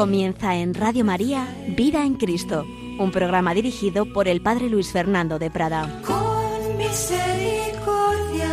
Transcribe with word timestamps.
Comienza 0.00 0.56
en 0.56 0.72
Radio 0.72 1.04
María 1.04 1.46
Vida 1.76 2.06
en 2.06 2.14
Cristo, 2.14 2.64
un 2.98 3.10
programa 3.10 3.52
dirigido 3.52 4.10
por 4.10 4.28
el 4.28 4.40
Padre 4.40 4.70
Luis 4.70 4.90
Fernando 4.92 5.38
de 5.38 5.50
Prada. 5.50 6.00
Con 6.06 6.78
misericordia 6.78 8.48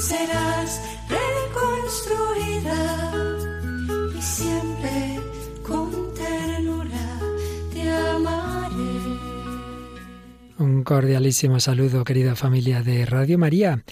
serás 0.00 0.80
reconstruida 1.10 2.72
y 4.16 4.22
siempre 4.22 5.20
con 5.62 6.14
ternura 6.14 7.20
te 7.74 7.90
amaré. 7.90 8.74
Un 10.56 10.82
cordialísimo 10.82 11.60
saludo, 11.60 12.04
querida 12.04 12.36
familia 12.36 12.82
de 12.82 13.04
Radio 13.04 13.36
María. 13.36 13.84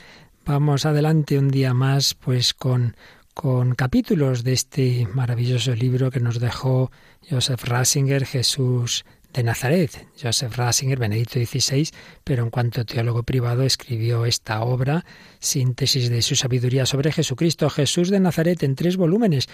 Vamos 0.47 0.86
adelante 0.86 1.38
un 1.38 1.50
día 1.50 1.75
más, 1.75 2.14
pues 2.14 2.55
con, 2.55 2.97
con 3.34 3.74
capítulos 3.74 4.45
de 4.45 4.52
este 4.52 5.09
maravilloso 5.12 5.75
libro 5.75 6.11
que 6.11 6.20
nos 6.20 6.38
dejó 6.38 6.91
Joseph 7.29 7.65
Ratzinger, 7.65 8.25
Jesús 8.25 9.05
de 9.34 9.43
Nazaret. 9.43 10.06
Joseph 10.20 10.56
Ratzinger, 10.56 10.98
Benedicto 10.98 11.38
XVI, 11.38 11.91
pero 12.23 12.45
en 12.45 12.51
cuanto 12.51 12.84
teólogo 12.84 13.25
privado 13.25 13.65
escribió 13.65 14.25
esta 14.25 14.62
obra, 14.62 15.05
síntesis 15.41 16.08
de 16.08 16.22
su 16.22 16.36
sabiduría 16.36 16.86
sobre 16.86 17.12
Jesucristo, 17.12 17.69
Jesús 17.69 18.11
de 18.11 18.20
Nazaret, 18.20 18.62
en 18.62 18.77
tres 18.77 18.97
volúmenes. 18.97 19.48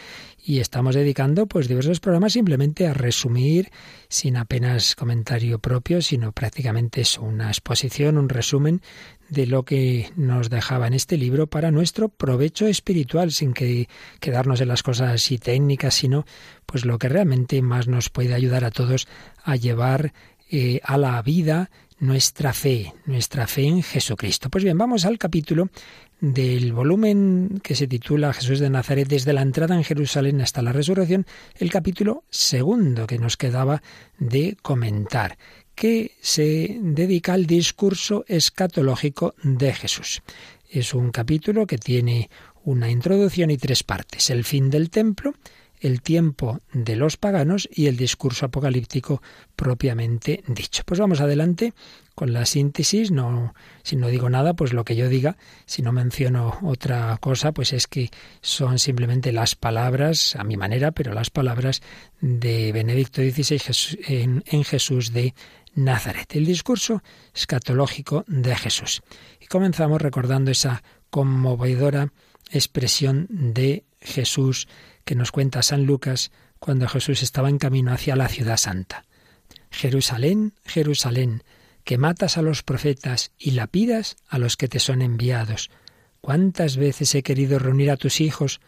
Y 0.45 0.61
estamos 0.61 0.95
dedicando 0.95 1.47
pues 1.47 1.67
diversos 1.67 1.99
programas 1.99 2.35
simplemente 2.35 2.87
a 2.87 2.95
resumir, 2.95 3.71
sin 4.09 4.37
apenas 4.37 4.95
comentario 4.95 5.59
propio, 5.59 6.03
sino 6.03 6.33
prácticamente 6.33 7.01
es 7.01 7.19
una 7.19 7.49
exposición, 7.49 8.19
un 8.19 8.29
resumen 8.29 8.83
de 9.31 9.47
lo 9.47 9.65
que 9.65 10.11
nos 10.17 10.51
dejaba 10.51 10.89
en 10.89 10.95
este 10.95 11.17
libro 11.17 11.47
para 11.47 11.71
nuestro 11.71 12.09
provecho 12.09 12.67
espiritual, 12.67 13.31
sin 13.31 13.55
que 13.55 13.89
quedarnos 14.19 14.61
en 14.61 14.69
las 14.69 14.83
cosas 14.83 15.11
así 15.15 15.39
técnicas, 15.39 15.95
sino 15.95 16.27
pues 16.67 16.85
lo 16.85 16.99
que 16.99 17.09
realmente 17.09 17.63
más 17.63 17.87
nos 17.87 18.11
puede 18.11 18.35
ayudar 18.35 18.65
a 18.65 18.71
todos 18.71 19.07
a 19.45 19.57
llevar 19.57 20.13
eh, 20.51 20.81
a 20.85 20.99
la 20.99 21.21
vida 21.23 21.71
nuestra 21.99 22.53
fe, 22.53 22.95
nuestra 23.05 23.47
fe 23.47 23.65
en 23.65 23.83
Jesucristo. 23.83 24.49
Pues 24.51 24.65
bien, 24.65 24.79
vamos 24.79 25.05
al 25.05 25.19
capítulo 25.19 25.69
del 26.21 26.73
volumen 26.73 27.61
que 27.63 27.75
se 27.75 27.87
titula 27.87 28.33
Jesús 28.33 28.59
de 28.59 28.71
Nazaret 28.71 29.09
desde 29.09 29.33
la 29.33 29.43
entrada 29.43 29.75
en 29.75 29.85
Jerusalén 29.85 30.41
hasta 30.41 30.63
la 30.63 30.73
resurrección, 30.73 31.27
el 31.57 31.71
capítulo 31.71 32.25
segundo 32.31 33.07
que 33.07 33.19
nos 33.19 33.37
quedaba 33.37 33.83
de 34.19 34.57
comentar 34.61 35.39
que 35.75 36.13
se 36.21 36.77
dedica 36.81 37.33
al 37.33 37.47
discurso 37.47 38.25
escatológico 38.29 39.35
de 39.43 39.73
Jesús. 39.73 40.23
Es 40.69 40.93
un 40.93 41.11
capítulo 41.11 41.67
que 41.67 41.79
tiene 41.79 42.29
una 42.65 42.91
introducción 42.91 43.51
y 43.51 43.57
tres 43.57 43.83
partes. 43.83 44.29
El 44.29 44.45
fin 44.45 44.69
del 44.69 44.91
templo, 44.91 45.33
el 45.81 46.03
tiempo 46.03 46.61
de 46.73 46.97
los 46.97 47.17
paganos 47.17 47.69
y 47.73 47.87
el 47.87 47.97
discurso 47.97 48.47
apocalíptico 48.47 49.23
propiamente 49.57 50.43
dicho. 50.47 50.83
Pues 50.85 51.01
vamos 51.01 51.21
adelante 51.21 51.75
con 52.15 52.33
la 52.33 52.45
síntesis, 52.45 53.11
no 53.11 53.55
si 53.83 53.97
no 53.97 54.09
digo 54.09 54.29
nada, 54.29 54.55
pues 54.55 54.73
lo 54.73 54.85
que 54.85 54.95
yo 54.95 55.09
diga, 55.09 55.37
si 55.65 55.81
no 55.81 55.91
menciono 55.91 56.59
otra 56.63 57.17
cosa, 57.19 57.53
pues 57.53 57.73
es 57.73 57.87
que 57.87 58.11
son 58.43 58.79
simplemente 58.79 59.33
las 59.33 59.55
palabras 59.55 60.37
a 60.37 60.45
mi 60.45 60.57
manera, 60.57 60.93
pero 60.93 61.15
las 61.15 61.31
palabras 61.31 61.81
de 62.21 62.73
Benedicto 62.73 63.23
XVI 63.23 63.99
en, 64.07 64.45
en 64.47 64.65
Jesús 64.65 65.13
de 65.13 65.35
Nazaret, 65.75 66.35
el 66.35 66.45
discurso 66.45 67.03
escatológico 67.35 68.25
de 68.27 68.55
Jesús. 68.55 69.03
Y 69.41 69.47
comenzamos 69.47 70.03
recordando 70.03 70.51
esa 70.51 70.83
conmovedora 71.11 72.13
expresión 72.51 73.27
de 73.31 73.85
Jesús 74.01 74.69
que 75.05 75.15
nos 75.15 75.33
cuenta 75.33 75.63
San 75.63 75.85
Lucas 75.85 76.31
cuando 76.59 76.89
Jesús 76.89 77.23
estaba 77.23 77.49
en 77.49 77.59
camino 77.59 77.93
hacia 77.93 78.17
la 78.17 78.29
ciudad 78.29 78.57
santa. 78.57 79.05
Jerusalén, 79.71 80.55
Jerusalén, 80.65 81.43
que 81.85 81.99
matas 81.99 82.37
a 82.37 82.43
los 82.43 82.63
profetas 82.63 83.33
y 83.39 83.53
lapidas 83.53 84.17
a 84.29 84.39
los 84.39 84.57
que 84.57 84.69
te 84.69 84.79
son 84.79 85.03
enviados. 85.03 85.71
¿Cuántas 86.21 86.77
veces 86.77 87.15
he 87.15 87.23
querido 87.23 87.59
reunir 87.59 87.91
a 87.91 87.97
tus 87.97 88.21
hijos, 88.21 88.61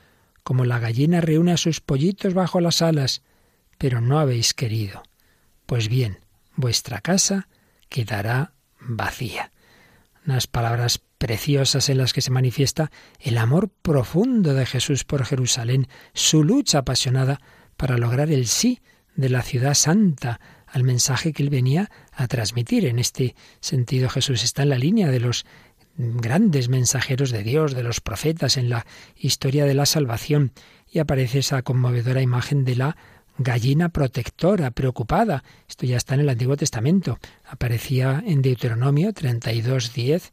como 0.43 0.65
la 0.65 0.79
gallina 0.79 1.21
reúne 1.21 1.53
a 1.53 1.57
sus 1.57 1.81
pollitos 1.81 2.35
bajo 2.35 2.61
las 2.61 2.83
alas, 2.83 3.23
pero 3.79 4.01
no 4.01 4.19
habéis 4.19 4.55
querido? 4.55 5.03
Pues 5.67 5.89
bien, 5.89 6.21
vuestra 6.57 7.01
casa 7.01 7.49
quedará 7.89 8.53
vacía. 8.81 9.53
Unas 10.27 10.47
palabras 10.47 11.01
preciosas 11.23 11.89
en 11.89 11.99
las 11.99 12.13
que 12.13 12.21
se 12.21 12.33
manifiesta 12.33 12.91
el 13.21 13.39
amor 13.39 13.69
profundo 13.69 14.55
de 14.55 14.67
Jesús 14.67 15.05
por 15.05 15.25
Jerusalén, 15.25 15.87
su 16.15 16.43
lucha 16.43 16.79
apasionada 16.79 17.41
para 17.77 17.97
lograr 17.97 18.33
el 18.33 18.49
sí 18.49 18.81
de 19.15 19.29
la 19.29 19.43
ciudad 19.43 19.75
santa 19.75 20.41
al 20.67 20.83
mensaje 20.83 21.33
que 21.33 21.45
él 21.45 21.49
venía 21.49 21.93
a 22.11 22.27
transmitir. 22.27 22.87
En 22.87 22.99
este 22.99 23.37
sentido 23.61 24.09
Jesús 24.09 24.43
está 24.43 24.65
en 24.65 24.71
la 24.71 24.79
línea 24.79 25.13
de 25.13 25.21
los 25.21 25.47
grandes 25.97 26.69
mensajeros 26.69 27.31
de 27.31 27.45
Dios, 27.45 27.77
de 27.77 27.85
los 27.85 28.01
profetas 28.01 28.57
en 28.57 28.69
la 28.69 28.85
historia 29.15 29.65
de 29.65 29.75
la 29.75 29.87
salvación, 29.87 30.51
y 30.91 30.99
aparece 30.99 31.39
esa 31.39 31.63
conmovedora 31.63 32.21
imagen 32.21 32.65
de 32.65 32.75
la 32.75 32.97
gallina 33.39 33.91
protectora, 33.91 34.73
preocupada. 34.73 35.45
Esto 35.69 35.87
ya 35.87 35.99
está 35.99 36.15
en 36.15 36.23
el 36.23 36.31
Antiguo 36.31 36.57
Testamento. 36.57 37.21
Aparecía 37.45 38.25
en 38.27 38.43
Deuteronomio 38.43 39.13
32.10. 39.13 40.33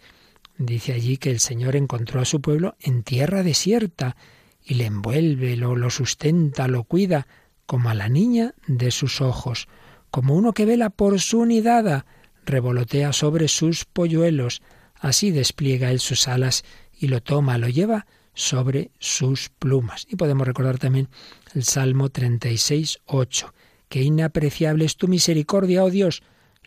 Dice 0.60 0.92
allí 0.92 1.16
que 1.16 1.32
el 1.32 1.40
Señor 1.40 1.78
encontró 1.78 2.20
a 2.20 2.26
su 2.26 2.42
pueblo 2.42 2.76
en 2.82 3.04
tierra 3.04 3.44
desierta 3.44 4.18
y 4.62 4.74
le 4.74 4.88
envuelve, 4.88 5.56
lo, 5.56 5.90
sustenta, 5.90 6.68
lo 6.68 6.84
cuida, 6.84 7.28
como 7.66 7.90
a 7.90 7.94
la 7.94 8.10
niña 8.10 8.56
de 8.68 8.92
sus 8.92 9.22
ojos, 9.22 9.70
como 10.12 10.36
uno 10.36 10.52
que 10.52 10.66
vela 10.66 10.90
por 10.90 11.22
su 11.22 11.46
nidada, 11.46 12.06
revolotea 12.46 13.14
sobre 13.14 13.48
sus 13.48 13.86
polluelos, 13.86 14.62
así 14.96 15.32
despliega 15.32 15.92
él 15.92 16.02
sus 16.02 16.28
alas 16.28 16.66
y 17.00 17.08
lo 17.08 17.24
toma, 17.24 17.58
lo 17.58 17.70
lleva 17.70 18.06
sobre 18.34 18.92
sus 19.00 19.48
plumas. 19.60 20.08
Y 20.10 20.18
podemos 20.18 20.46
recordar 20.46 20.78
también 20.78 21.08
el 21.56 21.64
Salmo 21.64 22.10
36, 22.10 23.00
8. 23.06 23.54
Qué 23.88 24.02
inapreciable 24.02 24.84
es 24.84 24.98
tu 24.98 25.08
misericordia, 25.08 25.86
oh 25.86 25.90
Dios. 25.90 26.22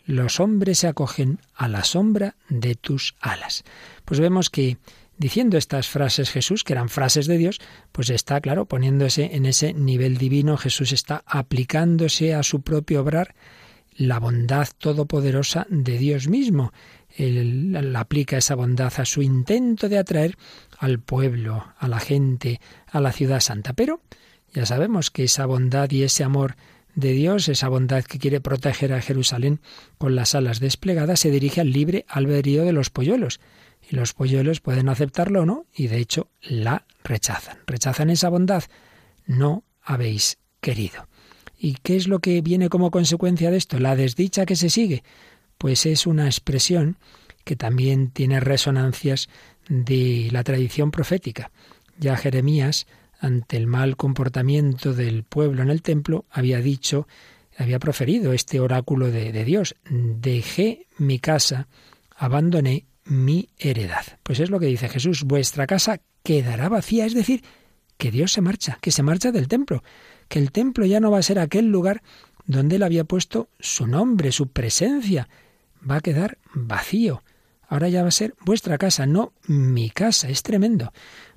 Los 0.05 0.39
hombres 0.39 0.79
se 0.79 0.87
acogen 0.87 1.39
a 1.55 1.67
la 1.67 1.83
sombra 1.83 2.35
de 2.49 2.75
tus 2.75 3.15
alas. 3.21 3.63
Pues 4.05 4.19
vemos 4.19 4.49
que 4.49 4.77
diciendo 5.17 5.57
estas 5.57 5.87
frases 5.87 6.29
Jesús, 6.29 6.63
que 6.63 6.73
eran 6.73 6.89
frases 6.89 7.27
de 7.27 7.37
Dios, 7.37 7.61
pues 7.91 8.09
está, 8.09 8.41
claro, 8.41 8.65
poniéndose 8.65 9.35
en 9.35 9.45
ese 9.45 9.73
nivel 9.73 10.17
divino, 10.17 10.57
Jesús 10.57 10.91
está 10.91 11.23
aplicándose 11.25 12.33
a 12.33 12.43
su 12.43 12.61
propio 12.61 13.01
obrar 13.01 13.35
la 13.95 14.19
bondad 14.19 14.67
todopoderosa 14.77 15.67
de 15.69 15.97
Dios 15.97 16.27
mismo. 16.27 16.73
Él 17.15 17.95
aplica 17.95 18.37
esa 18.37 18.55
bondad 18.55 18.91
a 18.97 19.05
su 19.05 19.21
intento 19.21 19.87
de 19.87 19.99
atraer 19.99 20.35
al 20.79 20.99
pueblo, 20.99 21.73
a 21.77 21.87
la 21.87 21.99
gente, 21.99 22.59
a 22.87 22.99
la 22.99 23.11
ciudad 23.11 23.39
santa. 23.39 23.73
Pero 23.73 24.01
ya 24.51 24.65
sabemos 24.65 25.11
que 25.11 25.25
esa 25.25 25.45
bondad 25.45 25.91
y 25.91 26.03
ese 26.03 26.23
amor 26.23 26.55
de 26.95 27.13
Dios, 27.13 27.49
esa 27.49 27.69
bondad 27.69 28.03
que 28.03 28.19
quiere 28.19 28.41
proteger 28.41 28.93
a 28.93 29.01
Jerusalén 29.01 29.61
con 29.97 30.15
las 30.15 30.35
alas 30.35 30.59
desplegadas, 30.59 31.19
se 31.19 31.31
dirige 31.31 31.61
al 31.61 31.71
libre 31.71 32.05
albedrío 32.07 32.65
de 32.65 32.73
los 32.73 32.89
polluelos. 32.89 33.39
Y 33.89 33.95
los 33.95 34.13
polluelos 34.13 34.61
pueden 34.61 34.89
aceptarlo 34.89 35.41
o 35.41 35.45
no, 35.45 35.65
y 35.75 35.87
de 35.87 35.97
hecho 35.97 36.29
la 36.41 36.85
rechazan. 37.03 37.57
Rechazan 37.65 38.09
esa 38.09 38.29
bondad. 38.29 38.63
No 39.25 39.63
habéis 39.81 40.37
querido. 40.61 41.07
¿Y 41.57 41.75
qué 41.81 41.95
es 41.95 42.07
lo 42.07 42.19
que 42.19 42.41
viene 42.41 42.69
como 42.69 42.91
consecuencia 42.91 43.51
de 43.51 43.57
esto? 43.57 43.79
La 43.79 43.95
desdicha 43.95 44.45
que 44.45 44.55
se 44.55 44.69
sigue. 44.69 45.03
Pues 45.57 45.85
es 45.85 46.05
una 46.07 46.25
expresión 46.25 46.97
que 47.43 47.55
también 47.55 48.11
tiene 48.11 48.39
resonancias 48.39 49.29
de 49.67 50.29
la 50.31 50.43
tradición 50.43 50.91
profética. 50.91 51.51
Ya 51.97 52.15
Jeremías 52.17 52.87
ante 53.23 53.55
el 53.55 53.67
mal 53.67 53.95
comportamiento 53.95 54.93
del 54.93 55.23
pueblo 55.23 55.61
en 55.61 55.69
el 55.69 55.81
templo, 55.81 56.25
había 56.29 56.59
dicho, 56.59 57.07
había 57.57 57.79
proferido 57.79 58.33
este 58.33 58.59
oráculo 58.59 59.11
de, 59.11 59.31
de 59.31 59.45
Dios, 59.45 59.75
dejé 59.89 60.87
mi 60.97 61.19
casa, 61.19 61.69
abandoné 62.17 62.85
mi 63.05 63.47
heredad. 63.57 64.03
Pues 64.23 64.41
es 64.41 64.49
lo 64.49 64.59
que 64.59 64.65
dice 64.65 64.89
Jesús, 64.89 65.23
vuestra 65.23 65.67
casa 65.67 66.01
quedará 66.21 66.67
vacía, 66.67 67.05
es 67.05 67.13
decir, 67.13 67.43
que 67.97 68.11
Dios 68.11 68.33
se 68.33 68.41
marcha, 68.41 68.77
que 68.81 68.91
se 68.91 69.03
marcha 69.03 69.31
del 69.31 69.47
templo, 69.47 69.83
que 70.27 70.39
el 70.39 70.51
templo 70.51 70.85
ya 70.85 70.99
no 70.99 71.09
va 71.09 71.19
a 71.19 71.23
ser 71.23 71.39
aquel 71.39 71.67
lugar 71.67 72.03
donde 72.45 72.75
él 72.75 72.83
había 72.83 73.05
puesto 73.05 73.47
su 73.57 73.87
nombre, 73.87 74.33
su 74.33 74.49
presencia, 74.49 75.29
va 75.89 75.95
a 75.95 76.01
quedar 76.01 76.39
vacío. 76.53 77.23
Ahora 77.69 77.87
ya 77.87 78.01
va 78.01 78.09
a 78.09 78.11
ser 78.11 78.35
vuestra 78.41 78.77
casa, 78.77 79.05
no 79.05 79.31
mi 79.47 79.89
casa. 79.89 80.27
Es 80.27 80.43
tremendo. 80.43 80.91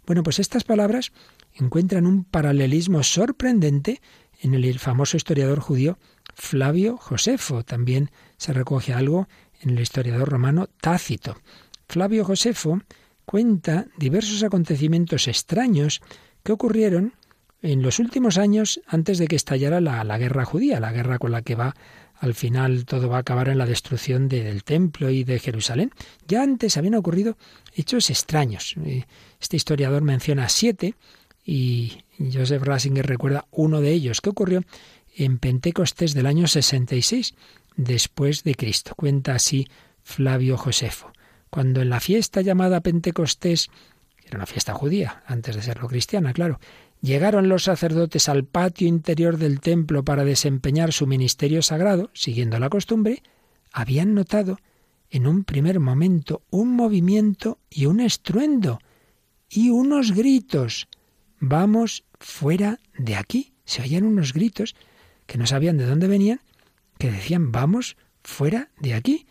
Bueno, 0.05 0.23
pues 0.23 0.39
estas 0.39 0.65
palabras 0.65 1.13
encuentran 1.59 2.07
un 2.07 2.25
paralelismo 2.25 3.03
sorprendente 3.03 4.01
en 4.41 4.55
el 4.55 4.79
famoso 4.79 5.17
historiador 5.17 5.61
judío 5.61 5.99
Flavio 6.35 6.97
Josefo. 6.97 7.65
También 7.65 8.11
se 8.37 8.53
recoge 8.53 8.93
algo 8.93 9.29
en 9.61 9.71
el 9.71 9.81
historiador 9.81 10.29
romano 10.29 10.69
Tácito. 10.81 11.37
Flavio 11.89 12.25
Josefo 12.25 12.81
cuenta 13.25 13.87
diversos 13.97 14.43
acontecimientos 14.43 15.29
extraños 15.29 16.01
que 16.43 16.53
ocurrieron 16.53 17.15
en 17.63 17.83
los 17.83 17.99
últimos 17.99 18.39
años 18.39 18.81
antes 18.87 19.19
de 19.19 19.27
que 19.27 19.37
estallara 19.37 19.81
la, 19.81 20.19
guerra 20.19 20.45
judía, 20.45 20.79
la 20.79 20.93
guerra 20.93 21.19
con 21.19 21.33
la 21.33 21.43
que 21.43 21.55
va 21.55 21.75
al 22.19 22.35
final 22.35 22.87
todo 22.87 23.11
va 23.11 23.19
a 23.19 23.21
acabar 23.21 23.49
en 23.49 23.59
la 23.59 23.67
destrucción 23.67 24.29
del 24.29 24.65
templo 24.65 25.11
y 25.11 25.25
de 25.25 25.39
Jerusalén. 25.39 25.91
Ya 26.27 26.43
antes 26.43 26.77
habían 26.77 26.95
ocurrido 26.95 27.37
hechos 27.75 28.09
extraños. 28.09 28.75
Este 29.39 29.57
historiador 29.57 30.03
menciona 30.03 30.49
siete 30.49 30.95
y 31.47 31.93
Joseph 32.19 32.63
Rasinger 32.63 33.07
recuerda 33.07 33.47
uno 33.53 33.81
de 33.81 33.93
ellos 33.93 34.21
que 34.21 34.31
ocurrió 34.31 34.63
en 35.15 35.39
Pentecostés 35.39 36.13
del 36.13 36.27
año 36.27 36.49
66 36.49 37.35
después 37.77 38.43
de 38.43 38.57
Cristo. 38.57 38.95
Cuenta 38.97 39.35
así 39.35 39.69
Flavio 40.03 40.57
Josefo. 40.57 41.13
Cuando 41.49 41.81
en 41.81 41.91
la 41.91 42.01
fiesta 42.01 42.41
llamada 42.41 42.81
Pentecostés, 42.81 43.69
que 44.17 44.27
era 44.29 44.39
una 44.39 44.47
fiesta 44.47 44.75
judía, 44.75 45.23
antes 45.27 45.55
de 45.55 45.63
serlo 45.63 45.87
cristiana, 45.87 46.33
claro, 46.33 46.59
llegaron 47.01 47.49
los 47.49 47.65
sacerdotes 47.65 48.29
al 48.29 48.45
patio 48.45 48.89
interior 48.89 49.37
del 49.37 49.61
templo 49.61 50.05
para 50.05 50.25
desempeñar 50.25 50.93
su 50.93 51.07
ministerio 51.07 51.63
sagrado, 51.63 52.11
siguiendo 52.13 52.59
la 52.59 52.69
costumbre, 52.69 53.23
habían 53.73 54.15
notado 54.15 54.59
en 55.11 55.27
un 55.27 55.45
primer 55.45 55.79
momento 55.79 56.43
un 56.51 56.75
movimiento 56.75 57.59
y 57.71 57.87
un 57.87 58.01
estruendo 58.01 58.81
y 59.49 59.71
unos 59.71 60.13
gritos. 60.13 60.89
Vamos 61.39 62.05
fuera 62.19 62.81
de 62.99 63.17
aquí. 63.17 63.53
Se 63.65 63.83
oían 63.83 64.05
unos 64.05 64.33
gritos 64.33 64.75
que 65.27 65.39
no 65.39 65.47
sabían 65.47 65.77
de 65.77 65.87
dónde 65.87 66.09
venían, 66.09 66.41
que 66.99 67.11
decían 67.11 67.53
vamos 67.53 67.97
fuera 68.23 68.71
de 68.81 68.95
aquí. 68.95 69.27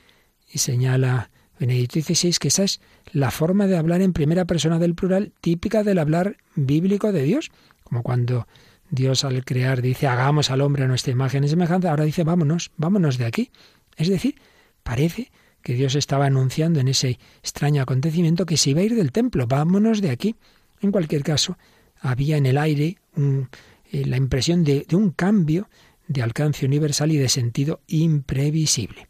Y 0.51 0.59
señala 0.59 1.29
Benedicto 1.59 1.99
XVI 2.01 2.37
que 2.39 2.49
esa 2.49 2.63
es 2.63 2.81
la 3.11 3.31
forma 3.31 3.67
de 3.67 3.77
hablar 3.77 4.01
en 4.01 4.13
primera 4.13 4.45
persona 4.45 4.79
del 4.79 4.95
plural 4.95 5.31
típica 5.41 5.83
del 5.83 5.99
hablar 5.99 6.37
bíblico 6.55 7.11
de 7.11 7.23
Dios, 7.23 7.51
como 7.83 8.03
cuando 8.03 8.47
Dios 8.89 9.23
al 9.23 9.43
crear 9.45 9.81
dice 9.81 10.07
hagamos 10.07 10.51
al 10.51 10.61
hombre 10.61 10.83
a 10.83 10.87
nuestra 10.87 11.11
imagen 11.11 11.43
y 11.43 11.47
semejanza, 11.47 11.89
ahora 11.89 12.03
dice 12.03 12.23
vámonos, 12.23 12.71
vámonos 12.77 13.17
de 13.17 13.25
aquí. 13.25 13.51
Es 13.95 14.09
decir, 14.09 14.35
parece 14.83 15.31
que 15.61 15.73
Dios 15.73 15.95
estaba 15.95 16.25
anunciando 16.25 16.79
en 16.79 16.89
ese 16.89 17.19
extraño 17.41 17.81
acontecimiento 17.81 18.45
que 18.45 18.57
se 18.57 18.71
iba 18.71 18.81
a 18.81 18.83
ir 18.83 18.95
del 18.95 19.11
templo, 19.11 19.47
vámonos 19.47 20.01
de 20.01 20.11
aquí. 20.11 20.35
En 20.81 20.91
cualquier 20.91 21.23
caso, 21.23 21.57
había 21.99 22.37
en 22.37 22.45
el 22.45 22.57
aire 22.57 22.97
eh, 23.17 24.05
la 24.05 24.17
impresión 24.17 24.63
de, 24.63 24.85
de 24.87 24.95
un 24.95 25.11
cambio 25.11 25.69
de 26.07 26.21
alcance 26.21 26.65
universal 26.65 27.11
y 27.11 27.17
de 27.17 27.29
sentido 27.29 27.81
imprevisible. 27.87 29.07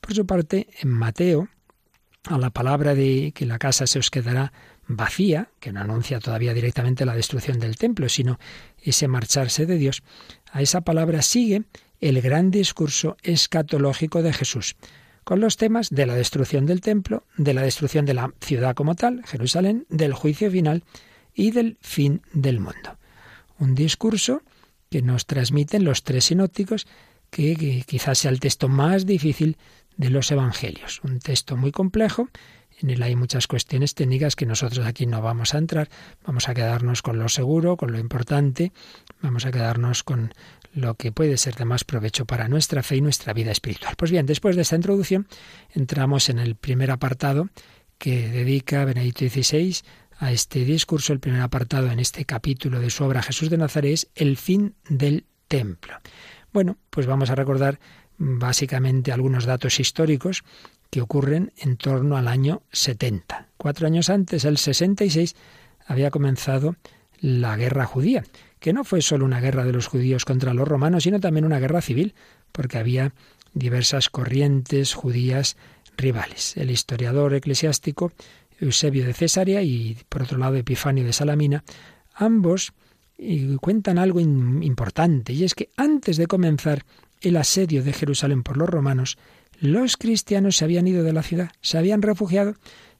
Por 0.00 0.14
su 0.14 0.26
parte, 0.26 0.68
en 0.80 0.88
Mateo, 0.88 1.48
a 2.24 2.38
la 2.38 2.50
palabra 2.50 2.94
de 2.94 3.32
que 3.34 3.46
la 3.46 3.58
casa 3.58 3.86
se 3.86 3.98
os 3.98 4.10
quedará 4.10 4.52
vacía, 4.86 5.50
que 5.60 5.72
no 5.72 5.80
anuncia 5.80 6.20
todavía 6.20 6.54
directamente 6.54 7.04
la 7.04 7.14
destrucción 7.14 7.58
del 7.58 7.76
templo, 7.76 8.08
sino 8.08 8.38
ese 8.82 9.08
marcharse 9.08 9.66
de 9.66 9.76
Dios, 9.76 10.02
a 10.50 10.62
esa 10.62 10.80
palabra 10.80 11.22
sigue 11.22 11.64
el 12.00 12.20
gran 12.20 12.50
discurso 12.50 13.16
escatológico 13.22 14.22
de 14.22 14.32
Jesús 14.32 14.76
con 15.24 15.40
los 15.40 15.56
temas 15.56 15.90
de 15.90 16.06
la 16.06 16.14
destrucción 16.14 16.66
del 16.66 16.80
templo, 16.80 17.24
de 17.36 17.54
la 17.54 17.62
destrucción 17.62 18.04
de 18.04 18.14
la 18.14 18.32
ciudad 18.40 18.74
como 18.74 18.96
tal, 18.96 19.22
Jerusalén, 19.26 19.86
del 19.88 20.12
juicio 20.12 20.50
final 20.50 20.82
y 21.34 21.50
del 21.50 21.78
fin 21.80 22.22
del 22.32 22.60
mundo. 22.60 22.98
Un 23.58 23.74
discurso 23.74 24.42
que 24.90 25.02
nos 25.02 25.26
transmiten 25.26 25.84
los 25.84 26.02
tres 26.02 26.24
sinópticos, 26.26 26.86
que, 27.30 27.84
quizás 27.86 28.18
sea 28.18 28.30
el 28.30 28.40
texto 28.40 28.68
más 28.68 29.06
difícil 29.06 29.56
de 29.96 30.10
los 30.10 30.30
evangelios. 30.30 31.00
Un 31.04 31.20
texto 31.20 31.56
muy 31.56 31.70
complejo 31.70 32.28
en 32.82 32.90
él 32.90 33.02
hay 33.02 33.14
muchas 33.14 33.46
cuestiones 33.46 33.94
técnicas 33.94 34.36
que 34.36 34.46
nosotros 34.46 34.86
aquí 34.86 35.06
no 35.06 35.20
vamos 35.20 35.54
a 35.54 35.58
entrar. 35.58 35.88
Vamos 36.24 36.48
a 36.48 36.54
quedarnos 36.54 37.02
con 37.02 37.18
lo 37.18 37.28
seguro, 37.28 37.76
con 37.76 37.92
lo 37.92 37.98
importante. 37.98 38.72
Vamos 39.20 39.44
a 39.44 39.50
quedarnos 39.50 40.02
con 40.02 40.32
lo 40.72 40.94
que 40.94 41.12
puede 41.12 41.36
ser 41.36 41.56
de 41.56 41.64
más 41.64 41.84
provecho 41.84 42.24
para 42.24 42.48
nuestra 42.48 42.82
fe 42.82 42.96
y 42.96 43.00
nuestra 43.00 43.32
vida 43.34 43.50
espiritual. 43.50 43.94
Pues 43.96 44.10
bien, 44.10 44.24
después 44.24 44.56
de 44.56 44.62
esta 44.62 44.76
introducción, 44.76 45.28
entramos 45.74 46.28
en 46.28 46.38
el 46.38 46.54
primer 46.54 46.90
apartado 46.90 47.48
que 47.98 48.28
dedica 48.28 48.84
Benedicto 48.86 49.28
XVI 49.28 49.76
a 50.20 50.30
este 50.30 50.64
discurso. 50.64 51.12
El 51.12 51.18
primer 51.18 51.40
apartado 51.40 51.90
en 51.90 51.98
este 51.98 52.24
capítulo 52.24 52.78
de 52.78 52.90
su 52.90 53.02
obra 53.02 53.22
Jesús 53.22 53.50
de 53.50 53.58
Nazaret 53.58 53.92
es 53.92 54.08
el 54.14 54.36
fin 54.36 54.74
del 54.88 55.24
templo. 55.48 55.94
Bueno, 56.52 56.76
pues 56.90 57.06
vamos 57.06 57.30
a 57.30 57.34
recordar 57.34 57.80
básicamente 58.18 59.10
algunos 59.10 59.46
datos 59.46 59.80
históricos 59.80 60.44
que 60.90 61.00
ocurren 61.00 61.52
en 61.56 61.76
torno 61.76 62.16
al 62.16 62.28
año 62.28 62.62
70. 62.70 63.48
Cuatro 63.56 63.86
años 63.86 64.10
antes, 64.10 64.44
el 64.44 64.58
66, 64.58 65.34
había 65.86 66.10
comenzado 66.10 66.76
la 67.20 67.56
guerra 67.56 67.86
judía 67.86 68.22
que 68.60 68.72
no 68.74 68.84
fue 68.84 69.02
solo 69.02 69.24
una 69.24 69.40
guerra 69.40 69.64
de 69.64 69.72
los 69.72 69.86
judíos 69.86 70.24
contra 70.24 70.54
los 70.54 70.68
romanos, 70.68 71.04
sino 71.04 71.18
también 71.18 71.46
una 71.46 71.58
guerra 71.58 71.80
civil, 71.80 72.14
porque 72.52 72.78
había 72.78 73.14
diversas 73.54 74.10
corrientes 74.10 74.94
judías 74.94 75.56
rivales. 75.96 76.56
El 76.56 76.70
historiador 76.70 77.34
eclesiástico 77.34 78.12
Eusebio 78.60 79.04
de 79.04 79.14
Cesarea 79.14 79.62
y, 79.62 79.96
por 80.08 80.22
otro 80.22 80.38
lado, 80.38 80.56
Epifanio 80.56 81.04
de 81.04 81.12
Salamina, 81.12 81.64
ambos 82.14 82.72
cuentan 83.60 83.98
algo 83.98 84.20
importante, 84.20 85.32
y 85.32 85.44
es 85.44 85.54
que 85.54 85.70
antes 85.76 86.16
de 86.16 86.26
comenzar 86.26 86.84
el 87.20 87.36
asedio 87.36 87.82
de 87.82 87.92
Jerusalén 87.92 88.42
por 88.42 88.56
los 88.56 88.68
romanos, 88.68 89.18
los 89.60 89.96
cristianos 89.96 90.56
se 90.56 90.64
habían 90.64 90.86
ido 90.86 91.04
de 91.04 91.12
la 91.12 91.22
ciudad, 91.22 91.50
se 91.60 91.76
habían 91.76 92.00
refugiado 92.00 92.50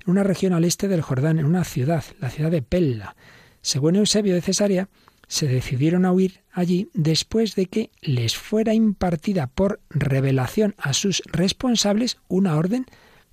en 0.04 0.10
una 0.10 0.22
región 0.22 0.52
al 0.52 0.64
este 0.64 0.88
del 0.88 1.00
Jordán, 1.00 1.38
en 1.38 1.46
una 1.46 1.64
ciudad, 1.64 2.04
la 2.20 2.28
ciudad 2.28 2.50
de 2.50 2.60
Pella. 2.60 3.16
Según 3.62 3.96
Eusebio 3.96 4.34
de 4.34 4.42
Cesarea, 4.42 4.88
se 5.26 5.46
decidieron 5.46 6.04
a 6.04 6.12
huir 6.12 6.40
allí 6.52 6.90
después 6.92 7.54
de 7.54 7.66
que 7.66 7.90
les 8.02 8.36
fuera 8.36 8.74
impartida 8.74 9.46
por 9.46 9.80
revelación 9.88 10.74
a 10.76 10.92
sus 10.92 11.22
responsables 11.26 12.18
una 12.28 12.56
orden 12.56 12.84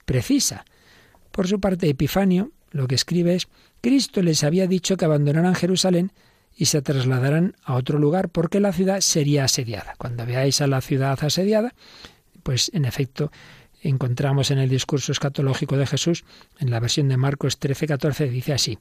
precisa. 0.05 0.63
Por 1.37 1.47
su 1.47 1.59
parte, 1.59 1.87
Epifanio 1.87 2.49
lo 2.71 2.87
que 2.87 2.95
escribe 2.95 3.35
es, 3.35 3.47
Cristo 3.79 4.23
les 4.23 4.43
había 4.43 4.65
dicho 4.65 4.97
que 4.97 5.05
abandonaran 5.05 5.53
Jerusalén 5.53 6.11
y 6.55 6.65
se 6.65 6.81
trasladaran 6.81 7.55
a 7.63 7.75
otro 7.75 7.99
lugar 7.99 8.29
porque 8.29 8.59
la 8.59 8.73
ciudad 8.73 9.01
sería 9.01 9.43
asediada. 9.43 9.93
Cuando 9.99 10.25
veáis 10.25 10.61
a 10.61 10.67
la 10.67 10.81
ciudad 10.81 11.15
asediada, 11.21 11.75
pues 12.41 12.71
en 12.73 12.85
efecto 12.85 13.31
encontramos 13.83 14.49
en 14.49 14.57
el 14.57 14.67
discurso 14.67 15.11
escatológico 15.11 15.77
de 15.77 15.85
Jesús, 15.85 16.25
en 16.57 16.71
la 16.71 16.79
versión 16.79 17.07
de 17.07 17.17
Marcos 17.17 17.59
13-14, 17.59 18.31
dice 18.31 18.53
así, 18.53 18.79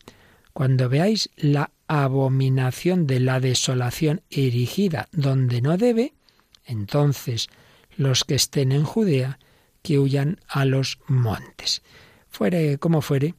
cuando 0.55 0.89
veáis 0.89 1.29
la 1.37 1.73
abominación 1.89 3.07
de 3.07 3.21
la 3.21 3.39
desolación 3.39 4.23
erigida 4.31 5.11
donde 5.13 5.61
no 5.61 5.77
debe, 5.77 6.15
entonces 6.65 7.49
los 7.99 8.25
que 8.25 8.37
estén 8.37 8.73
en 8.73 8.85
Judea, 8.85 9.39
que 9.83 9.99
huyan 9.99 10.41
a 10.49 10.65
los 10.65 11.01
montes. 11.07 11.83
Fuere 12.37 12.77
como 12.77 13.01
fuere, 13.01 13.35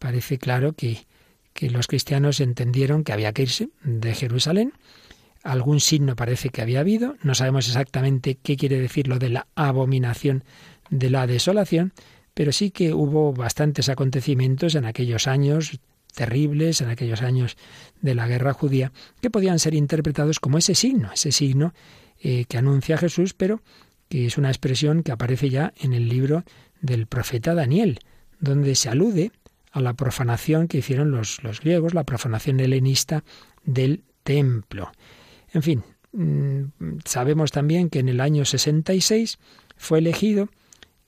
parece 0.00 0.36
claro 0.36 0.72
que, 0.72 1.06
que 1.52 1.70
los 1.70 1.86
cristianos 1.86 2.40
entendieron 2.40 3.04
que 3.04 3.12
había 3.12 3.32
que 3.32 3.42
irse 3.42 3.68
de 3.84 4.12
Jerusalén. 4.12 4.72
Algún 5.44 5.78
signo 5.78 6.16
parece 6.16 6.48
que 6.48 6.60
había 6.60 6.80
habido, 6.80 7.14
no 7.22 7.36
sabemos 7.36 7.68
exactamente 7.68 8.38
qué 8.42 8.56
quiere 8.56 8.80
decir 8.80 9.06
lo 9.06 9.20
de 9.20 9.28
la 9.28 9.46
abominación 9.54 10.42
de 10.90 11.10
la 11.10 11.28
desolación, 11.28 11.92
pero 12.34 12.50
sí 12.50 12.72
que 12.72 12.92
hubo 12.92 13.32
bastantes 13.32 13.88
acontecimientos 13.88 14.74
en 14.74 14.84
aquellos 14.84 15.28
años, 15.28 15.78
terribles 16.12 16.80
en 16.80 16.88
aquellos 16.88 17.22
años 17.22 17.56
de 18.00 18.16
la 18.16 18.26
guerra 18.26 18.52
judía, 18.52 18.90
que 19.22 19.30
podían 19.30 19.60
ser 19.60 19.74
interpretados 19.74 20.40
como 20.40 20.58
ese 20.58 20.74
signo, 20.74 21.12
ese 21.12 21.30
signo 21.30 21.72
eh, 22.18 22.46
que 22.48 22.58
anuncia 22.58 22.98
Jesús, 22.98 23.32
pero 23.32 23.62
que 24.08 24.26
es 24.26 24.38
una 24.38 24.48
expresión 24.48 25.04
que 25.04 25.12
aparece 25.12 25.50
ya 25.50 25.72
en 25.76 25.92
el 25.92 26.08
libro 26.08 26.42
del 26.80 27.06
profeta 27.06 27.54
Daniel, 27.54 28.00
donde 28.40 28.74
se 28.74 28.88
alude 28.88 29.32
a 29.72 29.80
la 29.80 29.94
profanación 29.94 30.66
que 30.66 30.78
hicieron 30.78 31.10
los, 31.10 31.42
los 31.44 31.60
griegos, 31.60 31.94
la 31.94 32.04
profanación 32.04 32.60
helenista 32.60 33.22
del 33.64 34.02
templo. 34.22 34.90
En 35.52 35.62
fin, 35.62 35.84
mm, 36.12 36.98
sabemos 37.04 37.52
también 37.52 37.90
que 37.90 38.00
en 38.00 38.08
el 38.08 38.20
año 38.20 38.44
66 38.44 39.38
fue 39.76 39.98
elegido 39.98 40.48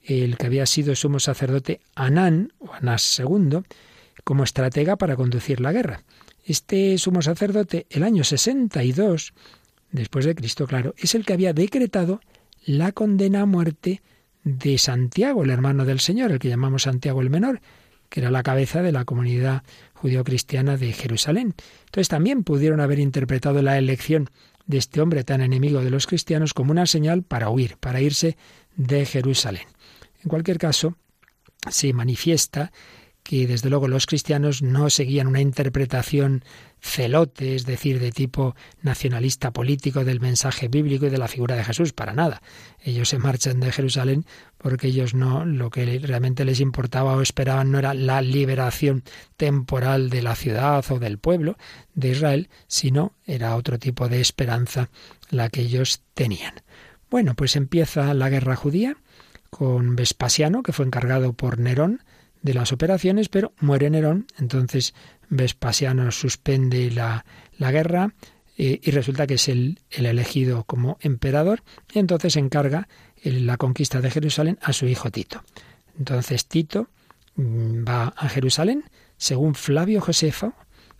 el 0.01 0.37
que 0.37 0.47
había 0.47 0.65
sido 0.65 0.95
sumo 0.95 1.19
sacerdote 1.19 1.81
Anán, 1.95 2.53
o 2.59 2.73
Anás 2.73 3.19
II, 3.19 3.59
como 4.23 4.43
estratega 4.43 4.97
para 4.97 5.15
conducir 5.15 5.59
la 5.61 5.71
guerra. 5.71 6.03
Este 6.45 6.97
sumo 6.97 7.21
sacerdote, 7.21 7.87
el 7.89 8.03
año 8.03 8.23
62, 8.23 9.33
después 9.91 10.25
de 10.25 10.35
Cristo, 10.35 10.67
claro, 10.67 10.93
es 10.97 11.15
el 11.15 11.25
que 11.25 11.33
había 11.33 11.53
decretado 11.53 12.19
la 12.65 12.91
condena 12.91 13.41
a 13.41 13.45
muerte 13.45 14.01
de 14.43 14.77
Santiago, 14.77 15.43
el 15.43 15.49
hermano 15.49 15.85
del 15.85 15.99
Señor, 15.99 16.31
el 16.31 16.39
que 16.39 16.49
llamamos 16.49 16.83
Santiago 16.83 17.21
el 17.21 17.29
Menor, 17.29 17.61
que 18.09 18.19
era 18.19 18.31
la 18.31 18.43
cabeza 18.43 18.81
de 18.81 18.91
la 18.91 19.05
comunidad 19.05 19.63
judío-cristiana 19.93 20.77
de 20.77 20.93
Jerusalén. 20.93 21.55
Entonces 21.85 22.09
también 22.09 22.43
pudieron 22.43 22.79
haber 22.79 22.99
interpretado 22.99 23.61
la 23.61 23.77
elección 23.77 24.29
de 24.65 24.77
este 24.77 25.01
hombre 25.01 25.23
tan 25.23 25.41
enemigo 25.41 25.81
de 25.81 25.89
los 25.89 26.07
cristianos 26.07 26.53
como 26.53 26.71
una 26.71 26.85
señal 26.85 27.23
para 27.23 27.49
huir, 27.49 27.77
para 27.77 28.01
irse 28.01 28.37
de 28.75 29.05
Jerusalén. 29.05 29.67
En 30.23 30.29
cualquier 30.29 30.57
caso, 30.57 30.95
se 31.69 31.91
manifiesta 31.93 32.71
que 33.23 33.47
desde 33.47 33.69
luego 33.69 33.87
los 33.87 34.05
cristianos 34.05 34.61
no 34.61 34.89
seguían 34.89 35.27
una 35.27 35.41
interpretación 35.41 36.43
celote, 36.83 37.55
es 37.55 37.65
decir, 37.65 37.99
de 37.99 38.11
tipo 38.11 38.55
nacionalista 38.81 39.51
político 39.51 40.03
del 40.03 40.19
mensaje 40.19 40.67
bíblico 40.67 41.05
y 41.05 41.09
de 41.09 41.17
la 41.17 41.29
figura 41.29 41.55
de 41.55 41.63
Jesús, 41.63 41.93
para 41.93 42.13
nada. 42.13 42.41
Ellos 42.81 43.07
se 43.09 43.19
marchan 43.19 43.61
de 43.61 43.71
Jerusalén 43.71 44.25
porque 44.57 44.87
ellos 44.87 45.13
no, 45.13 45.45
lo 45.45 45.69
que 45.69 45.99
realmente 45.99 46.43
les 46.43 46.59
importaba 46.59 47.15
o 47.15 47.21
esperaban 47.21 47.71
no 47.71 47.79
era 47.79 47.93
la 47.93 48.21
liberación 48.21 49.03
temporal 49.37 50.09
de 50.09 50.21
la 50.21 50.35
ciudad 50.35 50.83
o 50.91 50.99
del 50.99 51.17
pueblo 51.17 51.57
de 51.95 52.09
Israel, 52.09 52.49
sino 52.67 53.13
era 53.25 53.55
otro 53.55 53.79
tipo 53.79 54.09
de 54.09 54.19
esperanza 54.19 54.89
la 55.29 55.49
que 55.49 55.61
ellos 55.61 56.01
tenían. 56.13 56.53
Bueno, 57.09 57.33
pues 57.33 57.55
empieza 57.55 58.13
la 58.13 58.29
guerra 58.29 58.57
judía 58.57 58.97
con 59.49 59.95
Vespasiano, 59.95 60.63
que 60.63 60.73
fue 60.73 60.85
encargado 60.85 61.31
por 61.31 61.59
Nerón 61.59 62.01
de 62.43 62.53
las 62.53 62.71
operaciones, 62.71 63.29
pero 63.29 63.53
muere 63.59 63.89
Nerón, 63.89 64.27
entonces 64.37 64.93
Vespasiano 65.29 66.11
suspende 66.11 66.91
la, 66.91 67.25
la 67.57 67.71
guerra 67.71 68.13
eh, 68.57 68.79
y 68.83 68.91
resulta 68.91 69.25
que 69.25 69.35
es 69.35 69.49
el, 69.49 69.79
el, 69.89 70.05
elegido 70.05 70.63
como 70.65 70.97
emperador 71.01 71.63
y 71.91 71.99
entonces 71.99 72.35
encarga 72.35 72.87
la 73.23 73.57
conquista 73.57 74.01
de 74.01 74.11
Jerusalén 74.11 74.59
a 74.61 74.73
su 74.73 74.85
hijo 74.85 75.09
Tito. 75.09 75.43
Entonces 75.97 76.45
Tito 76.47 76.89
mm, 77.35 77.87
va 77.87 78.13
a 78.15 78.29
Jerusalén, 78.29 78.83
según 79.17 79.55
Flavio 79.55 80.01
Josefo, 80.01 80.53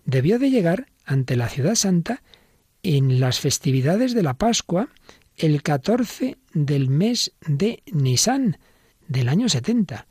debió 0.06 0.40
de 0.40 0.50
llegar 0.50 0.88
ante 1.06 1.36
la 1.36 1.50
ciudad 1.50 1.76
santa 1.76 2.24
en 2.82 3.20
las 3.20 3.40
festividades 3.40 4.14
de 4.14 4.24
la 4.24 4.34
Pascua 4.36 4.90
el 5.38 5.62
14 5.62 6.38
del 6.54 6.90
mes 6.90 7.34
de 7.42 7.84
Nisan 7.92 8.58
del 9.08 9.30
año 9.30 9.50
70. 9.50 10.08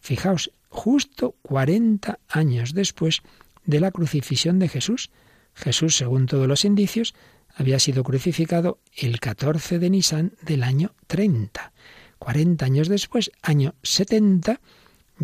Fijaos, 0.00 0.52
justo 0.68 1.34
40 1.42 2.18
años 2.28 2.74
después 2.74 3.22
de 3.64 3.80
la 3.80 3.90
crucifixión 3.90 4.58
de 4.58 4.68
Jesús. 4.68 5.10
Jesús, 5.54 5.96
según 5.96 6.26
todos 6.26 6.46
los 6.46 6.64
indicios, 6.64 7.14
había 7.54 7.78
sido 7.78 8.04
crucificado 8.04 8.78
el 8.94 9.18
14 9.20 9.78
de 9.78 9.90
Nisan 9.90 10.32
del 10.42 10.62
año 10.62 10.94
30. 11.06 11.72
40 12.18 12.64
años 12.64 12.88
después, 12.88 13.30
año 13.42 13.74
70, 13.82 14.60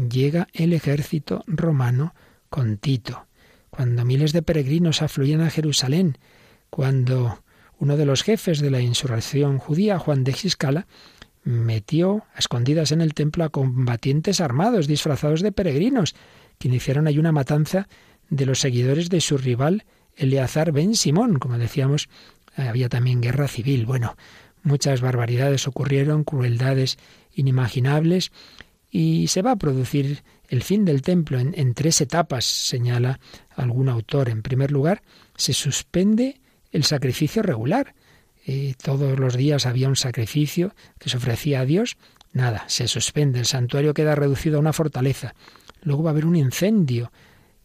llega 0.09 0.49
el 0.53 0.73
ejército 0.73 1.45
romano 1.47 2.15
con 2.49 2.79
Tito. 2.79 3.27
Cuando 3.71 4.05
miles 4.05 4.33
de 4.33 4.43
peregrinos 4.43 5.03
afluyen 5.03 5.41
a 5.41 5.51
Jerusalén, 5.51 6.19
cuando 6.71 7.43
uno 7.79 7.97
de 7.97 8.07
los 8.07 8.23
jefes 8.23 8.61
de 8.61 8.71
la 8.71 8.81
insurrección 8.81 9.59
judía, 9.59 9.99
Juan 9.99 10.25
de 10.25 10.33
Giscala, 10.33 10.87
metió 11.45 12.25
a 12.35 12.39
escondidas 12.39 12.93
en 12.93 13.01
el 13.01 13.15
templo 13.15 13.45
a 13.45 13.49
combatientes 13.49 14.41
armados 14.41 14.87
disfrazados 14.87 15.41
de 15.41 15.53
peregrinos, 15.53 16.15
que 16.59 16.69
iniciaron 16.69 17.07
ahí 17.07 17.19
una 17.19 17.33
matanza 17.33 17.89
de 18.31 18.47
los 18.47 18.61
seguidores 18.61 19.11
de 19.11 19.21
su 19.21 19.37
rival 19.37 19.85
Eleazar 20.17 20.73
ben 20.73 20.95
Simón. 20.95 21.39
Como 21.39 21.59
decíamos, 21.59 22.09
había 22.57 22.89
también 22.89 23.21
guerra 23.21 23.49
civil. 23.49 23.87
Bueno, 23.87 24.17
muchas 24.63 25.01
barbaridades 25.01 25.67
ocurrieron, 25.67 26.25
crueldades 26.25 26.99
inimaginables, 27.35 28.31
y 28.91 29.29
se 29.29 29.41
va 29.41 29.53
a 29.53 29.57
producir 29.57 30.23
el 30.49 30.63
fin 30.63 30.85
del 30.85 31.01
templo 31.01 31.39
en 31.39 31.75
tres 31.75 32.03
etapas, 32.03 32.45
señala 32.45 33.21
algún 33.57 33.89
autor. 33.89 34.29
En 34.29 34.43
primer 34.43 34.71
lugar, 34.71 35.03
se 35.35 35.55
suspende 35.55 36.43
el 36.73 36.85
sacrificio 36.85 37.43
regular 37.43 37.95
todos 38.83 39.19
los 39.19 39.37
días 39.37 39.67
había 39.67 39.89
un 39.89 39.97
sacrificio 39.97 40.75
que 40.99 41.11
se 41.11 41.17
ofrecía 41.17 41.61
a 41.61 41.65
Dios, 41.65 41.97
nada, 42.33 42.65
se 42.69 42.89
suspende, 42.89 43.39
el 43.39 43.47
santuario 43.47 43.95
queda 43.95 44.15
reducido 44.15 44.57
a 44.57 44.61
una 44.61 44.73
fortaleza. 44.73 45.35
Luego 45.83 46.03
va 46.03 46.11
a 46.11 46.13
haber 46.13 46.27
un 46.27 46.37
incendio 46.37 47.13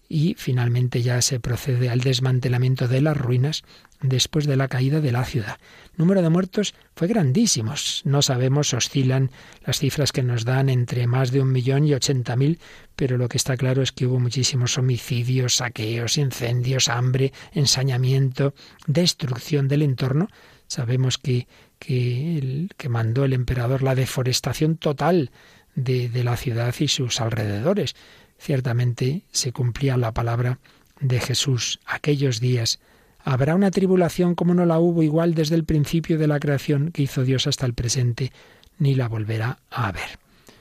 y 0.10 0.36
finalmente 0.38 1.02
ya 1.02 1.22
se 1.22 1.40
procede 1.40 1.90
al 1.90 2.00
desmantelamiento 2.00 2.88
de 2.88 3.02
las 3.02 3.18
ruinas 3.18 3.64
después 4.02 4.46
de 4.46 4.56
la 4.56 4.68
caída 4.68 5.02
de 5.02 5.12
la 5.12 5.26
ciudad. 5.26 5.58
El 5.92 5.98
número 5.98 6.22
de 6.22 6.30
muertos 6.30 6.76
fue 6.96 7.08
grandísimo. 7.08 7.74
No 8.06 8.22
sabemos, 8.22 8.74
oscilan 8.74 9.32
las 9.66 9.80
cifras 9.80 10.12
que 10.12 10.24
nos 10.24 10.46
dan 10.46 10.70
entre 10.70 11.08
más 11.08 11.32
de 11.32 11.42
un 11.42 11.52
millón 11.52 11.86
y 11.86 11.94
ochenta 11.94 12.36
mil, 12.36 12.60
pero 12.96 13.18
lo 13.18 13.28
que 13.28 13.38
está 13.38 13.58
claro 13.58 13.82
es 13.82 13.92
que 13.92 14.06
hubo 14.06 14.20
muchísimos 14.20 14.78
homicidios, 14.78 15.56
saqueos, 15.56 16.18
incendios, 16.18 16.88
hambre, 16.88 17.34
ensañamiento, 17.52 18.54
destrucción 18.86 19.68
del 19.68 19.82
entorno 19.82 20.30
Sabemos 20.68 21.18
que, 21.18 21.48
que, 21.80 22.90
mandó 22.90 23.26
el 23.26 23.34
emperador 23.34 23.84
la 23.84 23.96
deforestación 23.96 24.78
total 24.78 25.32
de, 25.76 26.10
de 26.10 26.24
la 26.24 26.38
ciudad 26.38 26.74
y 26.80 26.88
sus 26.88 27.22
alrededores. 27.22 27.96
Ciertamente 28.38 29.24
se 29.32 29.52
cumplía 29.52 29.98
la 29.98 30.14
palabra 30.14 30.60
de 31.00 31.20
Jesús 31.20 31.80
aquellos 31.86 32.40
días. 32.40 32.80
Habrá 33.20 33.56
una 33.56 33.72
tribulación 33.72 34.36
como 34.36 34.54
no 34.54 34.66
la 34.66 34.80
hubo 34.80 35.04
igual 35.04 35.34
desde 35.34 35.56
el 35.56 35.64
principio 35.66 36.18
de 36.18 36.28
la 36.28 36.40
creación 36.40 36.92
que 36.92 37.04
hizo 37.04 37.24
Dios 37.24 37.48
hasta 37.48 37.66
el 37.66 37.74
presente, 37.74 38.32
ni 38.80 38.96
la 38.96 39.08
volverá 39.08 39.60
a 39.70 39.88
haber. 39.88 40.20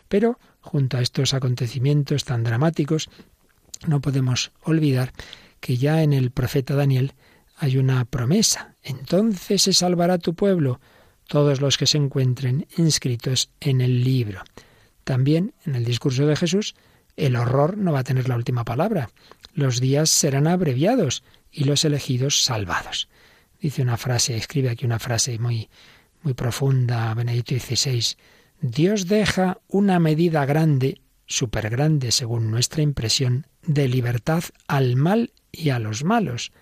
Pero, 0.08 0.38
junto 0.60 0.96
a 0.96 1.02
estos 1.02 1.34
acontecimientos 1.34 2.24
tan 2.24 2.44
dramáticos, 2.44 3.08
no 3.86 4.00
podemos 4.00 4.52
olvidar 4.62 5.12
que 5.60 5.76
ya 5.76 6.02
en 6.02 6.12
el 6.12 6.30
profeta 6.30 6.74
Daniel 6.74 7.12
hay 7.56 7.78
una 7.78 8.04
promesa. 8.04 8.74
Entonces 8.82 9.62
se 9.62 9.72
salvará 9.72 10.18
tu 10.18 10.34
pueblo, 10.34 10.80
todos 11.26 11.60
los 11.60 11.76
que 11.76 11.86
se 11.86 11.98
encuentren 11.98 12.66
inscritos 12.76 13.50
en 13.60 13.80
el 13.80 14.04
libro. 14.04 14.42
También 15.04 15.54
en 15.64 15.74
el 15.74 15.84
discurso 15.84 16.26
de 16.26 16.36
Jesús, 16.36 16.74
el 17.16 17.36
horror 17.36 17.78
no 17.78 17.92
va 17.92 18.00
a 18.00 18.04
tener 18.04 18.28
la 18.28 18.36
última 18.36 18.64
palabra. 18.64 19.10
Los 19.54 19.80
días 19.80 20.10
serán 20.10 20.46
abreviados 20.46 21.24
y 21.50 21.64
los 21.64 21.84
elegidos 21.84 22.42
salvados. 22.42 23.08
Dice 23.60 23.82
una 23.82 23.96
frase, 23.96 24.36
escribe 24.36 24.68
aquí 24.68 24.84
una 24.84 24.98
frase 24.98 25.38
muy, 25.38 25.70
muy 26.22 26.34
profunda, 26.34 27.14
Benedicto 27.14 27.54
XVI. 27.54 28.16
Dios 28.60 29.06
deja 29.06 29.58
una 29.68 29.98
medida 29.98 30.44
grande, 30.44 31.00
súper 31.26 31.70
grande 31.70 32.12
según 32.12 32.50
nuestra 32.50 32.82
impresión, 32.82 33.46
de 33.62 33.88
libertad 33.88 34.44
al 34.68 34.96
mal 34.96 35.32
y 35.50 35.70
a 35.70 35.78
los 35.78 36.04
malos 36.04 36.52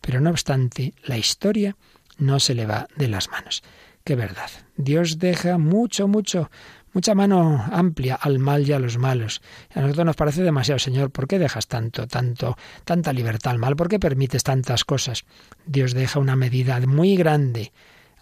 pero 0.00 0.20
no 0.20 0.30
obstante, 0.30 0.94
la 1.04 1.18
historia 1.18 1.76
no 2.18 2.40
se 2.40 2.54
le 2.54 2.66
va 2.66 2.88
de 2.96 3.08
las 3.08 3.30
manos. 3.30 3.62
Qué 4.04 4.16
verdad. 4.16 4.50
Dios 4.76 5.18
deja 5.18 5.58
mucho, 5.58 6.08
mucho, 6.08 6.50
mucha 6.92 7.14
mano 7.14 7.64
amplia 7.70 8.14
al 8.14 8.38
mal 8.38 8.66
y 8.66 8.72
a 8.72 8.78
los 8.78 8.96
malos. 8.96 9.42
A 9.74 9.80
nosotros 9.80 10.06
nos 10.06 10.16
parece 10.16 10.42
demasiado, 10.42 10.78
Señor, 10.78 11.10
¿por 11.10 11.28
qué 11.28 11.38
dejas 11.38 11.66
tanto, 11.66 12.06
tanto, 12.06 12.56
tanta 12.84 13.12
libertad 13.12 13.52
al 13.52 13.58
mal? 13.58 13.76
¿Por 13.76 13.88
qué 13.88 13.98
permites 13.98 14.42
tantas 14.42 14.84
cosas? 14.84 15.24
Dios 15.66 15.92
deja 15.92 16.18
una 16.18 16.36
medida 16.36 16.80
muy 16.80 17.16
grande 17.16 17.72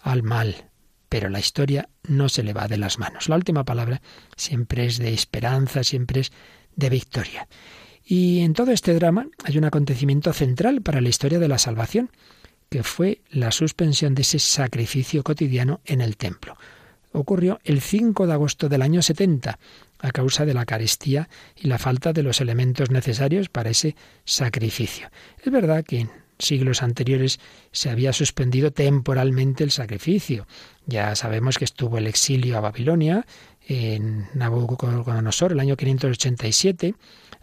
al 0.01 0.23
mal, 0.23 0.69
pero 1.09 1.29
la 1.29 1.39
historia 1.39 1.89
no 2.03 2.29
se 2.29 2.43
le 2.43 2.53
va 2.53 2.67
de 2.67 2.77
las 2.77 2.99
manos. 2.99 3.29
La 3.29 3.35
última 3.35 3.63
palabra 3.63 4.01
siempre 4.35 4.85
es 4.85 4.97
de 4.97 5.13
esperanza, 5.13 5.83
siempre 5.83 6.21
es 6.21 6.31
de 6.75 6.89
victoria. 6.89 7.47
Y 8.09 8.39
en 8.39 8.53
todo 8.53 8.71
este 8.71 8.93
drama 8.93 9.27
hay 9.43 9.57
un 9.57 9.65
acontecimiento 9.65 10.31
central 10.31 10.81
para 10.81 11.01
la 11.01 11.09
historia 11.09 11.39
de 11.39 11.49
la 11.49 11.57
salvación, 11.57 12.09
que 12.69 12.83
fue 12.83 13.19
la 13.29 13.51
suspensión 13.51 14.15
de 14.15 14.21
ese 14.21 14.39
sacrificio 14.39 15.23
cotidiano 15.23 15.81
en 15.83 15.99
el 15.99 16.15
templo. 16.15 16.55
Ocurrió 17.11 17.59
el 17.65 17.81
5 17.81 18.25
de 18.25 18.33
agosto 18.33 18.69
del 18.69 18.81
año 18.81 19.01
70, 19.01 19.59
a 19.99 20.11
causa 20.11 20.45
de 20.45 20.53
la 20.53 20.65
carestía 20.65 21.27
y 21.57 21.67
la 21.67 21.79
falta 21.79 22.13
de 22.13 22.23
los 22.23 22.39
elementos 22.39 22.91
necesarios 22.91 23.49
para 23.49 23.71
ese 23.71 23.97
sacrificio. 24.23 25.09
Es 25.43 25.51
verdad 25.51 25.83
que 25.83 26.01
en 26.01 26.09
siglos 26.39 26.83
anteriores 26.83 27.39
se 27.73 27.89
había 27.89 28.13
suspendido 28.13 28.71
temporalmente 28.71 29.65
el 29.65 29.71
sacrificio. 29.71 30.47
Ya 30.85 31.13
sabemos 31.15 31.57
que 31.57 31.65
estuvo 31.65 31.97
el 31.97 32.07
exilio 32.07 32.57
a 32.57 32.61
Babilonia 32.61 33.25
en 33.67 34.27
Nabucodonosor 34.33 35.51
el 35.51 35.59
año 35.59 35.75
587 35.75 36.95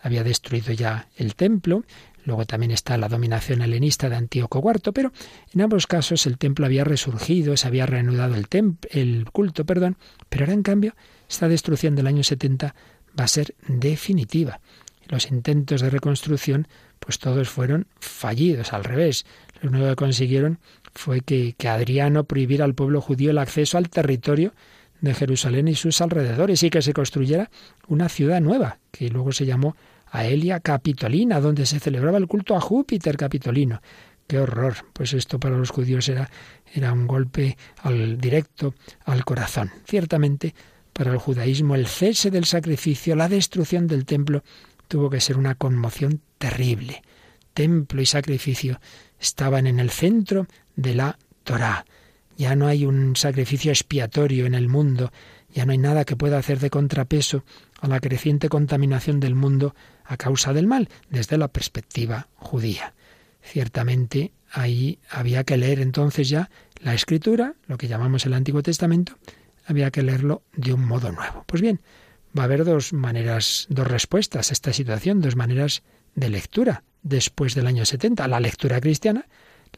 había 0.04 0.22
destruido 0.22 0.72
ya 0.74 1.08
el 1.16 1.34
templo, 1.34 1.84
luego 2.26 2.44
también 2.44 2.70
está 2.70 2.98
la 2.98 3.08
dominación 3.08 3.62
helenista 3.62 4.10
de 4.10 4.16
Antíoco 4.16 4.62
IV, 4.62 4.92
pero 4.92 5.12
en 5.54 5.62
ambos 5.62 5.86
casos 5.86 6.26
el 6.26 6.36
templo 6.36 6.66
había 6.66 6.84
resurgido, 6.84 7.56
se 7.56 7.66
había 7.66 7.86
reanudado 7.86 8.34
el, 8.34 8.46
el 8.90 9.24
culto, 9.32 9.64
perdón, 9.64 9.96
pero 10.28 10.44
ahora 10.44 10.52
en 10.52 10.62
cambio 10.62 10.94
esta 11.26 11.48
destrucción 11.48 11.96
del 11.96 12.06
año 12.06 12.22
70 12.22 12.74
va 13.18 13.24
a 13.24 13.28
ser 13.28 13.54
definitiva. 13.66 14.60
Los 15.08 15.30
intentos 15.30 15.80
de 15.80 15.88
reconstrucción, 15.88 16.68
pues 16.98 17.18
todos 17.18 17.48
fueron 17.48 17.86
fallidos, 17.98 18.74
al 18.74 18.84
revés. 18.84 19.24
Lo 19.62 19.70
único 19.70 19.86
que 19.86 19.96
consiguieron 19.96 20.58
fue 20.94 21.22
que, 21.22 21.54
que 21.56 21.68
Adriano 21.68 22.24
prohibiera 22.24 22.66
al 22.66 22.74
pueblo 22.74 23.00
judío 23.00 23.30
el 23.30 23.38
acceso 23.38 23.78
al 23.78 23.88
territorio 23.88 24.52
de 25.00 25.14
Jerusalén 25.14 25.68
y 25.68 25.74
sus 25.74 26.00
alrededores 26.02 26.62
y 26.62 26.70
que 26.70 26.82
se 26.82 26.92
construyera 26.92 27.50
una 27.88 28.10
ciudad 28.10 28.42
nueva, 28.42 28.78
que 28.90 29.08
luego 29.08 29.32
se 29.32 29.46
llamó 29.46 29.76
a 30.14 30.26
Elia 30.26 30.60
Capitolina, 30.60 31.40
donde 31.40 31.66
se 31.66 31.80
celebraba 31.80 32.18
el 32.18 32.28
culto 32.28 32.54
a 32.54 32.60
Júpiter 32.60 33.16
Capitolino. 33.16 33.82
Qué 34.28 34.38
horror. 34.38 34.76
Pues 34.92 35.12
esto 35.12 35.40
para 35.40 35.58
los 35.58 35.70
judíos 35.70 36.08
era, 36.08 36.30
era 36.72 36.92
un 36.92 37.08
golpe 37.08 37.58
al 37.82 38.16
directo 38.18 38.74
al 39.06 39.24
corazón. 39.24 39.72
Ciertamente, 39.84 40.54
para 40.92 41.10
el 41.10 41.18
judaísmo, 41.18 41.74
el 41.74 41.88
cese 41.88 42.30
del 42.30 42.44
sacrificio, 42.44 43.16
la 43.16 43.28
destrucción 43.28 43.88
del 43.88 44.04
templo, 44.04 44.44
tuvo 44.86 45.10
que 45.10 45.20
ser 45.20 45.36
una 45.36 45.56
conmoción 45.56 46.20
terrible. 46.38 47.02
Templo 47.52 48.00
y 48.00 48.06
sacrificio 48.06 48.80
estaban 49.18 49.66
en 49.66 49.80
el 49.80 49.90
centro 49.90 50.46
de 50.76 50.94
la 50.94 51.18
Torá. 51.42 51.86
Ya 52.36 52.54
no 52.54 52.68
hay 52.68 52.86
un 52.86 53.16
sacrificio 53.16 53.72
expiatorio 53.72 54.46
en 54.46 54.54
el 54.54 54.68
mundo, 54.68 55.10
ya 55.52 55.66
no 55.66 55.72
hay 55.72 55.78
nada 55.78 56.04
que 56.04 56.14
pueda 56.14 56.38
hacer 56.38 56.60
de 56.60 56.70
contrapeso 56.70 57.42
a 57.80 57.88
la 57.88 57.98
creciente 57.98 58.48
contaminación 58.48 59.18
del 59.18 59.34
mundo 59.34 59.74
a 60.04 60.16
causa 60.16 60.52
del 60.52 60.66
mal, 60.66 60.88
desde 61.10 61.38
la 61.38 61.48
perspectiva 61.48 62.28
judía. 62.36 62.94
Ciertamente 63.42 64.32
ahí 64.50 64.98
había 65.10 65.44
que 65.44 65.56
leer 65.56 65.80
entonces 65.80 66.28
ya 66.28 66.50
la 66.80 66.94
escritura, 66.94 67.54
lo 67.66 67.78
que 67.78 67.88
llamamos 67.88 68.26
el 68.26 68.34
Antiguo 68.34 68.62
Testamento, 68.62 69.16
había 69.66 69.90
que 69.90 70.02
leerlo 70.02 70.42
de 70.54 70.72
un 70.72 70.84
modo 70.84 71.12
nuevo. 71.12 71.44
Pues 71.46 71.62
bien, 71.62 71.80
va 72.36 72.42
a 72.42 72.44
haber 72.46 72.64
dos 72.64 72.92
maneras, 72.92 73.66
dos 73.68 73.86
respuestas 73.86 74.50
a 74.50 74.52
esta 74.52 74.72
situación, 74.72 75.20
dos 75.20 75.36
maneras 75.36 75.82
de 76.14 76.28
lectura 76.28 76.84
después 77.02 77.54
del 77.54 77.66
año 77.66 77.84
70, 77.84 78.26
la 78.28 78.40
lectura 78.40 78.80
cristiana, 78.80 79.26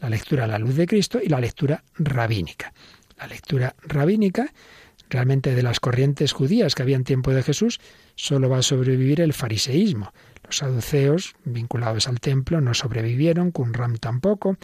la 0.01 0.09
lectura 0.11 0.45
a 0.45 0.47
la 0.47 0.59
luz 0.59 0.77
de 0.77 0.87
Cristo 0.87 1.19
y 1.23 1.29
la 1.29 1.41
lectura 1.41 1.85
rabínica. 1.97 2.73
La 3.19 3.27
lectura 3.27 3.75
rabínica, 3.83 4.53
realmente 5.11 5.55
de 5.55 5.63
las 5.63 5.81
corrientes 5.81 6.33
judías 6.33 6.75
que 6.75 6.83
había 6.83 6.97
en 6.97 7.05
tiempo 7.05 7.33
de 7.33 7.43
Jesús, 7.43 7.81
solo 8.15 8.49
va 8.49 8.59
a 8.59 8.63
sobrevivir 8.63 9.21
el 9.21 9.33
fariseísmo. 9.33 10.13
Los 10.45 10.59
saduceos, 10.59 11.35
vinculados 11.45 12.09
al 12.09 12.21
templo, 12.21 12.61
no 12.61 12.75
sobrevivieron, 12.75 13.51
Qumran 13.51 13.97
tampoco, 13.97 14.57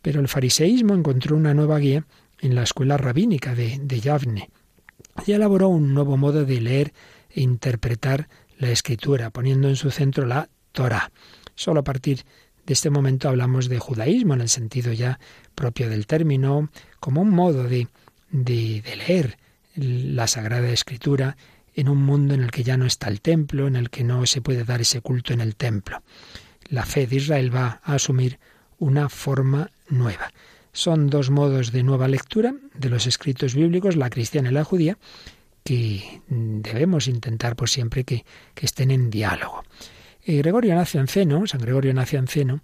pero 0.00 0.20
el 0.20 0.28
fariseísmo 0.28 0.94
encontró 0.94 1.36
una 1.36 1.54
nueva 1.54 1.78
guía 1.78 2.04
en 2.40 2.54
la 2.54 2.64
escuela 2.64 2.96
rabínica 2.96 3.54
de, 3.54 3.78
de 3.80 4.00
Yavne 4.00 4.50
y 5.26 5.32
elaboró 5.32 5.68
un 5.68 5.94
nuevo 5.94 6.16
modo 6.16 6.44
de 6.44 6.60
leer 6.60 6.92
e 7.30 7.40
interpretar 7.40 8.28
la 8.58 8.70
escritura, 8.70 9.30
poniendo 9.30 9.68
en 9.68 9.76
su 9.76 9.90
centro 9.90 10.26
la 10.26 10.48
Torah. 10.72 11.10
Solo 11.54 11.80
a 11.80 11.84
partir 11.84 12.24
de 12.66 12.72
este 12.74 12.90
momento 12.90 13.28
hablamos 13.28 13.68
de 13.68 13.78
judaísmo 13.78 14.34
en 14.34 14.40
el 14.40 14.48
sentido 14.48 14.92
ya 14.92 15.18
propio 15.54 15.88
del 15.88 16.06
término, 16.06 16.70
como 17.00 17.20
un 17.22 17.30
modo 17.30 17.64
de, 17.64 17.88
de, 18.30 18.82
leer 19.06 19.38
la 19.74 20.26
Sagrada 20.26 20.70
Escritura 20.70 21.36
en 21.74 21.88
un 21.88 22.02
mundo 22.02 22.34
en 22.34 22.42
el 22.42 22.50
que 22.50 22.64
ya 22.64 22.76
no 22.76 22.86
está 22.86 23.08
el 23.08 23.20
templo, 23.20 23.66
en 23.66 23.76
el 23.76 23.90
que 23.90 24.04
no 24.04 24.26
se 24.26 24.42
puede 24.42 24.64
dar 24.64 24.80
ese 24.80 25.00
culto 25.00 25.32
en 25.32 25.40
el 25.40 25.56
templo. 25.56 26.02
La 26.68 26.84
fe 26.84 27.06
de 27.06 27.16
Israel 27.16 27.54
va 27.54 27.80
a 27.82 27.94
asumir 27.94 28.38
una 28.78 29.08
forma 29.08 29.70
nueva. 29.88 30.32
Son 30.72 31.08
dos 31.08 31.30
modos 31.30 31.72
de 31.72 31.82
nueva 31.82 32.08
lectura 32.08 32.54
de 32.74 32.88
los 32.88 33.06
escritos 33.06 33.54
bíblicos, 33.54 33.96
la 33.96 34.10
cristiana 34.10 34.50
y 34.50 34.52
la 34.52 34.64
judía, 34.64 34.98
que 35.64 36.22
debemos 36.28 37.08
intentar 37.08 37.56
por 37.56 37.68
siempre 37.68 38.04
que, 38.04 38.24
que 38.54 38.66
estén 38.66 38.90
en 38.90 39.10
diálogo. 39.10 39.62
Eh, 40.24 40.38
Gregorio 40.38 40.74
Nacianceno, 40.74 41.46
San 41.46 41.60
Gregorio 41.60 41.92
Nacianceno, 41.94 42.62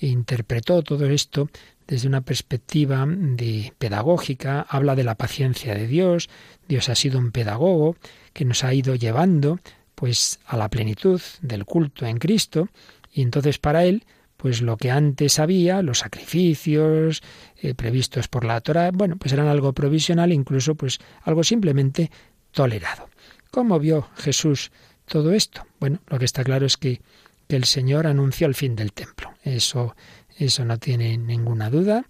interpretó 0.00 0.82
todo 0.82 1.06
esto 1.06 1.48
desde 1.86 2.08
una 2.08 2.20
perspectiva 2.20 3.04
de 3.06 3.72
pedagógica, 3.78 4.66
habla 4.68 4.94
de 4.94 5.04
la 5.04 5.14
paciencia 5.14 5.74
de 5.74 5.86
Dios, 5.86 6.28
Dios 6.68 6.88
ha 6.88 6.94
sido 6.94 7.18
un 7.18 7.30
pedagogo 7.30 7.96
que 8.32 8.44
nos 8.44 8.64
ha 8.64 8.74
ido 8.74 8.94
llevando 8.94 9.60
pues 9.94 10.40
a 10.46 10.56
la 10.56 10.68
plenitud 10.68 11.20
del 11.40 11.64
culto 11.64 12.06
en 12.06 12.18
Cristo 12.18 12.68
y 13.12 13.22
entonces 13.22 13.58
para 13.58 13.84
él 13.84 14.04
pues 14.36 14.62
lo 14.62 14.76
que 14.76 14.90
antes 14.90 15.38
había, 15.38 15.82
los 15.82 16.00
sacrificios 16.00 17.22
eh, 17.56 17.74
previstos 17.74 18.28
por 18.28 18.44
la 18.44 18.60
Torah, 18.60 18.90
bueno, 18.92 19.16
pues 19.16 19.32
eran 19.32 19.48
algo 19.48 19.72
provisional, 19.72 20.32
incluso 20.32 20.74
pues 20.74 20.98
algo 21.22 21.42
simplemente 21.42 22.10
tolerado. 22.50 23.08
¿Cómo 23.50 23.78
vio 23.78 24.08
Jesús 24.16 24.70
todo 25.06 25.32
esto? 25.32 25.66
Bueno, 25.80 26.00
lo 26.08 26.18
que 26.18 26.26
está 26.26 26.44
claro 26.44 26.66
es 26.66 26.76
que, 26.76 27.00
el 27.48 27.64
Señor 27.64 28.08
anunció 28.08 28.48
el 28.48 28.56
fin 28.56 28.74
del 28.74 28.92
templo. 28.92 29.32
Eso, 29.44 29.94
eso 30.38 30.64
no 30.64 30.78
tiene 30.78 31.18
ninguna 31.18 31.70
duda. 31.70 32.08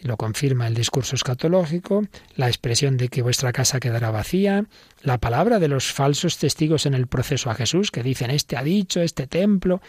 Lo 0.00 0.16
confirma 0.16 0.68
el 0.68 0.74
discurso 0.74 1.16
escatológico, 1.16 2.04
la 2.36 2.46
expresión 2.46 2.96
de 2.96 3.08
que 3.08 3.22
vuestra 3.22 3.52
casa 3.52 3.80
quedará 3.80 4.10
vacía, 4.10 4.66
la 5.02 5.18
palabra 5.18 5.58
de 5.58 5.68
los 5.68 5.92
falsos 5.92 6.38
testigos 6.38 6.86
en 6.86 6.94
el 6.94 7.08
proceso 7.08 7.50
a 7.50 7.54
Jesús, 7.54 7.90
que 7.90 8.04
dicen, 8.04 8.30
este 8.30 8.56
ha 8.56 8.62
dicho, 8.62 9.00
este 9.00 9.26
templo. 9.26 9.80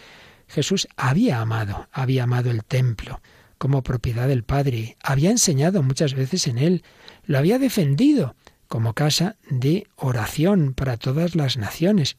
Jesús 0.47 0.87
había 0.97 1.41
amado, 1.41 1.87
había 1.91 2.23
amado 2.23 2.49
el 2.49 2.63
templo 2.63 3.21
como 3.59 3.83
propiedad 3.83 4.27
del 4.27 4.43
Padre, 4.43 4.95
había 5.03 5.31
enseñado 5.31 5.83
muchas 5.83 6.13
veces 6.13 6.47
en 6.47 6.57
él, 6.57 6.83
lo 7.25 7.37
había 7.37 7.59
defendido 7.59 8.35
como 8.69 8.93
casa 8.93 9.35
de 9.49 9.85
oración 9.97 10.73
para 10.73 10.95
todas 10.95 11.35
las 11.35 11.57
naciones 11.57 12.15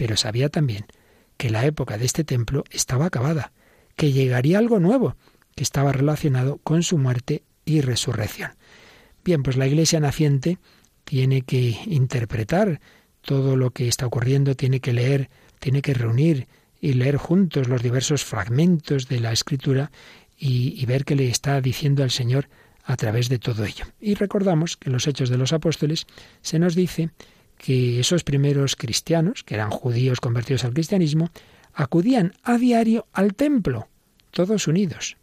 pero 0.00 0.16
sabía 0.16 0.48
también 0.48 0.86
que 1.36 1.50
la 1.50 1.66
época 1.66 1.98
de 1.98 2.06
este 2.06 2.24
templo 2.24 2.64
estaba 2.70 3.04
acabada, 3.04 3.52
que 4.00 4.12
llegaría 4.12 4.56
algo 4.56 4.80
nuevo, 4.80 5.14
que 5.54 5.62
estaba 5.62 5.92
relacionado 5.92 6.56
con 6.64 6.82
su 6.82 6.96
muerte 6.96 7.42
y 7.66 7.82
resurrección. 7.82 8.52
Bien, 9.22 9.42
pues 9.42 9.58
la 9.58 9.66
Iglesia 9.66 10.00
naciente 10.00 10.56
tiene 11.04 11.42
que 11.42 11.76
interpretar 11.84 12.80
todo 13.20 13.56
lo 13.56 13.72
que 13.72 13.88
está 13.88 14.06
ocurriendo, 14.06 14.56
tiene 14.56 14.80
que 14.80 14.94
leer, 14.94 15.28
tiene 15.58 15.82
que 15.82 15.92
reunir 15.92 16.48
y 16.80 16.94
leer 16.94 17.18
juntos 17.18 17.68
los 17.68 17.82
diversos 17.82 18.24
fragmentos 18.24 19.06
de 19.06 19.20
la 19.20 19.32
Escritura 19.32 19.90
y, 20.34 20.80
y 20.80 20.86
ver 20.86 21.04
qué 21.04 21.14
le 21.14 21.28
está 21.28 21.60
diciendo 21.60 22.02
al 22.02 22.10
Señor 22.10 22.48
a 22.84 22.96
través 22.96 23.28
de 23.28 23.38
todo 23.38 23.66
ello. 23.66 23.84
Y 24.00 24.14
recordamos 24.14 24.78
que 24.78 24.88
en 24.88 24.94
los 24.94 25.06
Hechos 25.06 25.28
de 25.28 25.36
los 25.36 25.52
Apóstoles 25.52 26.06
se 26.40 26.58
nos 26.58 26.74
dice 26.74 27.10
que 27.58 28.00
esos 28.00 28.24
primeros 28.24 28.76
cristianos, 28.76 29.44
que 29.44 29.56
eran 29.56 29.68
judíos 29.68 30.22
convertidos 30.22 30.64
al 30.64 30.72
cristianismo, 30.72 31.30
acudían 31.74 32.32
a 32.42 32.58
diario 32.58 33.06
al 33.12 33.34
templo, 33.34 33.88
todos 34.30 34.68
unidos. 34.68 35.16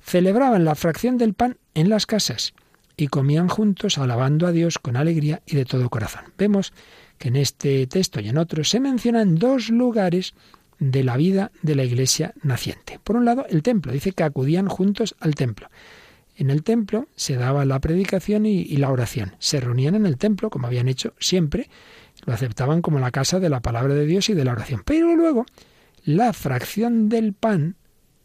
Celebraban 0.00 0.64
la 0.64 0.74
fracción 0.74 1.18
del 1.18 1.34
pan 1.34 1.58
en 1.74 1.88
las 1.88 2.06
casas 2.06 2.54
y 2.96 3.08
comían 3.08 3.48
juntos 3.48 3.98
alabando 3.98 4.46
a 4.46 4.52
Dios 4.52 4.78
con 4.78 4.96
alegría 4.96 5.42
y 5.46 5.56
de 5.56 5.64
todo 5.64 5.90
corazón. 5.90 6.24
Vemos 6.38 6.72
que 7.18 7.28
en 7.28 7.36
este 7.36 7.86
texto 7.86 8.20
y 8.20 8.28
en 8.28 8.38
otros 8.38 8.70
se 8.70 8.80
mencionan 8.80 9.36
dos 9.36 9.70
lugares 9.70 10.34
de 10.78 11.04
la 11.04 11.16
vida 11.16 11.52
de 11.62 11.76
la 11.76 11.84
iglesia 11.84 12.34
naciente. 12.42 12.98
Por 13.04 13.16
un 13.16 13.24
lado, 13.24 13.46
el 13.48 13.62
templo. 13.62 13.92
Dice 13.92 14.12
que 14.12 14.22
acudían 14.22 14.68
juntos 14.68 15.14
al 15.20 15.34
templo. 15.34 15.68
En 16.36 16.48
el 16.48 16.62
templo 16.62 17.06
se 17.16 17.36
daba 17.36 17.66
la 17.66 17.78
predicación 17.80 18.46
y, 18.46 18.64
la 18.78 18.90
oración. 18.90 19.36
Se 19.38 19.60
reunían 19.60 19.94
en 19.94 20.06
el 20.06 20.16
templo, 20.16 20.48
como 20.48 20.66
habían 20.66 20.88
hecho 20.88 21.12
siempre, 21.20 21.68
lo 22.24 22.32
aceptaban 22.32 22.80
como 22.80 22.98
la 22.98 23.10
casa 23.10 23.40
de 23.40 23.50
la 23.50 23.60
palabra 23.60 23.94
de 23.94 24.06
Dios 24.06 24.30
y 24.30 24.34
de 24.34 24.44
la 24.44 24.52
oración. 24.52 24.82
Pero 24.86 25.14
luego, 25.14 25.44
la 26.04 26.32
fracción 26.32 27.08
del 27.08 27.32
pan, 27.32 27.76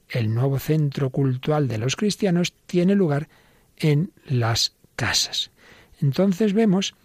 el 0.10 0.34
nuevo 0.34 0.60
centro 0.60 1.10
cultural 1.10 1.68
de 1.68 1.78
los 1.78 1.96
cristianos, 1.96 2.54
tiene 2.66 2.96
lugar 2.96 3.28
en 3.78 4.12
las 4.26 4.74
casas. 4.96 5.52
Entonces 6.02 6.54
vemos 6.54 6.96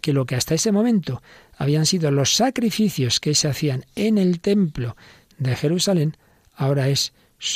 que 0.00 0.12
lo 0.12 0.26
que 0.26 0.36
hasta 0.36 0.54
ese 0.54 0.72
momento 0.72 1.22
habían 1.56 1.86
sido 1.86 2.10
los 2.10 2.34
sacrificios 2.34 3.20
que 3.20 3.34
se 3.34 3.48
hacían 3.48 3.84
en 3.94 4.18
el 4.18 4.40
templo 4.40 4.96
de 5.38 5.54
Jerusalén, 5.56 6.16
ahora 6.54 6.88
es 6.88 7.12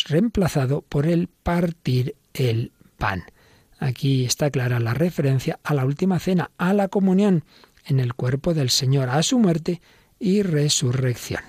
reemplazado 0.06 0.82
por 0.82 1.06
el 1.06 1.28
partir 1.28 2.14
el 2.34 2.72
pan. 2.98 3.24
Aquí 3.78 4.24
está 4.24 4.50
clara 4.50 4.80
la 4.80 4.94
referencia 4.94 5.58
a 5.62 5.74
la 5.74 5.84
última 5.84 6.18
cena, 6.18 6.50
a 6.58 6.72
la 6.72 6.88
comunión 6.88 7.44
en 7.84 8.00
el 8.00 8.14
cuerpo 8.14 8.54
del 8.54 8.70
Señor, 8.70 9.08
a 9.10 9.22
su 9.22 9.38
muerte 9.38 9.80
y 10.18 10.42
resurrección. 10.42 11.42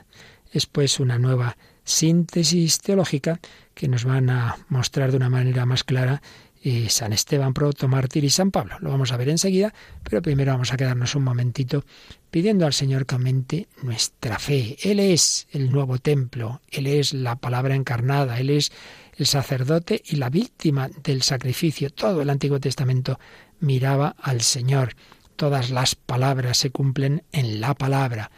Es 0.52 0.66
pues 0.66 1.00
una 1.00 1.20
nueva 1.20 1.58
síntesis 1.84 2.80
teológica 2.80 3.40
que 3.74 3.88
nos 3.88 4.04
van 4.04 4.30
a 4.30 4.58
mostrar 4.70 5.12
de 5.12 5.18
una 5.18 5.30
manera 5.30 5.66
más 5.66 5.84
clara 5.84 6.22
eh, 6.64 6.90
San 6.90 7.14
Esteban, 7.14 7.54
proto 7.54 7.88
mártir 7.88 8.24
y 8.24 8.30
San 8.30 8.52
Pablo. 8.52 8.78
Lo 8.82 8.90
vamos 8.90 9.12
a 9.12 9.18
ver 9.18 9.30
enseguida, 9.30 9.74
pero 10.04 10.22
primero 10.22 10.52
vamos 10.52 10.74
a 10.74 10.78
quedarnos 10.78 11.16
un 11.16 11.24
momentito 11.24 11.86
pidiendo 12.32 12.66
al 12.66 12.74
Señor 12.74 13.06
que 13.06 13.16
aumente 13.16 13.68
nuestra 13.84 14.40
fe. 14.40 14.76
Él 14.82 15.00
es 15.00 15.48
el 15.52 15.72
nuevo 15.72 15.98
templo, 16.00 16.62
Él 16.70 16.88
es 16.88 17.14
la 17.14 17.36
palabra 17.36 17.76
encarnada, 17.76 18.40
Él 18.40 18.50
es 18.50 18.72
el 19.16 19.28
sacerdote 19.28 20.02
y 20.06 20.18
la 20.18 20.30
víctima 20.30 20.90
del 21.04 21.22
sacrificio. 21.22 21.90
Todo 21.90 22.22
el 22.22 22.30
Antiguo 22.30 22.60
Testamento 22.60 23.20
miraba 23.60 24.16
al 24.20 24.42
Señor. 24.42 24.96
Todas 25.36 25.70
las 25.70 25.96
palabras 25.96 26.58
se 26.58 26.72
cumplen 26.72 27.24
en 27.32 27.62
la 27.62 27.76
palabra. 27.76 28.32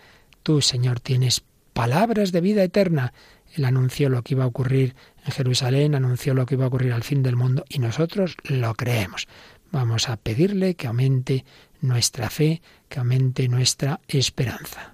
Tú, 0.43 0.61
Señor, 0.61 0.99
tienes 0.99 1.41
palabras 1.79 2.33
de 2.33 2.41
vida 2.41 2.61
eterna. 2.61 3.13
Él 3.55 3.63
anunció 3.63 4.09
lo 4.09 4.21
que 4.21 4.33
iba 4.33 4.43
a 4.43 4.47
ocurrir 4.47 4.97
en 5.25 5.31
Jerusalén, 5.31 5.95
anunció 5.95 6.33
lo 6.33 6.45
que 6.45 6.55
iba 6.55 6.65
a 6.65 6.67
ocurrir 6.67 6.91
al 6.91 7.03
fin 7.03 7.23
del 7.23 7.37
mundo 7.37 7.63
y 7.69 7.79
nosotros 7.79 8.35
lo 8.43 8.73
creemos. 8.73 9.29
Vamos 9.71 10.09
a 10.09 10.17
pedirle 10.17 10.75
que 10.75 10.87
aumente 10.87 11.45
nuestra 11.79 12.29
fe, 12.29 12.61
que 12.89 12.99
aumente 12.99 13.47
nuestra 13.47 14.01
esperanza. 14.09 14.93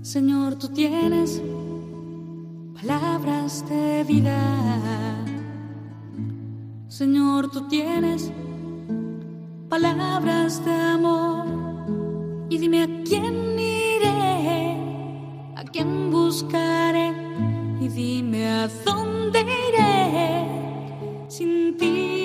Señor, 0.00 0.58
tú 0.58 0.70
tienes 0.72 1.42
palabras 2.80 3.68
de 3.68 4.04
vida. 4.04 5.18
Señor, 6.88 7.50
tú 7.50 7.68
tienes 7.68 8.32
palabras 9.68 10.64
de 10.64 10.72
amor 10.72 11.44
y 12.48 12.56
dime 12.56 12.84
a 12.84 12.88
quién 13.04 13.54
quién 15.72 16.10
buscaré 16.10 17.12
y 17.80 17.88
dime 17.88 18.46
a 18.48 18.68
dónde 18.84 19.40
iré 19.40 20.46
sin 21.28 21.76
ti. 21.76 22.23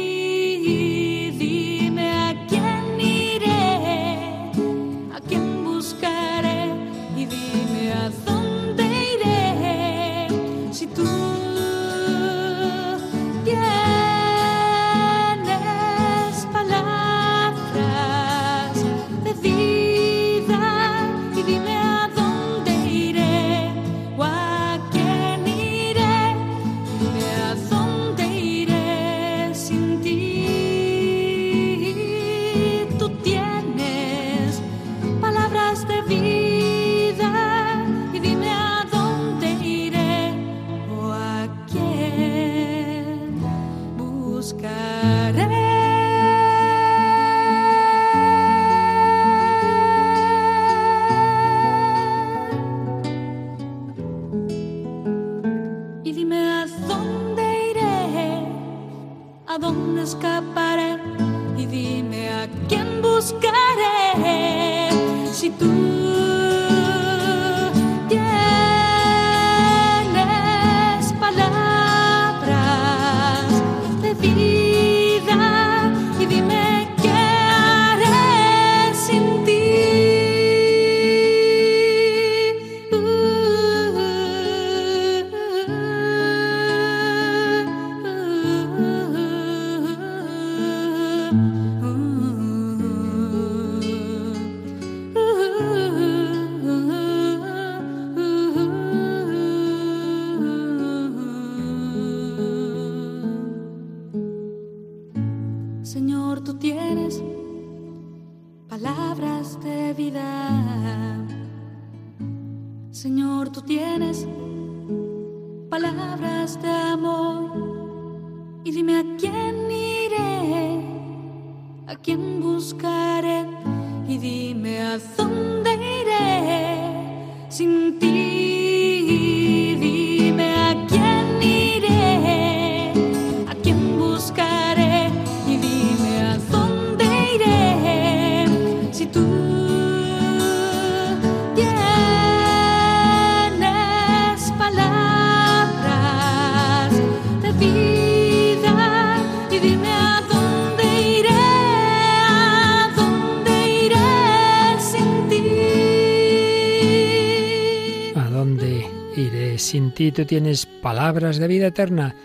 Ti? 160.00 160.14
Tú 160.14 160.24
tienes 160.24 160.66
palabras 160.66 161.40
de 161.40 161.48
vida 161.50 161.68
eterna 161.68 162.16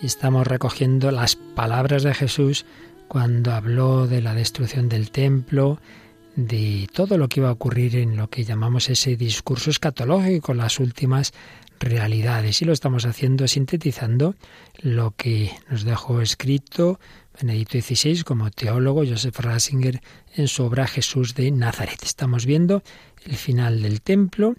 y 0.00 0.06
estamos 0.06 0.46
recogiendo 0.46 1.10
las 1.10 1.34
palabras 1.34 2.04
de 2.04 2.14
Jesús 2.14 2.64
cuando 3.08 3.50
habló 3.50 4.06
de 4.06 4.22
la 4.22 4.34
destrucción 4.34 4.88
del 4.88 5.10
templo, 5.10 5.80
de 6.36 6.88
todo 6.92 7.18
lo 7.18 7.28
que 7.28 7.40
iba 7.40 7.48
a 7.48 7.52
ocurrir 7.52 7.96
en 7.96 8.16
lo 8.16 8.30
que 8.30 8.44
llamamos 8.44 8.88
ese 8.88 9.16
discurso 9.16 9.70
escatológico, 9.70 10.54
las 10.54 10.78
últimas 10.78 11.32
realidades. 11.80 12.62
Y 12.62 12.66
lo 12.66 12.72
estamos 12.72 13.04
haciendo 13.04 13.48
sintetizando 13.48 14.36
lo 14.80 15.16
que 15.16 15.50
nos 15.68 15.82
dejó 15.82 16.20
escrito 16.20 17.00
Benedicto 17.40 17.80
XVI 17.80 18.22
como 18.22 18.52
teólogo, 18.52 19.04
Joseph 19.04 19.40
Ratzinger 19.40 20.00
en 20.36 20.46
su 20.46 20.62
obra 20.62 20.86
Jesús 20.86 21.34
de 21.34 21.50
Nazaret. 21.50 22.00
Estamos 22.04 22.46
viendo 22.46 22.84
el 23.24 23.34
final 23.34 23.82
del 23.82 24.02
templo, 24.02 24.54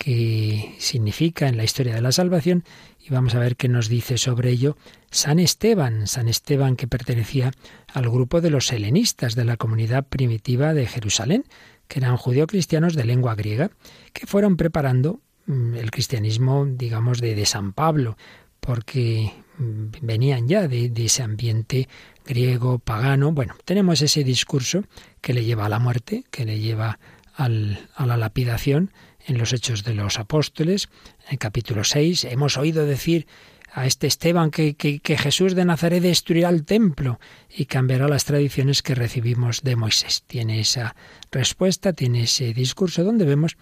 que 0.00 0.76
significa 0.78 1.46
en 1.46 1.58
la 1.58 1.64
historia 1.64 1.94
de 1.94 2.00
la 2.00 2.10
salvación, 2.10 2.64
y 3.06 3.10
vamos 3.10 3.34
a 3.34 3.38
ver 3.38 3.56
qué 3.56 3.68
nos 3.68 3.90
dice 3.90 4.16
sobre 4.16 4.48
ello 4.48 4.78
San 5.10 5.38
Esteban, 5.38 6.06
San 6.06 6.26
Esteban 6.26 6.76
que 6.76 6.86
pertenecía 6.86 7.52
al 7.92 8.08
grupo 8.08 8.40
de 8.40 8.48
los 8.48 8.72
helenistas 8.72 9.34
de 9.34 9.44
la 9.44 9.58
comunidad 9.58 10.06
primitiva 10.06 10.72
de 10.72 10.86
Jerusalén, 10.86 11.44
que 11.86 11.98
eran 11.98 12.16
judeocristianos 12.16 12.94
de 12.94 13.04
lengua 13.04 13.34
griega, 13.34 13.72
que 14.14 14.26
fueron 14.26 14.56
preparando 14.56 15.20
mm, 15.44 15.74
el 15.74 15.90
cristianismo, 15.90 16.64
digamos, 16.64 17.20
de, 17.20 17.44
San 17.44 17.74
Pablo, 17.74 18.16
porque 18.60 19.30
mm, 19.58 19.84
venían 20.00 20.48
ya 20.48 20.66
de, 20.66 20.90
ese 20.96 21.22
ambiente 21.22 21.90
griego, 22.24 22.78
pagano. 22.78 23.32
Bueno, 23.32 23.54
tenemos 23.66 24.00
ese 24.00 24.24
discurso 24.24 24.82
que 25.20 25.34
le 25.34 25.44
lleva 25.44 25.66
a 25.66 25.68
la 25.68 25.78
muerte, 25.78 26.24
que 26.30 26.46
le 26.46 26.58
lleva 26.58 26.98
a 27.36 27.48
la 27.48 28.16
lapidación 28.16 28.92
en 29.26 29.38
los 29.38 29.52
Hechos 29.52 29.84
de 29.84 29.94
los 29.94 30.18
Apóstoles, 30.18 30.88
en 31.26 31.32
el 31.32 31.38
capítulo 31.38 31.84
6. 31.84 32.24
Hemos 32.24 32.56
oído 32.56 32.86
decir 32.86 33.26
a 33.72 33.86
este 33.86 34.06
Esteban 34.08 34.50
que, 34.50 34.74
que- 34.74 35.00
Jesús 35.16 35.54
de 35.54 35.64
Nazaret 35.64 36.02
destruirá 36.02 36.48
el 36.48 36.64
templo 36.64 37.20
y 37.48 37.66
cambiará 37.66 38.08
las 38.08 38.24
tradiciones 38.24 38.82
que 38.82 38.94
recibimos 38.96 39.62
de 39.62 39.76
Moisés. 39.76 40.24
Tiene 40.26 40.58
esa 40.60 40.96
respuesta, 41.30 41.92
tiene 41.92 42.24
ese 42.24 42.52
discurso 42.52 43.04
donde 43.04 43.24
vemos 43.24 43.56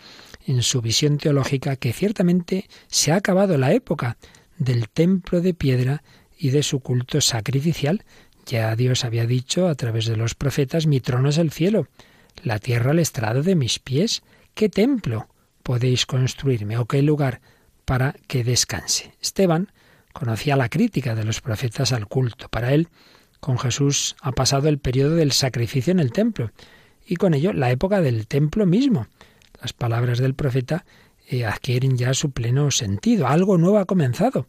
en 0.46 0.62
su 0.62 0.80
visión 0.80 1.18
teológica 1.18 1.76
que 1.76 1.92
ciertamente 1.92 2.68
se 2.86 3.12
ha 3.12 3.16
acabado 3.16 3.58
la 3.58 3.72
época 3.72 4.16
del 4.56 4.88
templo 4.88 5.40
de 5.42 5.52
piedra 5.54 6.02
y 6.38 6.50
de 6.50 6.62
su 6.62 6.80
culto 6.80 7.20
sacrificial. 7.20 8.04
Ya 8.46 8.74
Dios 8.76 9.04
había 9.04 9.26
dicho 9.26 9.68
a 9.68 9.74
través 9.74 10.06
de 10.06 10.16
los 10.16 10.34
profetas, 10.34 10.86
mi 10.86 11.00
trono 11.00 11.28
es 11.28 11.36
el 11.36 11.50
cielo, 11.50 11.86
la 12.42 12.58
tierra 12.58 12.92
el 12.92 12.98
estrado 13.00 13.42
de 13.42 13.54
mis 13.56 13.78
pies. 13.78 14.22
¿Qué 14.54 14.70
templo 14.70 15.28
podéis 15.68 16.06
construirme 16.06 16.78
o 16.78 16.86
qué 16.86 17.02
lugar 17.02 17.42
para 17.84 18.16
que 18.26 18.42
descanse? 18.42 19.12
Esteban 19.20 19.70
conocía 20.14 20.56
la 20.56 20.70
crítica 20.70 21.14
de 21.14 21.24
los 21.24 21.42
profetas 21.42 21.92
al 21.92 22.08
culto. 22.08 22.48
Para 22.48 22.72
él, 22.72 22.88
con 23.38 23.58
Jesús 23.58 24.16
ha 24.22 24.32
pasado 24.32 24.70
el 24.70 24.78
periodo 24.78 25.16
del 25.16 25.30
sacrificio 25.32 25.90
en 25.90 26.00
el 26.00 26.10
templo 26.10 26.52
y 27.06 27.16
con 27.16 27.34
ello 27.34 27.52
la 27.52 27.70
época 27.70 28.00
del 28.00 28.26
templo 28.26 28.64
mismo. 28.64 29.08
Las 29.60 29.74
palabras 29.74 30.16
del 30.16 30.34
profeta 30.34 30.86
eh, 31.28 31.44
adquieren 31.44 31.98
ya 31.98 32.14
su 32.14 32.30
pleno 32.30 32.70
sentido. 32.70 33.28
Algo 33.28 33.58
nuevo 33.58 33.76
ha 33.76 33.84
comenzado, 33.84 34.46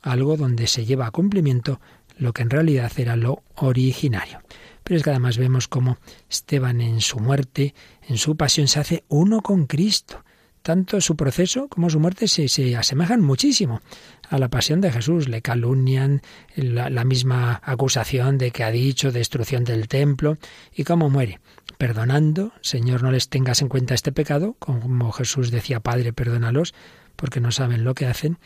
algo 0.00 0.38
donde 0.38 0.66
se 0.68 0.86
lleva 0.86 1.04
a 1.04 1.10
cumplimiento 1.10 1.82
lo 2.16 2.32
que 2.32 2.40
en 2.40 2.50
realidad 2.50 2.90
era 2.96 3.16
lo 3.16 3.42
originario. 3.56 4.40
Pero 4.84 4.96
es 4.96 5.02
que 5.02 5.10
además 5.10 5.36
vemos 5.36 5.68
cómo 5.68 5.98
Esteban 6.30 6.80
en 6.80 7.02
su 7.02 7.20
muerte, 7.20 7.74
en 8.08 8.16
su 8.16 8.38
pasión, 8.38 8.68
se 8.68 8.80
hace 8.80 9.04
uno 9.08 9.42
con 9.42 9.66
Cristo. 9.66 10.24
Tanto 10.62 11.00
su 11.00 11.16
proceso 11.16 11.68
como 11.68 11.90
su 11.90 12.00
muerte 12.00 12.28
se, 12.28 12.48
se 12.48 12.76
asemejan 12.76 13.20
muchísimo 13.20 13.80
a 14.28 14.38
la 14.38 14.48
pasión 14.48 14.80
de 14.80 14.92
Jesús. 14.92 15.28
Le 15.28 15.42
calumnian 15.42 16.22
la, 16.56 16.88
la 16.90 17.04
misma 17.04 17.60
acusación 17.64 18.38
de 18.38 18.50
que 18.50 18.64
ha 18.64 18.70
dicho 18.70 19.12
destrucción 19.12 19.64
del 19.64 19.88
templo 19.88 20.38
y 20.74 20.84
cómo 20.84 21.10
muere. 21.10 21.40
Perdonando, 21.78 22.52
Señor, 22.60 23.02
no 23.02 23.10
les 23.10 23.28
tengas 23.28 23.60
en 23.60 23.68
cuenta 23.68 23.94
este 23.94 24.12
pecado, 24.12 24.56
como 24.58 25.10
Jesús 25.12 25.50
decía, 25.50 25.80
Padre, 25.80 26.12
perdónalos, 26.12 26.74
porque 27.16 27.40
no 27.40 27.50
saben 27.50 27.84
lo 27.84 27.94
que 27.94 28.06
hacen. 28.06 28.38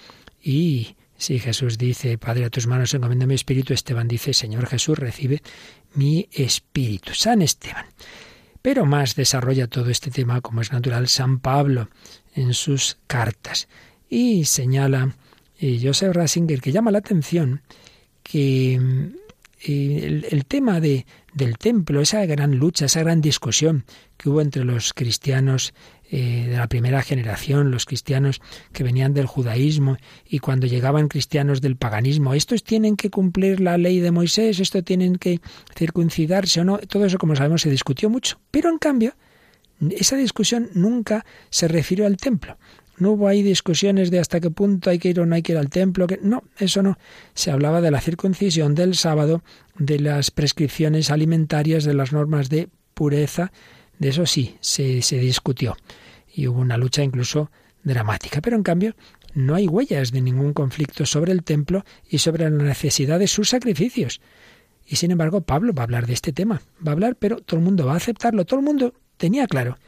Y 0.43 0.97
si 1.19 1.39
Jesús 1.39 1.79
dice, 1.79 2.19
Padre, 2.19 2.47
a 2.47 2.51
tus 2.51 2.67
manos 2.67 2.93
encomiendo 2.95 3.27
mi 3.27 3.35
espíritu, 3.35 3.73
Esteban 3.73 4.09
dice, 4.09 4.35
Señor 4.35 4.67
Jesús, 4.67 4.99
recibe 4.99 5.43
mi 5.95 6.29
espíritu. 6.33 7.15
San 7.15 7.43
Esteban. 7.43 7.87
Pero 8.67 8.85
más 8.85 9.15
desarrolla 9.15 9.69
todo 9.69 9.91
este 9.91 10.11
tema, 10.11 10.41
como 10.41 10.61
es 10.61 10.73
natural, 10.73 11.07
San 11.07 11.39
Pablo 11.39 11.89
en 12.35 12.53
sus 12.53 12.99
cartas. 13.07 13.69
Y 14.09 14.45
señala 14.47 15.15
eh, 15.61 15.79
Joseph 15.81 16.13
Ratzinger 16.13 16.61
que 16.61 16.73
llama 16.73 16.91
la 16.91 16.99
atención 16.99 17.63
que 18.25 18.75
eh, 18.75 20.01
el, 20.03 20.27
el, 20.29 20.47
tema 20.47 20.81
de, 20.81 21.07
del 21.33 21.59
templo, 21.59 22.01
esa 22.01 22.27
gran 22.27 22.57
lucha, 22.57 22.87
esa 22.87 23.05
gran 23.05 23.21
discusión 23.21 23.85
que 24.17 24.31
hubo 24.31 24.41
entre 24.41 24.65
los 24.65 24.93
cristianos 24.95 25.73
eh, 26.11 26.47
de 26.49 26.57
la 26.57 26.69
primera 26.69 27.03
generación, 27.03 27.71
los 27.71 27.85
cristianos 27.85 28.41
que 28.73 28.85
venían 28.85 29.15
del 29.15 29.27
judaísmo 29.27 29.97
y 30.25 30.39
cuando 30.39 30.67
llegaban 30.67 31.09
cristianos 31.09 31.61
del 31.61 31.77
paganismo, 31.77 32.35
estos 32.35 32.63
tienen 32.63 32.97
que 32.97 33.11
cumplir 33.11 33.61
la 33.61 33.77
ley 33.77 34.01
de 34.01 34.11
Moisés, 34.11 34.61
estos 34.61 34.85
tienen 34.85 35.17
que 35.17 35.41
circuncidarse 35.77 36.61
o 36.61 36.65
no, 36.65 36.79
todo 36.79 37.05
eso 37.05 37.19
como 37.19 37.35
sabemos 37.35 37.63
se 37.63 37.71
discutió 37.71 38.09
mucho, 38.09 38.39
pero 38.51 38.71
en 38.71 38.79
cambio 38.79 39.15
esa 39.91 40.17
discusión 40.17 40.71
nunca 40.75 41.25
se 41.51 41.69
refirió 41.69 42.07
al 42.07 42.17
templo. 42.17 42.57
No 42.99 43.13
hubo 43.13 43.29
ahí 43.29 43.43
discusiones 43.43 44.11
de 44.11 44.19
hasta 44.19 44.41
qué 44.41 44.51
punto 44.51 44.89
hay 44.89 44.99
que 44.99 45.11
ir 45.11 45.21
o 45.21 45.27
no 45.27 45.35
hay 45.35 45.43
que 45.43 45.53
ir 45.53 45.59
al 45.59 45.69
templo. 45.69 46.07
Que... 46.07 46.19
No, 46.23 46.45
eso 46.59 46.83
no. 46.83 46.99
Se 47.35 47.51
hablaba 47.51 47.81
de 47.81 47.91
la 47.91 48.01
circuncisión, 48.01 48.75
del 48.75 48.95
sábado, 48.95 49.43
de 49.79 50.01
las 50.01 50.31
prescripciones 50.31 51.11
alimentarias, 51.11 51.85
de 51.85 51.93
las 51.93 52.13
normas 52.13 52.49
de 52.49 52.71
pureza, 52.95 53.53
de 53.99 54.09
eso 54.09 54.27
sí, 54.27 54.57
se, 54.61 55.03
se 55.03 55.19
discutió 55.19 55.77
y 56.33 56.49
hubo 56.49 56.61
una 56.61 56.77
lucha 56.77 57.03
incluso 57.03 57.51
dramática. 57.83 58.41
Pero 58.41 58.57
en 58.57 58.63
cambio, 58.63 58.95
no 59.35 59.55
hay 59.55 59.67
huellas 59.67 60.13
de 60.13 60.21
ningún 60.21 60.53
conflicto 60.53 61.07
sobre 61.07 61.33
el 61.33 61.43
templo 61.43 61.85
y 62.09 62.19
sobre 62.19 62.45
la 62.45 62.51
necesidad 62.51 63.19
de 63.19 63.29
sus 63.29 63.51
sacrificios. 63.51 64.21
Y 64.87 64.97
sin 64.97 65.11
embargo, 65.11 65.41
Pablo 65.41 65.73
va 65.73 65.83
a 65.83 65.85
hablar 65.85 66.07
de 66.07 66.13
este 66.13 66.33
tema. 66.33 66.63
Va 66.87 66.93
a 66.93 66.95
hablar, 66.95 67.17
pero 67.17 67.39
todo 67.39 67.59
el 67.59 67.65
mundo 67.65 67.87
va 67.87 67.95
a 67.95 67.97
aceptarlo. 67.97 68.45
Todo 68.45 68.61
el 68.61 68.67
mundo 68.67 68.95
tenía 69.17 69.47
claro 69.47 69.79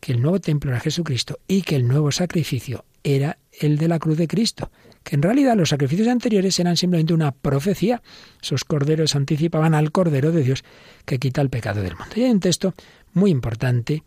que 0.00 0.12
el 0.12 0.22
nuevo 0.22 0.40
templo 0.40 0.70
era 0.70 0.80
Jesucristo 0.80 1.38
y 1.46 1.62
que 1.62 1.76
el 1.76 1.86
nuevo 1.86 2.10
sacrificio 2.10 2.84
era 3.02 3.38
el 3.58 3.78
de 3.78 3.88
la 3.88 3.98
cruz 3.98 4.16
de 4.18 4.28
Cristo, 4.28 4.70
que 5.02 5.16
en 5.16 5.22
realidad 5.22 5.56
los 5.56 5.70
sacrificios 5.70 6.08
anteriores 6.08 6.58
eran 6.58 6.76
simplemente 6.76 7.14
una 7.14 7.32
profecía. 7.32 8.02
Sus 8.40 8.64
corderos 8.64 9.14
anticipaban 9.14 9.74
al 9.74 9.92
Cordero 9.92 10.32
de 10.32 10.42
Dios 10.42 10.64
que 11.04 11.18
quita 11.18 11.40
el 11.40 11.50
pecado 11.50 11.82
del 11.82 11.96
mundo. 11.96 12.14
Y 12.16 12.24
hay 12.24 12.30
un 12.30 12.40
texto 12.40 12.74
muy 13.12 13.30
importante 13.30 14.02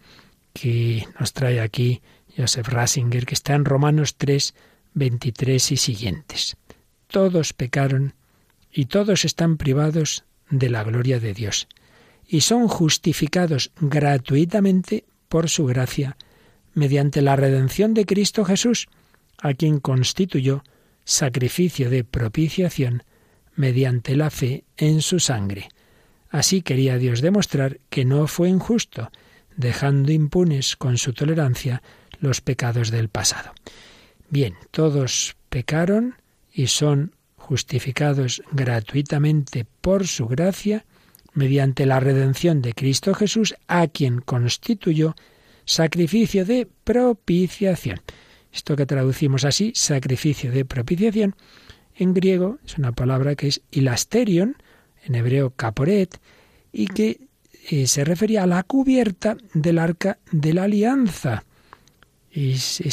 que 0.53 1.05
nos 1.19 1.33
trae 1.33 1.59
aquí 1.59 2.01
Joseph 2.37 2.67
Rasinger, 2.67 3.25
que 3.25 3.33
está 3.33 3.53
en 3.53 3.65
Romanos 3.65 4.15
3, 4.17 4.53
23 4.93 5.71
y 5.71 5.77
siguientes. 5.77 6.57
Todos 7.07 7.53
pecaron 7.53 8.13
y 8.71 8.85
todos 8.85 9.25
están 9.25 9.57
privados 9.57 10.23
de 10.49 10.69
la 10.69 10.83
gloria 10.83 11.19
de 11.19 11.33
Dios 11.33 11.67
y 12.27 12.41
son 12.41 12.67
justificados 12.67 13.71
gratuitamente 13.79 15.05
por 15.29 15.49
su 15.49 15.65
gracia 15.65 16.17
mediante 16.73 17.21
la 17.21 17.35
redención 17.35 17.93
de 17.93 18.05
Cristo 18.05 18.45
Jesús, 18.45 18.87
a 19.37 19.53
quien 19.53 19.79
constituyó 19.79 20.63
sacrificio 21.03 21.89
de 21.89 22.03
propiciación 22.03 23.03
mediante 23.55 24.15
la 24.15 24.29
fe 24.29 24.63
en 24.77 25.01
su 25.01 25.19
sangre. 25.19 25.69
Así 26.33 26.63
quería 26.63 26.97
Dios 26.97 27.21
demostrar 27.21 27.79
que 27.91 28.05
no 28.05 28.25
fue 28.25 28.49
injusto, 28.49 29.11
dejando 29.55 30.11
impunes 30.11 30.75
con 30.75 30.97
su 30.97 31.13
tolerancia 31.13 31.83
los 32.19 32.41
pecados 32.41 32.89
del 32.89 33.07
pasado. 33.07 33.53
Bien, 34.31 34.55
todos 34.71 35.35
pecaron 35.49 36.15
y 36.51 36.67
son 36.67 37.13
justificados 37.35 38.41
gratuitamente 38.51 39.67
por 39.81 40.07
su 40.07 40.25
gracia 40.25 40.85
mediante 41.35 41.85
la 41.85 41.99
redención 41.99 42.63
de 42.63 42.73
Cristo 42.73 43.13
Jesús, 43.13 43.53
a 43.67 43.85
quien 43.85 44.19
constituyó 44.19 45.15
sacrificio 45.65 46.45
de 46.45 46.67
propiciación. 46.83 48.01
Esto 48.51 48.75
que 48.75 48.87
traducimos 48.87 49.45
así, 49.45 49.71
sacrificio 49.75 50.51
de 50.51 50.65
propiciación, 50.65 51.35
en 51.95 52.15
griego 52.15 52.57
es 52.65 52.79
una 52.79 52.91
palabra 52.91 53.35
que 53.35 53.49
es 53.49 53.61
ilasterion, 53.69 54.57
en 55.05 55.15
hebreo 55.15 55.51
caporet, 55.51 56.19
y 56.71 56.87
que 56.87 57.21
eh, 57.69 57.87
se 57.87 58.03
refería 58.03 58.43
a 58.43 58.47
la 58.47 58.63
cubierta 58.63 59.37
del 59.53 59.79
arca 59.79 60.17
de 60.31 60.53
la 60.53 60.63
alianza. 60.63 61.45
ese, 62.31 62.87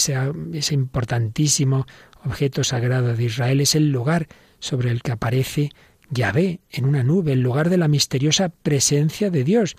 ese 0.53 0.75
importantísimo 0.75 1.87
objeto 2.25 2.63
sagrado 2.65 3.17
de 3.17 3.25
Israel 3.25 3.61
es 3.61 3.75
el 3.75 3.91
lugar 3.91 4.29
sobre 4.59 4.91
el 4.91 5.03
que 5.03 5.13
aparece 5.13 5.71
Yahvé 6.11 6.61
en 6.71 6.85
una 6.85 7.03
nube, 7.03 7.33
el 7.33 7.41
lugar 7.41 7.71
de 7.71 7.79
la 7.79 7.89
misteriosa 7.89 8.49
presencia 8.49 9.31
de 9.31 9.45
Dios. 9.45 9.77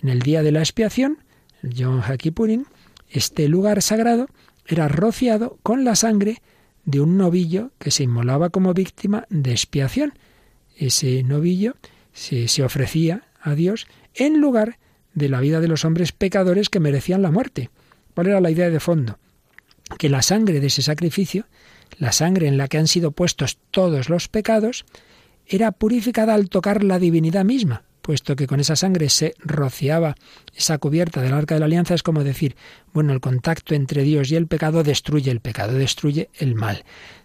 En 0.00 0.08
el 0.08 0.20
día 0.20 0.42
de 0.42 0.52
la 0.52 0.60
expiación, 0.60 1.18
el 1.62 1.74
Yom 1.74 2.00
HaKippurim, 2.00 2.64
este 3.08 3.48
lugar 3.48 3.82
sagrado 3.82 4.28
era 4.66 4.88
rociado 4.88 5.58
con 5.62 5.84
la 5.84 5.96
sangre 5.96 6.42
de 6.84 7.00
un 7.00 7.16
novillo 7.16 7.72
que 7.78 7.90
se 7.90 8.04
inmolaba 8.04 8.50
como 8.50 8.74
víctima 8.74 9.26
de 9.30 9.52
expiación. 9.52 10.14
Ese 10.76 11.22
novillo 11.22 11.76
se, 12.12 12.48
se 12.48 12.62
ofrecía 12.62 13.28
a 13.40 13.54
Dios 13.54 13.86
en 14.14 14.40
lugar 14.40 14.78
de 15.14 15.28
la 15.28 15.40
vida 15.40 15.60
de 15.60 15.68
los 15.68 15.84
hombres 15.84 16.12
pecadores 16.12 16.68
que 16.68 16.80
merecían 16.80 17.22
la 17.22 17.30
muerte. 17.30 17.70
¿Cuál 18.14 18.28
era 18.28 18.40
la 18.40 18.50
idea 18.50 18.70
de 18.70 18.80
fondo? 18.80 19.18
Que 19.98 20.08
la 20.08 20.22
sangre 20.22 20.60
de 20.60 20.66
ese 20.66 20.82
sacrificio, 20.82 21.46
la 21.98 22.12
sangre 22.12 22.48
en 22.48 22.56
la 22.56 22.68
que 22.68 22.78
han 22.78 22.88
sido 22.88 23.12
puestos 23.12 23.58
todos 23.70 24.08
los 24.08 24.28
pecados, 24.28 24.84
era 25.46 25.72
purificada 25.72 26.34
al 26.34 26.48
tocar 26.48 26.82
la 26.84 26.98
divinidad 26.98 27.44
misma, 27.44 27.82
puesto 28.00 28.34
que 28.36 28.46
con 28.46 28.60
esa 28.60 28.76
sangre 28.76 29.08
se 29.08 29.34
rociaba 29.38 30.14
esa 30.54 30.78
cubierta 30.78 31.20
del 31.20 31.34
arca 31.34 31.54
de 31.54 31.60
la 31.60 31.66
alianza, 31.66 31.94
es 31.94 32.02
como 32.02 32.24
decir, 32.24 32.56
bueno, 32.92 33.12
el 33.12 33.20
contacto 33.20 33.74
entre 33.74 34.02
Dios 34.02 34.30
y 34.30 34.36
el 34.36 34.46
pecado 34.46 34.82
destruye 34.82 35.30
el 35.30 35.40
pecado, 35.40 35.74
destruye 35.74 36.30
el 36.34 36.54
mal, 36.54 36.84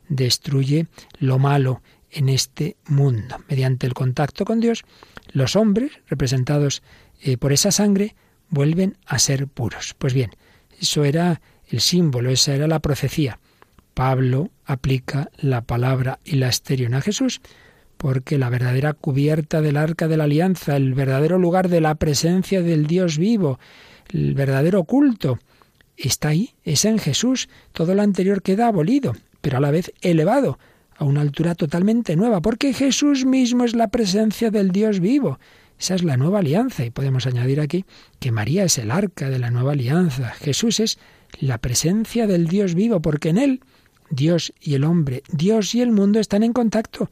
destruye 0.09 0.87
lo 1.19 1.39
malo 1.39 1.81
en 2.11 2.29
este 2.29 2.75
mundo. 2.87 3.37
Mediante 3.47 3.87
el 3.87 3.93
contacto 3.93 4.45
con 4.45 4.59
Dios, 4.59 4.83
los 5.31 5.55
hombres, 5.55 5.91
representados 6.07 6.81
eh, 7.21 7.37
por 7.37 7.53
esa 7.53 7.71
sangre, 7.71 8.15
vuelven 8.49 8.97
a 9.05 9.19
ser 9.19 9.47
puros. 9.47 9.95
Pues 9.97 10.13
bien, 10.13 10.31
eso 10.79 11.03
era 11.03 11.41
el 11.67 11.81
símbolo, 11.81 12.29
esa 12.29 12.55
era 12.55 12.67
la 12.67 12.79
profecía. 12.79 13.39
Pablo 13.93 14.49
aplica 14.65 15.29
la 15.37 15.61
palabra 15.61 16.19
y 16.23 16.35
la 16.35 16.47
esterión 16.47 16.93
a 16.93 17.01
Jesús 17.01 17.41
porque 17.99 18.37
la 18.37 18.49
verdadera 18.49 18.93
cubierta 18.93 19.59
del 19.59 19.75
arca 19.75 20.07
de 20.07 20.15
la 20.15 20.23
alianza, 20.23 20.77
el 20.77 20.93
verdadero 20.93 21.37
lugar 21.37 21.67
de 21.67 21.81
la 21.81 21.95
presencia 21.95 22.61
del 22.61 22.87
Dios 22.87 23.17
vivo, 23.17 23.59
el 24.07 24.35
verdadero 24.35 24.85
culto, 24.85 25.37
está 25.97 26.29
ahí, 26.29 26.55
es 26.63 26.85
en 26.85 26.97
Jesús. 26.97 27.49
Todo 27.73 27.93
lo 27.95 28.01
anterior 28.01 28.41
queda 28.41 28.67
abolido, 28.67 29.17
pero 29.41 29.57
a 29.57 29.59
la 29.59 29.69
vez 29.69 29.91
elevado 29.99 30.59
a 30.99 31.05
una 31.05 31.21
altura 31.21 31.55
totalmente 31.55 32.17
nueva, 32.17 32.41
porque 32.41 32.73
Jesús 32.73 33.25
mismo 33.25 33.63
es 33.63 33.73
la 33.73 33.87
presencia 33.87 34.51
del 34.51 34.71
Dios 34.71 34.99
vivo. 34.99 35.39
Esa 35.79 35.95
es 35.95 36.03
la 36.03 36.17
nueva 36.17 36.39
alianza 36.39 36.85
y 36.85 36.91
podemos 36.91 37.25
añadir 37.25 37.61
aquí 37.61 37.85
que 38.19 38.33
María 38.33 38.65
es 38.65 38.77
el 38.77 38.91
arca 38.91 39.29
de 39.29 39.39
la 39.39 39.49
nueva 39.49 39.71
alianza. 39.71 40.31
Jesús 40.31 40.81
es 40.81 40.99
la 41.39 41.57
presencia 41.57 42.27
del 42.27 42.47
Dios 42.47 42.75
vivo, 42.75 43.01
porque 43.01 43.29
en 43.29 43.37
él 43.37 43.61
Dios 44.09 44.51
y 44.59 44.73
el 44.73 44.83
hombre, 44.83 45.23
Dios 45.31 45.73
y 45.73 45.81
el 45.81 45.93
mundo 45.93 46.19
están 46.19 46.43
en 46.43 46.51
contacto. 46.51 47.09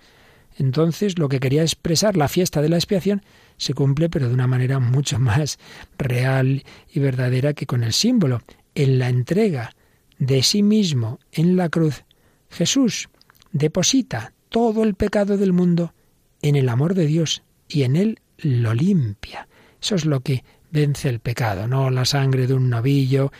Entonces 0.57 1.17
lo 1.17 1.29
que 1.29 1.39
quería 1.39 1.61
expresar 1.61 2.17
la 2.17 2.27
fiesta 2.27 2.61
de 2.61 2.67
la 2.67 2.75
expiación 2.75 3.23
se 3.55 3.73
cumple 3.73 4.09
pero 4.09 4.27
de 4.27 4.33
una 4.33 4.47
manera 4.47 4.79
mucho 4.79 5.17
más 5.17 5.59
real 5.97 6.65
y 6.91 6.99
verdadera 6.99 7.53
que 7.53 7.65
con 7.65 7.85
el 7.85 7.93
símbolo. 7.93 8.41
En 8.75 8.99
la 8.99 9.07
entrega 9.07 9.75
de 10.19 10.43
sí 10.43 10.61
mismo 10.61 11.19
en 11.31 11.55
la 11.55 11.69
cruz, 11.69 12.03
Jesús 12.49 13.07
deposita 13.51 14.33
todo 14.49 14.83
el 14.83 14.95
pecado 14.95 15.37
del 15.37 15.53
mundo 15.53 15.93
en 16.41 16.55
el 16.55 16.69
amor 16.69 16.93
de 16.93 17.05
Dios 17.05 17.43
y 17.67 17.83
en 17.83 17.95
él 17.95 18.19
lo 18.37 18.73
limpia. 18.73 19.47
Eso 19.81 19.95
es 19.95 20.05
lo 20.05 20.21
que 20.21 20.43
vence 20.71 21.09
el 21.09 21.19
pecado, 21.19 21.67
no 21.67 21.89
la 21.89 22.05
sangre 22.05 22.47
de 22.47 22.53
un 22.53 22.69
novillo 22.69 23.31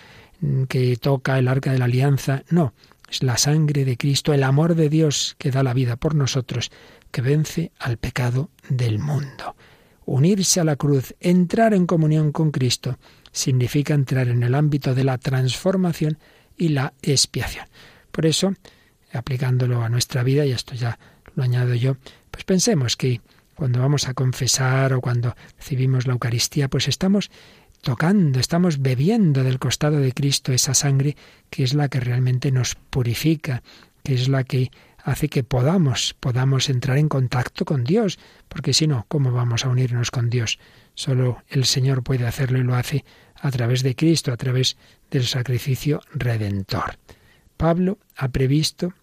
que 0.70 0.96
toca 0.98 1.39
el 1.39 1.48
arca 1.48 1.72
de 1.72 1.80
la 1.80 1.86
alianza, 1.86 2.43
no, 2.50 2.74
es 3.10 3.24
la 3.24 3.38
sangre 3.38 3.86
de 3.86 3.98
Cristo, 3.98 4.34
el 4.34 4.43
amor 4.43 4.76
de 4.76 4.89
Dios 4.89 5.36
que 5.38 5.52
da 5.52 5.63
la 5.63 5.74
vida 5.74 5.96
por 5.96 6.15
nosotros 6.15 6.72
que 7.12 7.22
vence 7.22 7.72
al 7.80 7.98
pecado 7.98 8.50
del 8.70 9.00
mundo. 9.00 9.56
Unirse 10.06 10.60
a 10.60 10.63
la 10.63 10.76
cruz, 10.76 11.15
entrar 11.20 11.74
en 11.74 11.86
comunión 11.86 12.32
con 12.32 12.52
Cristo, 12.52 12.98
significa 13.32 13.93
entrar 13.93 14.28
en 14.28 14.43
el 14.43 14.56
ámbito 14.56 14.96
de 14.96 15.04
la 15.04 15.17
transformación 15.17 16.17
y 16.58 16.70
la 16.70 16.93
expiación. 17.02 17.65
Por 18.12 18.26
eso, 18.26 18.54
aplicándolo 19.13 19.84
a 19.84 19.89
nuestra 19.89 20.24
vida, 20.24 20.46
y 20.46 20.52
esto 20.52 20.76
ya 20.76 21.00
lo 21.36 21.43
añado 21.43 21.74
yo, 21.76 21.98
pues 22.32 22.43
pensemos 22.43 22.98
que 22.98 23.22
cuando 23.56 23.80
vamos 23.80 24.08
a 24.08 24.13
confesar 24.13 24.93
o 24.93 25.02
cuando 25.02 25.36
recibimos 25.58 26.06
la 26.06 26.13
Eucaristía, 26.13 26.67
pues 26.67 26.88
estamos 26.88 27.32
tocando, 27.82 28.39
estamos 28.39 28.82
bebiendo 28.82 29.43
del 29.43 29.60
costado 29.60 30.00
de 30.00 30.13
Cristo 30.13 30.52
esa 30.52 30.74
sangre 30.74 31.15
que 31.50 31.63
es 31.63 31.74
la 31.74 31.89
que 31.89 32.00
realmente 32.00 32.52
nos 32.52 32.76
purifica, 32.76 33.63
que 34.04 34.13
es 34.13 34.28
la 34.30 34.43
que 34.43 34.72
hace 35.04 35.30
que 35.30 35.43
podamos, 35.43 36.15
podamos 36.20 36.70
entrar 36.70 36.98
en 36.98 37.08
contacto 37.08 37.65
con 37.65 37.84
Dios, 37.84 38.20
porque 38.50 38.74
si 38.74 38.88
no, 38.88 39.06
¿cómo 39.08 39.32
vamos 39.32 39.65
a 39.65 39.70
unirnos 39.70 40.12
con 40.12 40.30
Dios? 40.30 40.60
Solo 40.96 41.43
el 41.48 41.65
Señor 41.65 42.04
puede 42.04 42.28
hacerlo 42.28 42.60
y 42.60 42.63
lo 42.63 42.76
hace 42.76 43.06
a 43.36 43.50
través 43.52 43.84
de 43.84 43.96
Cristo, 43.96 44.34
a 44.34 44.38
través 44.38 44.78
del 45.10 45.26
sacrificio 45.26 46.02
redentor. 46.13 46.98
Pablo 47.58 47.98
ha 48.15 48.30
previsto 48.30 48.93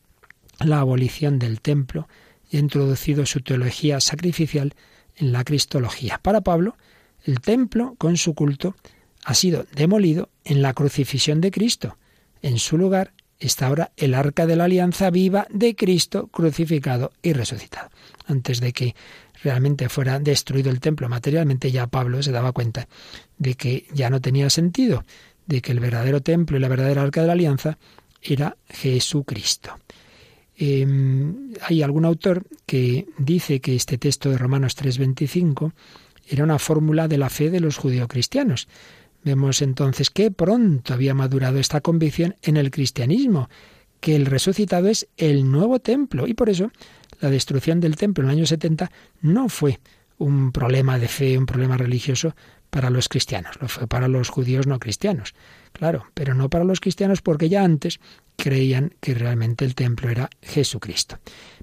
la 0.61 0.81
abolición 0.81 1.39
del 1.39 1.61
templo 1.61 2.09
y 2.51 2.57
ha 2.57 2.61
introducido 2.61 3.27
su 3.27 3.41
teología 3.41 4.01
sacrificial 4.01 4.75
en 5.17 5.33
la 5.33 5.45
cristología. 5.45 6.19
Para 6.23 6.41
Pablo, 6.41 6.77
el 7.25 7.41
templo, 7.41 7.95
con 7.99 8.17
su 8.17 8.35
culto, 8.35 8.77
ha 9.25 9.35
sido 9.35 9.67
demolido 9.75 10.31
en 10.45 10.63
la 10.63 10.75
crucifixión 10.75 11.41
de 11.41 11.51
Cristo. 11.51 11.97
En 12.43 12.59
su 12.59 12.79
lugar 12.79 13.13
está 13.39 13.67
ahora 13.67 13.93
el 13.97 14.15
arca 14.15 14.47
de 14.47 14.57
la 14.57 14.65
alianza 14.65 15.11
viva 15.11 15.47
de 15.51 15.75
Cristo 15.75 16.29
crucificado 16.29 17.13
y 17.23 17.33
resucitado. 17.33 17.91
Antes 18.27 18.61
de 18.61 18.73
que 18.73 18.95
realmente 19.43 19.89
fuera 19.89 20.19
destruido 20.19 20.71
el 20.71 20.81
templo 20.81 21.09
materialmente, 21.09 21.71
ya 21.71 21.87
Pablo 21.87 22.23
se 22.23 22.33
daba 22.33 22.53
cuenta 22.53 22.89
de 23.39 23.55
que 23.55 23.87
ya 23.93 24.11
no 24.11 24.21
tenía 24.21 24.51
sentido, 24.51 25.05
de 25.47 25.61
que 25.61 25.73
el 25.73 25.81
verdadero 25.81 26.21
templo 26.21 26.57
y 26.57 26.61
la 26.61 26.69
verdadera 26.69 27.03
arca 27.03 27.23
de 27.23 27.27
la 27.27 27.33
alianza 27.33 27.79
era 28.25 28.57
Jesucristo. 28.69 29.79
Em, 30.57 31.53
hay 31.63 31.83
algún 31.83 32.05
autor 32.05 32.47
que 32.65 33.07
dice 33.19 33.61
que 33.61 33.75
este 33.75 33.99
texto 33.99 34.31
de 34.31 34.39
Romanos 34.39 34.77
3:25 34.77 35.73
era 36.29 36.45
una 36.45 36.59
fórmula 36.59 37.09
de 37.09 37.19
la 37.19 37.29
fe 37.29 37.51
de 37.51 37.61
los 37.61 37.77
judeocristianos. 37.77 38.69
Vemos 39.25 39.63
entonces 39.63 40.11
que 40.11 40.31
pronto 40.31 40.95
había 40.95 41.15
madurado 41.15 41.59
esta 41.59 41.81
convicción 41.81 42.37
en 42.43 42.57
el 42.57 42.71
cristianismo, 42.71 43.49
que 44.01 44.17
el 44.17 44.27
resucitado 44.27 44.89
es 44.89 45.09
el 45.17 45.51
nuevo 45.51 45.81
templo 45.81 46.27
y 46.27 46.35
por 46.35 46.51
eso 46.51 46.71
la 47.21 47.31
destrucción 47.31 47.81
del 47.81 47.97
templo 47.97 48.25
en 48.25 48.31
el 48.31 48.37
año 48.37 48.47
70 48.47 48.91
no 49.23 49.49
fue 49.49 49.81
un 50.19 50.53
problema 50.53 50.99
de 50.99 51.09
fe, 51.09 51.39
un 51.39 51.47
problema 51.47 51.77
religioso 51.77 52.35
para 52.75 52.91
los 52.91 53.09
cristianos, 53.09 53.55
lo 53.61 53.69
fue 53.69 53.87
para 53.87 54.09
los 54.09 54.31
judíos 54.31 54.67
no 54.67 54.81
cristianos, 54.81 55.37
claro, 55.73 56.07
pero 56.13 56.35
no 56.35 56.51
para 56.51 56.65
los 56.65 56.81
cristianos 56.81 57.23
porque 57.23 57.49
ya 57.49 57.63
antes 57.63 58.01
creían 58.37 58.95
que 59.01 59.15
realmente 59.15 59.65
el 59.65 59.77
templo 59.77 60.11
era 60.11 60.29
Jesucristo. 60.43 61.21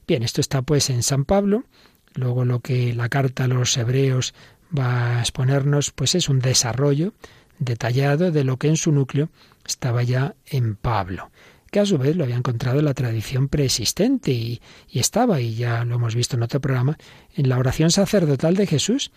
Bien, 0.08 0.24
esto 0.24 0.39
está 0.39 0.62
pues 0.62 0.89
en 0.89 1.04
San 1.04 1.26
Pablo, 1.26 1.65
luego 2.13 2.45
lo 2.45 2.62
que 2.62 2.93
la 2.93 3.10
carta 3.10 3.43
a 3.43 3.50
los 3.50 3.76
hebreos 3.76 4.34
va 4.74 5.17
a 5.17 5.19
exponernos 5.19 5.91
pues 5.91 6.15
es 6.15 6.30
un 6.30 6.39
desarrollo 6.39 7.13
detallado 7.60 8.32
de 8.32 8.45
lo 8.45 8.56
que 8.56 8.69
en 8.69 8.78
su 8.78 8.93
núcleo 8.93 9.30
estaba 9.67 10.04
ya 10.04 10.36
en 10.45 10.78
Pablo, 10.78 11.30
que 11.71 11.82
a 11.82 11.86
su 11.86 11.97
vez 11.97 12.15
lo 12.15 12.24
había 12.24 12.38
encontrado 12.38 12.80
en 12.80 12.86
la 12.86 12.93
tradición 12.93 13.50
preexistente 13.50 14.32
y, 14.32 14.62
estaba, 14.93 15.41
y 15.41 15.56
ya 15.56 15.84
lo 15.84 15.95
hemos 15.95 16.15
visto 16.15 16.38
en 16.38 16.43
otro 16.43 16.62
programa, 16.62 16.97
en 17.36 17.50
la 17.50 17.58
oración 17.58 17.91
sacerdotal 17.91 18.56
de 18.56 18.65
Jesús, 18.65 19.12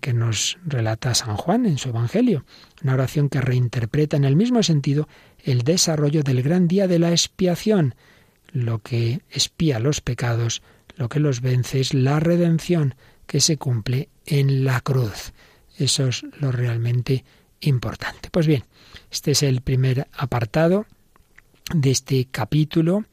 que 0.00 0.14
nos 0.14 0.58
relata 0.64 1.14
San 1.14 1.36
Juan 1.36 1.66
en 1.66 1.76
su 1.76 1.90
Evangelio, 1.90 2.44
una 2.82 2.94
oración 2.94 3.28
que 3.28 3.42
reinterpreta 3.42 4.16
en 4.16 4.24
el 4.24 4.34
mismo 4.34 4.62
sentido 4.62 5.08
el 5.42 5.62
desarrollo 5.62 6.22
del 6.22 6.42
gran 6.42 6.68
día 6.68 6.88
de 6.88 6.98
la 6.98 7.10
expiación, 7.10 7.94
lo 8.50 8.78
que 8.78 9.20
expía 9.30 9.80
los 9.80 10.00
pecados, 10.00 10.62
lo 10.96 11.08
que 11.08 11.20
los 11.20 11.42
vence 11.42 11.80
es 11.80 11.92
la 11.92 12.18
redención 12.18 12.94
que 13.26 13.40
se 13.40 13.58
cumple 13.58 14.08
en 14.24 14.64
la 14.64 14.80
cruz. 14.80 15.32
Eso 15.78 16.08
es 16.08 16.24
lo 16.40 16.50
realmente 16.50 17.24
importante. 17.60 18.30
Pues 18.30 18.46
bien, 18.46 18.64
este 19.10 19.32
es 19.32 19.42
el 19.42 19.60
primer 19.60 20.08
apartado 20.12 20.86
de 21.74 21.90
este 21.90 22.26
capítulo 22.30 23.04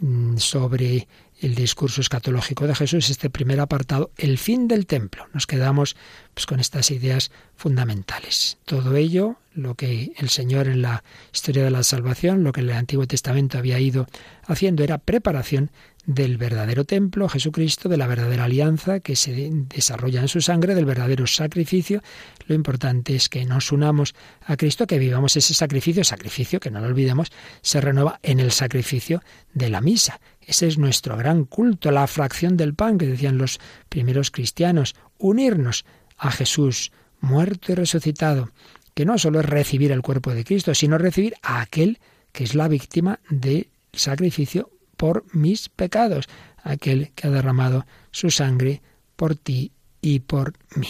mm, 0.00 0.36
sobre 0.38 1.06
el 1.40 1.54
discurso 1.54 2.00
escatológico 2.00 2.66
de 2.66 2.74
Jesús, 2.74 3.10
este 3.10 3.30
primer 3.30 3.60
apartado, 3.60 4.10
el 4.16 4.38
fin 4.38 4.68
del 4.68 4.86
templo. 4.86 5.26
Nos 5.32 5.46
quedamos 5.46 5.96
pues, 6.34 6.46
con 6.46 6.60
estas 6.60 6.90
ideas 6.90 7.30
fundamentales. 7.56 8.58
Todo 8.64 8.96
ello, 8.96 9.36
lo 9.54 9.74
que 9.74 10.12
el 10.16 10.28
Señor 10.28 10.68
en 10.68 10.82
la 10.82 11.04
historia 11.32 11.64
de 11.64 11.70
la 11.70 11.82
salvación, 11.82 12.44
lo 12.44 12.52
que 12.52 12.60
el 12.60 12.70
Antiguo 12.70 13.06
Testamento 13.06 13.58
había 13.58 13.78
ido 13.78 14.06
haciendo, 14.46 14.82
era 14.82 14.98
preparación 14.98 15.70
del 16.08 16.38
verdadero 16.38 16.84
templo, 16.84 17.28
Jesucristo, 17.28 17.90
de 17.90 17.98
la 17.98 18.06
verdadera 18.06 18.44
alianza 18.44 19.00
que 19.00 19.14
se 19.14 19.50
desarrolla 19.52 20.22
en 20.22 20.28
su 20.28 20.40
sangre, 20.40 20.74
del 20.74 20.86
verdadero 20.86 21.26
sacrificio. 21.26 22.02
Lo 22.46 22.54
importante 22.54 23.14
es 23.14 23.28
que 23.28 23.44
nos 23.44 23.72
unamos 23.72 24.14
a 24.46 24.56
Cristo, 24.56 24.86
que 24.86 24.98
vivamos 24.98 25.36
ese 25.36 25.52
sacrificio, 25.52 26.02
sacrificio 26.04 26.60
que 26.60 26.70
no 26.70 26.80
lo 26.80 26.86
olvidemos, 26.86 27.30
se 27.60 27.82
renueva 27.82 28.20
en 28.22 28.40
el 28.40 28.52
sacrificio 28.52 29.22
de 29.52 29.68
la 29.68 29.82
misa. 29.82 30.18
Ese 30.48 30.66
es 30.66 30.78
nuestro 30.78 31.14
gran 31.18 31.44
culto, 31.44 31.90
la 31.90 32.06
fracción 32.06 32.56
del 32.56 32.74
pan 32.74 32.96
que 32.96 33.06
decían 33.06 33.36
los 33.36 33.60
primeros 33.90 34.30
cristianos, 34.30 34.94
unirnos 35.18 35.84
a 36.16 36.30
Jesús, 36.30 36.90
muerto 37.20 37.70
y 37.70 37.74
resucitado, 37.74 38.50
que 38.94 39.04
no 39.04 39.18
solo 39.18 39.40
es 39.40 39.46
recibir 39.46 39.92
el 39.92 40.00
cuerpo 40.00 40.32
de 40.32 40.44
Cristo, 40.44 40.74
sino 40.74 40.96
recibir 40.96 41.34
a 41.42 41.60
aquel 41.60 41.98
que 42.32 42.44
es 42.44 42.54
la 42.54 42.66
víctima 42.66 43.20
del 43.28 43.68
sacrificio 43.92 44.70
por 44.96 45.26
mis 45.34 45.68
pecados, 45.68 46.30
aquel 46.62 47.10
que 47.14 47.26
ha 47.26 47.30
derramado 47.30 47.84
su 48.10 48.30
sangre 48.30 48.80
por 49.16 49.36
ti 49.36 49.72
y 50.00 50.20
por 50.20 50.54
mí. 50.76 50.88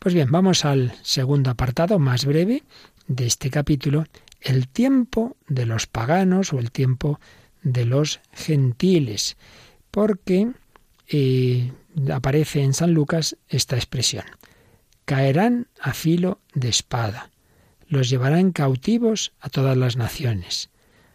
Pues 0.00 0.16
bien, 0.16 0.32
vamos 0.32 0.64
al 0.64 0.94
segundo 1.02 1.48
apartado, 1.48 2.00
más 2.00 2.24
breve, 2.24 2.64
de 3.06 3.26
este 3.26 3.50
capítulo, 3.50 4.04
el 4.40 4.66
tiempo 4.66 5.36
de 5.46 5.64
los 5.64 5.86
paganos 5.86 6.52
o 6.52 6.58
el 6.58 6.72
tiempo 6.72 7.20
de 7.64 7.84
los 7.84 8.20
gentiles, 8.32 9.36
porque 9.90 10.52
eh, 11.08 11.72
aparece 12.12 12.62
en 12.62 12.74
San 12.74 12.94
Lucas 12.94 13.36
esta 13.48 13.76
expresión. 13.76 14.24
Caerán 15.04 15.66
a 15.80 15.92
filo 15.92 16.40
de 16.54 16.68
espada, 16.68 17.30
los 17.88 18.08
llevarán 18.08 18.52
cautivos 18.52 19.32
a 19.40 19.48
todas 19.48 19.76
las 19.76 19.96
naciones. 19.96 20.70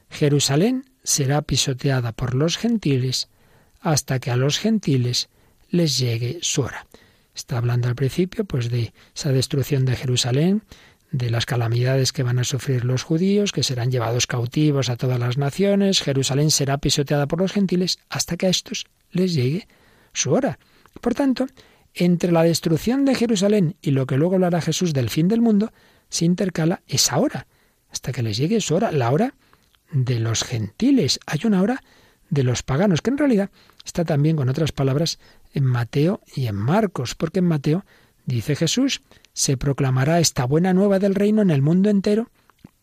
Jerusalén 0.10 0.86
será 1.04 1.42
pisoteada 1.42 2.12
por 2.12 2.36
los 2.36 2.58
gentiles 2.58 3.30
hasta 3.80 4.20
que 4.20 4.32
a 4.32 4.36
los 4.36 4.60
gentiles 4.60 5.30
les 5.70 5.98
llegue 5.98 6.40
su 6.42 6.62
hora. 6.62 6.86
Está 7.34 7.58
hablando 7.58 7.88
al 7.88 7.96
principio 7.96 8.44
pues 8.44 8.70
de 8.70 8.92
esa 9.16 9.32
destrucción 9.32 9.86
de 9.86 9.96
Jerusalén, 9.96 10.64
de 11.12 11.30
las 11.30 11.46
calamidades 11.46 12.12
que 12.14 12.24
van 12.24 12.40
a 12.40 12.44
sufrir 12.44 12.86
los 12.86 13.04
judíos, 13.04 13.52
que 13.52 13.64
serán 13.64 13.92
llevados 13.92 14.28
cautivos 14.28 14.90
a 14.90 14.98
todas 14.98 15.20
las 15.20 15.38
naciones, 15.38 16.02
Jerusalén 16.02 16.52
será 16.52 16.78
pisoteada 16.78 17.28
por 17.28 17.40
los 17.40 17.52
gentiles 17.52 18.00
hasta 18.10 18.38
que 18.38 18.46
a 18.46 18.50
estos 18.50 18.86
les 19.12 19.34
llegue 19.34 19.68
su 20.14 20.32
hora. 20.32 20.60
Por 21.02 21.16
tanto, 21.16 21.48
entre 21.94 22.32
la 22.32 22.44
destrucción 22.44 23.06
de 23.06 23.16
Jerusalén 23.16 23.76
y 23.82 23.92
lo 23.92 24.06
que 24.06 24.18
luego 24.18 24.36
hablará 24.36 24.62
Jesús 24.62 24.94
del 24.94 25.10
fin 25.10 25.28
del 25.28 25.42
mundo, 25.42 25.72
se 26.10 26.26
intercala 26.26 26.82
esa 26.88 27.18
hora, 27.18 27.48
hasta 27.92 28.12
que 28.12 28.24
les 28.24 28.38
llegue 28.38 28.62
su 28.62 28.76
hora, 28.76 28.92
la 28.92 29.12
hora 29.12 29.34
de 29.92 30.20
los 30.20 30.44
gentiles. 30.44 31.20
Hay 31.26 31.42
una 31.46 31.62
hora 31.62 31.84
de 32.30 32.44
los 32.44 32.62
paganos, 32.62 33.02
que 33.02 33.10
en 33.10 33.18
realidad 33.18 33.50
está 33.84 34.06
también 34.06 34.36
con 34.36 34.50
otras 34.50 34.72
palabras 34.72 35.20
en 35.54 35.66
Mateo 35.66 36.22
y 36.36 36.46
en 36.46 36.56
Marcos, 36.56 37.16
porque 37.16 37.40
en 37.40 37.46
Mateo 37.46 37.86
dice 38.26 38.56
Jesús, 38.56 39.02
se 39.40 39.56
proclamará 39.56 40.20
esta 40.20 40.44
buena 40.44 40.74
nueva 40.74 41.00
del 41.00 41.16
reino 41.16 41.42
en 41.42 41.50
el 41.50 41.62
mundo 41.62 41.90
entero 41.90 42.30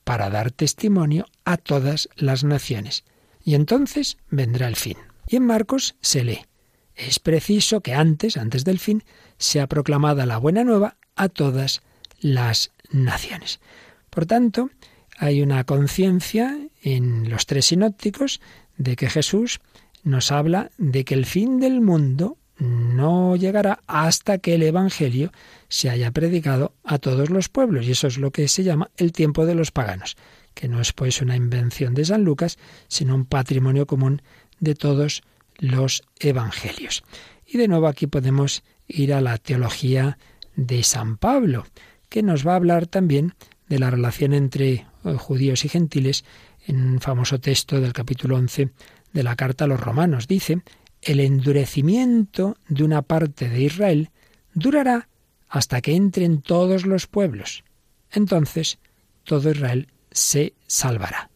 para 0.04 0.30
dar 0.30 0.50
testimonio 0.50 1.26
a 1.44 1.58
todas 1.58 2.08
las 2.16 2.44
naciones. 2.44 3.04
Y 3.44 3.56
entonces 3.56 4.16
vendrá 4.30 4.66
el 4.66 4.76
fin. 4.76 4.96
Y 5.28 5.36
en 5.36 5.44
Marcos 5.44 5.96
se 6.00 6.24
lee, 6.24 6.46
es 6.94 7.18
preciso 7.18 7.82
que 7.82 7.92
antes, 7.92 8.38
antes 8.38 8.64
del 8.64 8.78
fin, 8.78 9.04
sea 9.36 9.66
proclamada 9.66 10.24
la 10.24 10.38
buena 10.38 10.64
nueva 10.64 10.96
a 11.14 11.28
todas 11.28 11.82
las 12.20 12.72
naciones. 12.90 13.60
Por 14.08 14.24
tanto, 14.24 14.70
hay 15.18 15.42
una 15.42 15.62
conciencia 15.64 16.58
en 16.80 17.28
los 17.28 17.44
tres 17.44 17.66
sinópticos 17.66 18.40
de 18.78 18.96
que 18.96 19.10
Jesús 19.10 19.60
nos 20.04 20.32
habla 20.32 20.70
de 20.78 21.04
que 21.04 21.12
el 21.12 21.26
fin 21.26 21.60
del 21.60 21.82
mundo 21.82 22.38
no 22.58 23.36
llegará 23.36 23.80
hasta 23.86 24.38
que 24.38 24.54
el 24.54 24.62
Evangelio 24.62 25.32
se 25.68 25.90
haya 25.90 26.10
predicado 26.10 26.74
a 26.84 26.98
todos 26.98 27.30
los 27.30 27.48
pueblos. 27.48 27.86
Y 27.86 27.92
eso 27.92 28.06
es 28.06 28.18
lo 28.18 28.30
que 28.30 28.48
se 28.48 28.64
llama 28.64 28.90
el 28.96 29.12
tiempo 29.12 29.46
de 29.46 29.54
los 29.54 29.70
paganos, 29.70 30.16
que 30.54 30.68
no 30.68 30.80
es 30.80 30.92
pues 30.92 31.20
una 31.20 31.36
invención 31.36 31.94
de 31.94 32.04
San 32.04 32.24
Lucas, 32.24 32.58
sino 32.88 33.14
un 33.14 33.26
patrimonio 33.26 33.86
común 33.86 34.22
de 34.58 34.74
todos 34.74 35.22
los 35.58 36.02
evangelios. 36.18 37.02
Y 37.46 37.58
de 37.58 37.68
nuevo 37.68 37.86
aquí 37.86 38.06
podemos 38.06 38.62
ir 38.88 39.12
a 39.12 39.20
la 39.20 39.38
teología 39.38 40.18
de 40.54 40.82
San 40.82 41.16
Pablo, 41.18 41.66
que 42.08 42.22
nos 42.22 42.46
va 42.46 42.52
a 42.52 42.56
hablar 42.56 42.86
también 42.86 43.34
de 43.68 43.78
la 43.78 43.90
relación 43.90 44.32
entre 44.32 44.72
eh, 44.72 44.86
judíos 45.18 45.64
y 45.64 45.68
gentiles 45.68 46.24
en 46.66 46.82
un 46.82 47.00
famoso 47.00 47.38
texto 47.38 47.80
del 47.80 47.92
capítulo 47.92 48.36
11 48.36 48.70
de 49.12 49.22
la 49.22 49.36
carta 49.36 49.64
a 49.64 49.68
los 49.68 49.80
romanos. 49.80 50.26
Dice, 50.26 50.62
el 51.06 51.20
endurecimiento 51.20 52.56
de 52.68 52.82
una 52.82 53.02
parte 53.02 53.48
de 53.48 53.62
Israel 53.62 54.10
durará 54.54 55.08
hasta 55.48 55.80
que 55.80 55.94
entren 55.94 56.42
todos 56.42 56.84
los 56.84 57.06
pueblos. 57.06 57.62
Entonces 58.10 58.78
todo 59.22 59.50
Israel 59.50 59.88
se 60.10 60.54
salvará. 60.66 61.30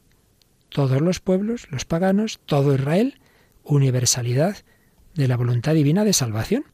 Todos 0.70 1.00
los 1.00 1.20
pueblos, 1.20 1.68
los 1.70 1.84
paganos, 1.84 2.40
todo 2.46 2.74
Israel, 2.74 3.20
universalidad 3.62 4.56
de 5.14 5.28
la 5.28 5.36
voluntad 5.36 5.74
divina 5.74 6.04
de 6.04 6.12
salvación. 6.12 6.64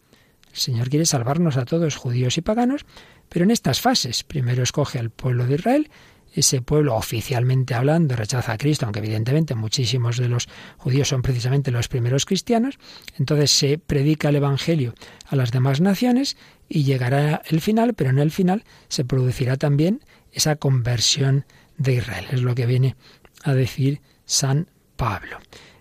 El 0.51 0.59
Señor 0.59 0.89
quiere 0.89 1.05
salvarnos 1.05 1.59
a 1.59 1.67
todos, 1.67 1.97
judíos 1.97 2.39
y 2.39 2.41
paganos, 2.41 2.87
pero 3.29 3.45
en 3.45 3.51
estas 3.51 3.83
fases. 3.83 4.25
Primero 4.25 4.63
escoge 4.63 4.99
al 4.99 5.11
pueblo 5.11 5.47
de 5.47 5.57
Israel 5.57 5.91
ese 6.37 6.61
pueblo 6.61 6.95
oficialmente 6.95 7.75
hablando 7.75 8.15
rechaza 8.15 8.53
a 8.53 8.59
Cristo, 8.59 8.85
aunque 8.85 9.01
evidentemente 9.01 9.55
muchísimos 9.55 10.19
de 10.19 10.29
los 10.29 10.49
judíos 10.77 11.09
son 11.09 11.23
precisamente 11.23 11.71
los 11.71 11.89
primeros 11.89 12.27
cristianos, 12.27 12.79
entonces 13.19 13.51
se 13.51 13.79
predica 13.79 14.29
el 14.29 14.37
Evangelio 14.37 14.95
a 15.27 15.37
las 15.37 15.51
demás 15.51 15.81
naciones 15.81 16.37
y 16.69 16.85
llegará 16.85 17.43
el 17.47 17.61
final, 17.61 17.95
pero 17.95 18.11
en 18.11 18.19
el 18.19 18.31
final 18.31 18.65
se 18.89 19.05
producirá 19.05 19.57
también 19.57 20.05
esa 20.33 20.57
conversión 20.57 21.47
de 21.79 21.95
Israel. 21.95 22.27
Es 22.31 22.43
lo 22.43 22.55
que 22.55 22.67
viene 22.67 22.97
a 23.43 23.55
decir 23.55 24.01
San 24.27 24.69
Pablo. 24.97 25.39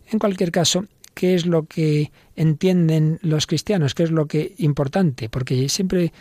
En 0.10 0.20
cualquier 0.20 0.52
caso, 0.52 0.86
¿qué 1.14 1.36
es 1.36 1.46
lo 1.46 1.66
que 1.66 2.12
entienden 2.36 3.20
los 3.22 3.48
cristianos? 3.48 3.96
¿Qué 3.96 4.04
es 4.04 4.12
lo 4.12 4.28
que 4.28 4.54
importante? 4.58 5.30
Porque 5.30 5.68
siempre 5.70 6.14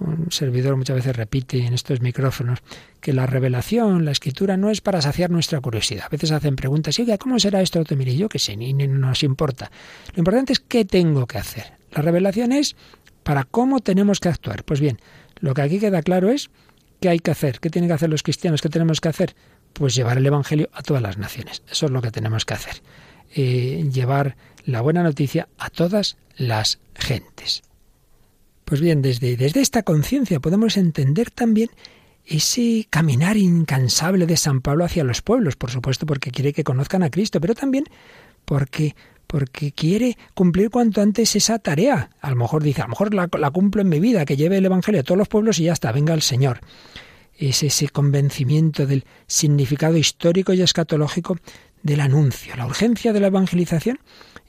un 0.00 0.30
servidor 0.30 0.76
muchas 0.76 0.96
veces 0.96 1.16
repite 1.16 1.64
en 1.64 1.74
estos 1.74 2.00
micrófonos 2.00 2.60
que 3.00 3.12
la 3.12 3.26
revelación, 3.26 4.04
la 4.04 4.12
escritura, 4.12 4.56
no 4.56 4.70
es 4.70 4.80
para 4.80 5.02
saciar 5.02 5.30
nuestra 5.30 5.60
curiosidad. 5.60 6.04
A 6.06 6.08
veces 6.08 6.30
hacen 6.30 6.56
preguntas, 6.56 6.98
y 6.98 7.02
oiga, 7.02 7.18
¿cómo 7.18 7.38
será 7.38 7.60
esto? 7.60 7.82
Mire, 7.96 8.16
yo 8.16 8.28
que 8.28 8.38
sé, 8.38 8.56
ni, 8.56 8.72
ni 8.72 8.86
nos 8.86 9.22
importa. 9.22 9.70
Lo 10.14 10.20
importante 10.20 10.52
es 10.52 10.60
qué 10.60 10.84
tengo 10.84 11.26
que 11.26 11.38
hacer. 11.38 11.72
La 11.92 12.02
revelación 12.02 12.52
es 12.52 12.76
para 13.22 13.44
cómo 13.44 13.80
tenemos 13.80 14.20
que 14.20 14.28
actuar. 14.28 14.64
Pues 14.64 14.80
bien, 14.80 14.98
lo 15.40 15.54
que 15.54 15.62
aquí 15.62 15.78
queda 15.78 16.02
claro 16.02 16.30
es 16.30 16.50
qué 17.00 17.08
hay 17.08 17.18
que 17.18 17.30
hacer, 17.30 17.60
qué 17.60 17.70
tienen 17.70 17.88
que 17.88 17.94
hacer 17.94 18.10
los 18.10 18.22
cristianos, 18.22 18.62
qué 18.62 18.68
tenemos 18.68 19.00
que 19.00 19.08
hacer. 19.08 19.34
Pues 19.72 19.94
llevar 19.94 20.18
el 20.18 20.26
Evangelio 20.26 20.68
a 20.72 20.82
todas 20.82 21.02
las 21.02 21.18
naciones. 21.18 21.62
Eso 21.70 21.86
es 21.86 21.92
lo 21.92 22.02
que 22.02 22.10
tenemos 22.10 22.44
que 22.44 22.54
hacer. 22.54 22.82
Eh, 23.34 23.88
llevar 23.92 24.36
la 24.64 24.80
buena 24.80 25.02
noticia 25.02 25.48
a 25.58 25.70
todas 25.70 26.16
las 26.36 26.78
gentes. 26.94 27.62
Pues 28.68 28.82
bien, 28.82 29.00
desde, 29.00 29.38
desde 29.38 29.62
esta 29.62 29.82
conciencia 29.82 30.40
podemos 30.40 30.76
entender 30.76 31.30
también 31.30 31.70
ese 32.26 32.86
caminar 32.90 33.38
incansable 33.38 34.26
de 34.26 34.36
San 34.36 34.60
Pablo 34.60 34.84
hacia 34.84 35.04
los 35.04 35.22
pueblos, 35.22 35.56
por 35.56 35.70
supuesto 35.70 36.04
porque 36.04 36.30
quiere 36.30 36.52
que 36.52 36.64
conozcan 36.64 37.02
a 37.02 37.08
Cristo, 37.08 37.40
pero 37.40 37.54
también 37.54 37.84
porque 38.44 38.94
porque 39.26 39.72
quiere 39.72 40.18
cumplir 40.34 40.68
cuanto 40.68 41.00
antes 41.00 41.34
esa 41.34 41.58
tarea. 41.58 42.10
A 42.20 42.28
lo 42.28 42.36
mejor 42.36 42.62
dice, 42.62 42.82
a 42.82 42.84
lo 42.84 42.90
mejor 42.90 43.14
la, 43.14 43.30
la, 43.38 43.50
cumplo 43.50 43.80
en 43.80 43.88
mi 43.88 44.00
vida, 44.00 44.26
que 44.26 44.36
lleve 44.36 44.58
el 44.58 44.66
Evangelio 44.66 45.00
a 45.00 45.04
todos 45.04 45.18
los 45.18 45.28
pueblos 45.28 45.58
y 45.58 45.64
ya 45.64 45.72
está, 45.72 45.90
venga 45.90 46.12
el 46.12 46.22
Señor. 46.22 46.60
Es 47.38 47.62
ese 47.62 47.88
convencimiento 47.88 48.86
del 48.86 49.06
significado 49.26 49.96
histórico 49.96 50.52
y 50.52 50.60
escatológico 50.60 51.38
del 51.82 52.00
anuncio. 52.00 52.54
La 52.54 52.66
urgencia 52.66 53.14
de 53.14 53.20
la 53.20 53.28
evangelización 53.28 53.98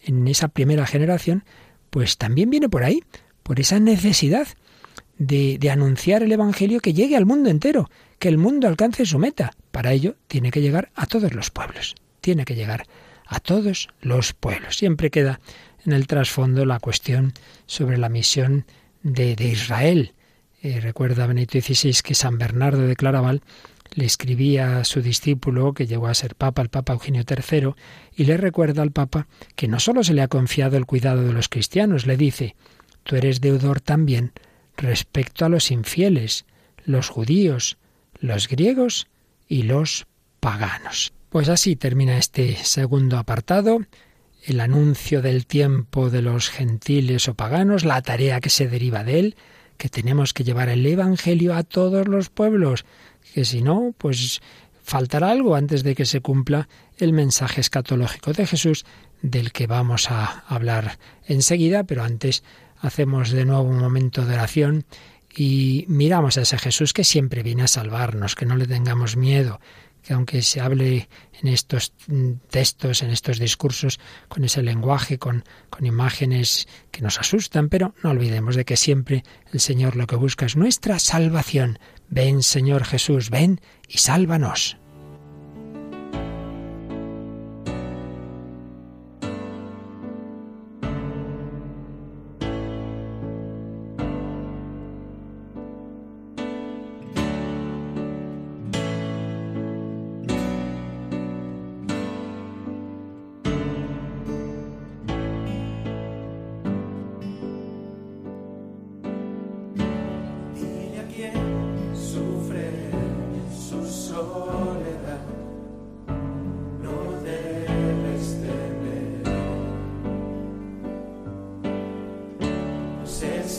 en 0.04 0.28
esa 0.28 0.50
primera 0.50 0.86
generación, 0.86 1.46
pues 1.90 2.18
también 2.18 2.50
viene 2.50 2.68
por 2.68 2.84
ahí, 2.84 3.02
por 3.50 3.60
esa 3.60 3.80
necesidad 3.80 4.48
de, 5.18 5.58
de, 5.58 5.72
anunciar 5.72 6.22
el 6.22 6.32
Evangelio 6.32 6.82
que 6.82 6.94
llegue 6.94 7.18
al 7.18 7.26
mundo 7.26 7.50
entero, 7.50 7.90
que 8.20 8.28
el 8.28 8.38
mundo 8.38 8.68
alcance 8.68 9.08
su 9.08 9.18
meta. 9.18 9.54
Para 9.72 9.92
ello 9.92 10.18
tiene 10.28 10.52
que 10.52 10.62
llegar 10.62 10.92
a 10.94 11.08
todos 11.08 11.34
los 11.34 11.50
pueblos, 11.50 11.96
tiene 12.22 12.46
que 12.46 12.54
llegar 12.54 12.86
a 13.26 13.40
todos 13.40 13.88
los 14.02 14.34
pueblos. 14.34 14.78
Siempre 14.78 15.10
queda 15.10 15.40
en 15.84 15.94
el 15.94 16.06
trasfondo 16.06 16.64
la 16.64 16.80
cuestión 16.80 17.34
sobre 17.66 17.98
la 17.98 18.08
misión 18.08 18.68
de, 19.02 19.36
de 19.36 19.48
Israel. 19.48 20.14
Eh, 20.62 20.80
recuerda 20.80 21.26
Benito 21.26 21.60
XVI 21.60 22.04
que 22.04 22.14
San 22.14 22.38
Bernardo 22.38 22.86
de 22.86 22.96
Claraval 22.96 23.42
le 23.96 24.06
escribía 24.06 24.78
a 24.78 24.84
su 24.84 25.02
discípulo, 25.02 25.74
que 25.74 25.88
llegó 25.88 26.06
a 26.06 26.14
ser 26.14 26.36
papa, 26.36 26.62
el 26.62 26.70
Papa 26.70 26.94
Eugenio 26.94 27.24
III, 27.28 27.74
y 28.16 28.26
le 28.26 28.38
recuerda 28.38 28.84
al 28.84 28.92
Papa 28.92 29.26
que 29.56 29.68
no 29.68 29.80
solo 29.80 30.04
se 30.04 30.14
le 30.14 30.22
ha 30.22 30.28
confiado 30.28 30.78
el 30.78 30.86
cuidado 30.86 31.24
de 31.24 31.34
los 31.34 31.50
cristianos, 31.50 32.06
le 32.06 32.16
dice, 32.16 32.56
tú 33.10 33.16
eres 33.16 33.42
deudor 33.42 33.82
también 33.82 34.34
respecto 34.78 35.44
a 35.44 35.50
los 35.50 35.72
infieles, 35.72 36.46
los 36.86 37.10
judíos, 37.10 37.80
los 38.20 38.48
griegos 38.48 39.08
y 39.48 39.64
los 39.64 40.06
paganos. 40.40 41.12
Pues 41.30 41.50
así 41.50 41.76
termina 41.76 42.20
este 42.20 42.56
segundo 42.58 43.18
apartado, 43.18 43.80
el 44.46 44.60
anuncio 44.60 45.24
del 45.24 45.48
tiempo 45.48 46.12
de 46.12 46.22
los 46.22 46.50
gentiles 46.52 47.28
o 47.28 47.34
paganos, 47.34 47.84
la 47.84 48.00
tarea 48.04 48.42
que 48.42 48.52
se 48.52 48.68
deriva 48.68 49.04
de 49.04 49.18
él, 49.18 49.36
que 49.78 49.90
tenemos 49.90 50.32
que 50.32 50.44
llevar 50.44 50.70
el 50.70 50.86
Evangelio 50.86 51.56
a 51.56 51.64
todos 51.64 52.08
los 52.08 52.30
pueblos, 52.30 52.86
que 53.34 53.44
si 53.44 53.64
no, 53.64 53.96
pues 53.98 54.40
faltará 54.84 55.32
algo 55.32 55.56
antes 55.56 55.82
de 55.82 55.96
que 55.96 56.06
se 56.06 56.22
cumpla 56.22 56.70
el 57.00 57.14
mensaje 57.14 57.60
escatológico 57.60 58.34
de 58.34 58.46
Jesús, 58.46 58.86
del 59.24 59.52
que 59.52 59.66
vamos 59.66 60.12
a 60.12 60.44
hablar 60.48 61.00
enseguida, 61.26 61.86
pero 61.86 62.04
antes 62.04 62.44
hacemos 62.82 63.32
de 63.32 63.46
nuevo 63.46 63.64
un 63.64 63.80
momento 63.80 64.26
de 64.26 64.34
oración 64.36 64.86
y 65.36 65.86
miramos 65.88 66.38
a 66.38 66.42
ese 66.42 66.58
Jesús 66.58 66.94
que 66.94 67.04
siempre 67.04 67.44
viene 67.44 67.64
a 67.64 67.68
salvarnos, 67.68 68.36
que 68.36 68.46
no 68.46 68.56
le 68.56 68.68
tengamos 68.68 69.16
miedo, 69.16 69.60
que 70.04 70.14
aunque 70.14 70.42
se 70.42 70.60
hable 70.62 71.08
en 71.42 71.48
estos 71.48 71.94
textos, 72.50 73.04
en 73.04 73.12
estos 73.12 73.40
discursos, 73.40 74.00
con 74.28 74.44
ese 74.44 74.64
lenguaje, 74.64 75.18
con, 75.18 75.44
con, 75.70 75.86
imágenes 75.86 76.68
que 76.92 77.02
nos 77.02 77.20
asustan, 77.20 77.70
pero 77.70 77.94
no 78.04 78.10
olvidemos 78.10 78.56
de 78.56 78.66
que 78.66 78.78
siempre 78.78 79.24
el 79.54 79.60
Señor 79.60 79.96
lo 79.96 80.08
que 80.08 80.16
busca 80.16 80.46
es 80.46 80.56
nuestra 80.56 81.00
salvación. 81.00 81.80
Ven, 82.10 82.44
Señor 82.44 82.86
Jesús, 82.86 83.30
ven 83.30 83.62
y 83.88 84.00
sálvanos. 84.00 84.78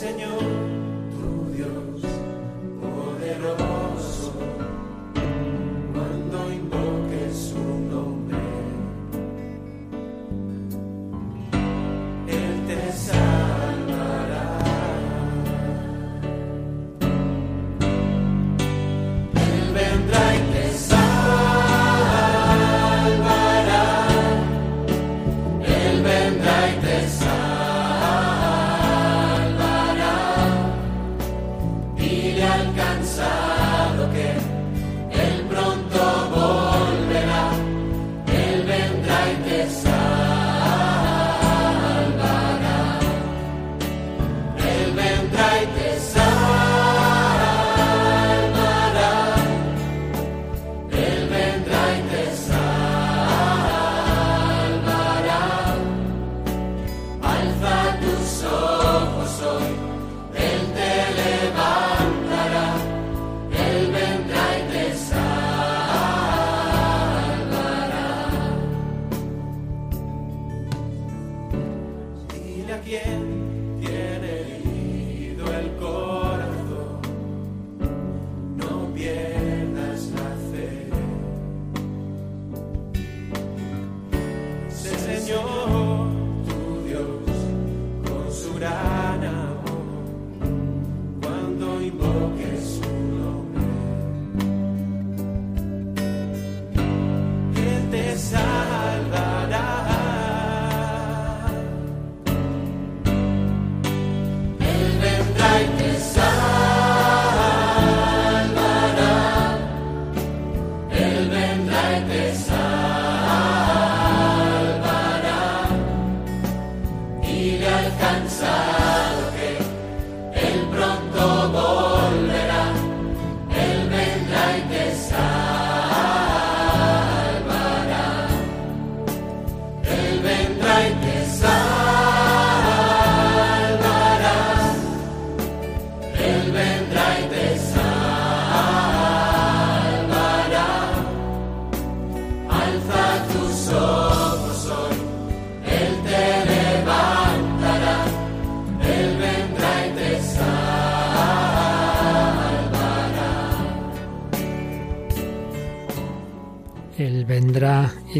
Señor. 0.01 0.60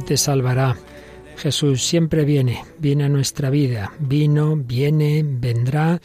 Te 0.02 0.18
salvará. 0.18 0.78
Jesús 1.38 1.84
siempre 1.84 2.26
viene, 2.26 2.64
viene 2.78 3.06
a 3.06 3.10
nuestra 3.10 3.50
vida, 3.50 3.94
vino, 4.00 4.56
viene, 4.56 5.24
vendrá. 5.26 6.00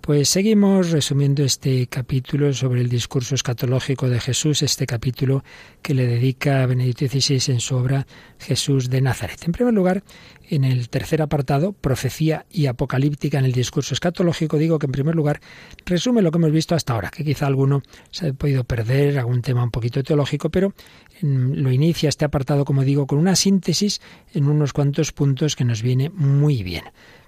Pues 0.00 0.30
seguimos 0.30 0.90
resumiendo 0.90 1.44
este 1.44 1.86
capítulo 1.86 2.54
sobre 2.54 2.80
el 2.80 2.88
discurso 2.88 3.34
escatológico 3.34 4.08
de 4.08 4.18
Jesús, 4.18 4.62
este 4.62 4.86
capítulo 4.86 5.44
que 5.82 5.92
le 5.92 6.06
dedica 6.06 6.62
a 6.62 6.66
Benedicto 6.66 7.06
XVI 7.06 7.52
en 7.52 7.60
su 7.60 7.76
obra 7.76 8.06
Jesús 8.38 8.88
de 8.88 9.02
Nazaret. 9.02 9.42
En 9.44 9.52
primer 9.52 9.74
lugar, 9.74 10.02
en 10.50 10.64
el 10.64 10.88
tercer 10.88 11.22
apartado, 11.22 11.72
profecía 11.72 12.44
y 12.50 12.66
apocalíptica 12.66 13.38
en 13.38 13.44
el 13.44 13.52
discurso 13.52 13.94
escatológico, 13.94 14.58
digo 14.58 14.80
que 14.80 14.86
en 14.86 14.92
primer 14.92 15.14
lugar 15.14 15.40
resume 15.86 16.22
lo 16.22 16.32
que 16.32 16.38
hemos 16.38 16.50
visto 16.50 16.74
hasta 16.74 16.92
ahora, 16.92 17.10
que 17.10 17.24
quizá 17.24 17.46
alguno 17.46 17.82
se 18.10 18.28
ha 18.28 18.32
podido 18.32 18.64
perder, 18.64 19.18
algún 19.18 19.42
tema 19.42 19.62
un 19.62 19.70
poquito 19.70 20.02
teológico, 20.02 20.50
pero 20.50 20.74
lo 21.22 21.70
inicia 21.70 22.08
este 22.08 22.24
apartado, 22.24 22.64
como 22.64 22.82
digo, 22.82 23.06
con 23.06 23.18
una 23.18 23.36
síntesis 23.36 24.00
en 24.34 24.48
unos 24.48 24.72
cuantos 24.72 25.12
puntos 25.12 25.54
que 25.54 25.64
nos 25.64 25.82
viene 25.82 26.10
muy 26.10 26.64
bien. 26.64 26.84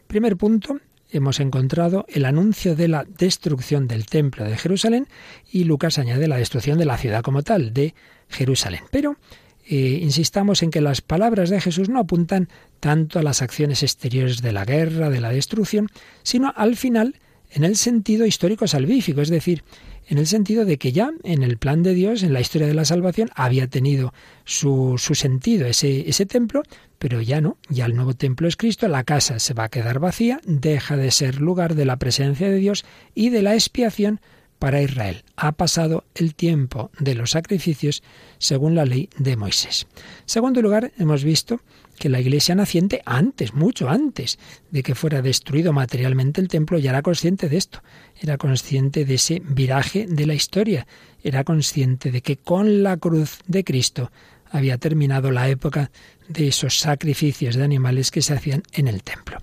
Primer 0.08 0.36
punto, 0.36 0.80
hemos 1.10 1.38
encontrado 1.38 2.04
el 2.08 2.24
anuncio 2.24 2.74
de 2.74 2.88
la 2.88 3.04
destrucción 3.04 3.86
del 3.86 4.06
templo 4.06 4.44
de 4.44 4.56
Jerusalén 4.56 5.06
y 5.50 5.64
Lucas 5.64 5.98
añade 5.98 6.26
la 6.26 6.38
destrucción 6.38 6.76
de 6.76 6.86
la 6.86 6.98
ciudad 6.98 7.22
como 7.22 7.42
tal, 7.42 7.72
de 7.72 7.94
Jerusalén. 8.28 8.80
Pero 8.90 9.16
eh, 9.64 10.00
insistamos 10.02 10.62
en 10.62 10.70
que 10.70 10.80
las 10.80 11.00
palabras 11.00 11.50
de 11.50 11.60
Jesús 11.60 11.88
no 11.88 12.00
apuntan 12.00 12.48
tanto 12.80 13.18
a 13.18 13.22
las 13.22 13.42
acciones 13.42 13.82
exteriores 13.82 14.42
de 14.42 14.52
la 14.52 14.64
guerra, 14.64 15.10
de 15.10 15.20
la 15.20 15.30
destrucción, 15.30 15.88
sino 16.22 16.52
al 16.56 16.76
final 16.76 17.16
en 17.50 17.64
el 17.64 17.76
sentido 17.76 18.26
histórico 18.26 18.66
salvífico, 18.66 19.20
es 19.20 19.28
decir, 19.28 19.62
en 20.08 20.18
el 20.18 20.26
sentido 20.26 20.64
de 20.64 20.78
que 20.78 20.92
ya 20.92 21.12
en 21.22 21.42
el 21.42 21.58
plan 21.58 21.82
de 21.82 21.94
Dios, 21.94 22.22
en 22.22 22.32
la 22.32 22.40
historia 22.40 22.66
de 22.66 22.74
la 22.74 22.84
salvación, 22.84 23.30
había 23.34 23.68
tenido 23.68 24.12
su, 24.44 24.96
su 24.98 25.14
sentido 25.14 25.66
ese, 25.66 26.08
ese 26.08 26.26
templo, 26.26 26.62
pero 26.98 27.20
ya 27.20 27.40
no, 27.40 27.56
ya 27.68 27.86
el 27.86 27.94
nuevo 27.94 28.14
templo 28.14 28.48
es 28.48 28.56
Cristo, 28.56 28.88
la 28.88 29.04
casa 29.04 29.38
se 29.38 29.54
va 29.54 29.64
a 29.64 29.68
quedar 29.68 30.00
vacía, 30.00 30.40
deja 30.44 30.96
de 30.96 31.10
ser 31.10 31.40
lugar 31.40 31.74
de 31.74 31.84
la 31.84 31.98
presencia 31.98 32.48
de 32.48 32.56
Dios 32.56 32.84
y 33.14 33.30
de 33.30 33.42
la 33.42 33.54
expiación 33.54 34.20
para 34.62 34.80
Israel. 34.80 35.24
Ha 35.34 35.50
pasado 35.50 36.04
el 36.14 36.36
tiempo 36.36 36.92
de 37.00 37.16
los 37.16 37.32
sacrificios 37.32 38.00
según 38.38 38.76
la 38.76 38.84
ley 38.84 39.08
de 39.18 39.36
Moisés. 39.36 39.88
Segundo 40.24 40.62
lugar, 40.62 40.92
hemos 40.98 41.24
visto 41.24 41.62
que 41.98 42.08
la 42.08 42.20
iglesia 42.20 42.54
naciente 42.54 43.02
antes, 43.04 43.54
mucho 43.54 43.88
antes 43.88 44.38
de 44.70 44.84
que 44.84 44.94
fuera 44.94 45.20
destruido 45.20 45.72
materialmente 45.72 46.40
el 46.40 46.46
templo, 46.46 46.78
ya 46.78 46.90
era 46.90 47.02
consciente 47.02 47.48
de 47.48 47.56
esto, 47.56 47.82
era 48.20 48.38
consciente 48.38 49.04
de 49.04 49.14
ese 49.14 49.42
viraje 49.44 50.06
de 50.08 50.26
la 50.26 50.34
historia, 50.34 50.86
era 51.24 51.42
consciente 51.42 52.12
de 52.12 52.20
que 52.20 52.36
con 52.36 52.84
la 52.84 52.96
cruz 52.96 53.40
de 53.48 53.64
Cristo 53.64 54.12
había 54.48 54.78
terminado 54.78 55.32
la 55.32 55.48
época 55.48 55.90
de 56.28 56.46
esos 56.46 56.78
sacrificios 56.78 57.56
de 57.56 57.64
animales 57.64 58.12
que 58.12 58.22
se 58.22 58.34
hacían 58.34 58.62
en 58.70 58.86
el 58.86 59.02
templo. 59.02 59.38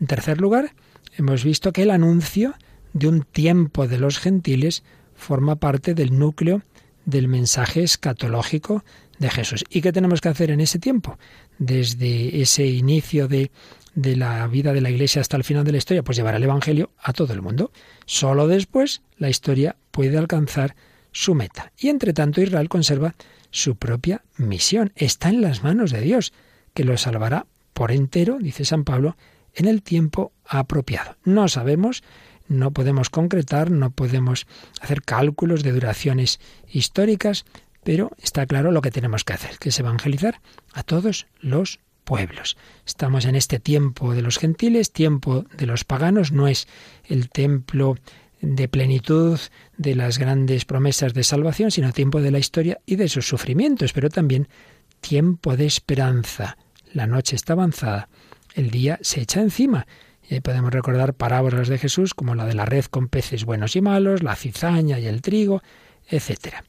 En 0.00 0.06
tercer 0.06 0.40
lugar, 0.40 0.74
hemos 1.16 1.42
visto 1.42 1.72
que 1.72 1.82
el 1.82 1.90
anuncio 1.90 2.54
de 2.92 3.08
un 3.08 3.22
tiempo 3.22 3.86
de 3.86 3.98
los 3.98 4.18
gentiles 4.18 4.82
forma 5.14 5.56
parte 5.56 5.94
del 5.94 6.18
núcleo 6.18 6.62
del 7.04 7.28
mensaje 7.28 7.82
escatológico 7.82 8.84
de 9.18 9.30
Jesús. 9.30 9.64
¿Y 9.70 9.80
qué 9.80 9.92
tenemos 9.92 10.20
que 10.20 10.28
hacer 10.28 10.50
en 10.50 10.60
ese 10.60 10.78
tiempo? 10.78 11.18
Desde 11.58 12.40
ese 12.40 12.66
inicio 12.66 13.28
de, 13.28 13.50
de 13.94 14.16
la 14.16 14.46
vida 14.46 14.72
de 14.72 14.80
la 14.80 14.90
Iglesia 14.90 15.20
hasta 15.20 15.36
el 15.36 15.44
final 15.44 15.64
de 15.64 15.72
la 15.72 15.78
historia, 15.78 16.02
pues 16.02 16.16
llevar 16.16 16.34
el 16.34 16.42
Evangelio 16.42 16.90
a 16.98 17.12
todo 17.12 17.32
el 17.32 17.42
mundo. 17.42 17.70
Solo 18.06 18.48
después 18.48 19.02
la 19.18 19.28
historia 19.28 19.76
puede 19.90 20.16
alcanzar 20.16 20.74
su 21.12 21.34
meta. 21.34 21.72
Y 21.76 21.88
entre 21.88 22.12
tanto 22.12 22.40
Israel 22.40 22.68
conserva 22.68 23.14
su 23.50 23.76
propia 23.76 24.22
misión. 24.36 24.92
Está 24.96 25.28
en 25.28 25.42
las 25.42 25.62
manos 25.62 25.90
de 25.90 26.00
Dios, 26.00 26.32
que 26.72 26.84
lo 26.84 26.96
salvará 26.96 27.46
por 27.72 27.92
entero, 27.92 28.38
dice 28.40 28.64
San 28.64 28.84
Pablo, 28.84 29.16
en 29.54 29.66
el 29.66 29.82
tiempo 29.82 30.32
apropiado. 30.46 31.16
No 31.24 31.48
sabemos 31.48 32.02
no 32.50 32.72
podemos 32.72 33.10
concretar, 33.10 33.70
no 33.70 33.90
podemos 33.90 34.46
hacer 34.80 35.02
cálculos 35.02 35.62
de 35.62 35.72
duraciones 35.72 36.40
históricas, 36.68 37.44
pero 37.84 38.10
está 38.20 38.44
claro 38.44 38.72
lo 38.72 38.82
que 38.82 38.90
tenemos 38.90 39.24
que 39.24 39.32
hacer, 39.32 39.56
que 39.58 39.70
es 39.70 39.78
evangelizar 39.78 40.40
a 40.74 40.82
todos 40.82 41.28
los 41.40 41.78
pueblos. 42.04 42.56
Estamos 42.84 43.24
en 43.24 43.36
este 43.36 43.60
tiempo 43.60 44.14
de 44.14 44.22
los 44.22 44.38
gentiles, 44.38 44.92
tiempo 44.92 45.44
de 45.56 45.66
los 45.66 45.84
paganos, 45.84 46.32
no 46.32 46.48
es 46.48 46.66
el 47.04 47.30
templo 47.30 47.96
de 48.40 48.68
plenitud 48.68 49.38
de 49.76 49.94
las 49.94 50.18
grandes 50.18 50.64
promesas 50.64 51.14
de 51.14 51.22
salvación, 51.22 51.70
sino 51.70 51.92
tiempo 51.92 52.20
de 52.20 52.32
la 52.32 52.40
historia 52.40 52.80
y 52.84 52.96
de 52.96 53.08
sus 53.08 53.28
sufrimientos, 53.28 53.92
pero 53.92 54.08
también 54.08 54.48
tiempo 55.00 55.56
de 55.56 55.66
esperanza. 55.66 56.58
La 56.92 57.06
noche 57.06 57.36
está 57.36 57.52
avanzada, 57.52 58.08
el 58.56 58.70
día 58.70 58.98
se 59.02 59.20
echa 59.20 59.40
encima 59.40 59.86
podemos 60.40 60.72
recordar 60.72 61.14
parábolas 61.14 61.68
de 61.68 61.78
Jesús 61.78 62.14
como 62.14 62.36
la 62.36 62.46
de 62.46 62.54
la 62.54 62.64
red 62.64 62.84
con 62.84 63.08
peces 63.08 63.44
buenos 63.44 63.74
y 63.74 63.80
malos, 63.80 64.22
la 64.22 64.36
cizaña 64.36 65.00
y 65.00 65.06
el 65.06 65.22
trigo, 65.22 65.62
etc. 66.08 66.62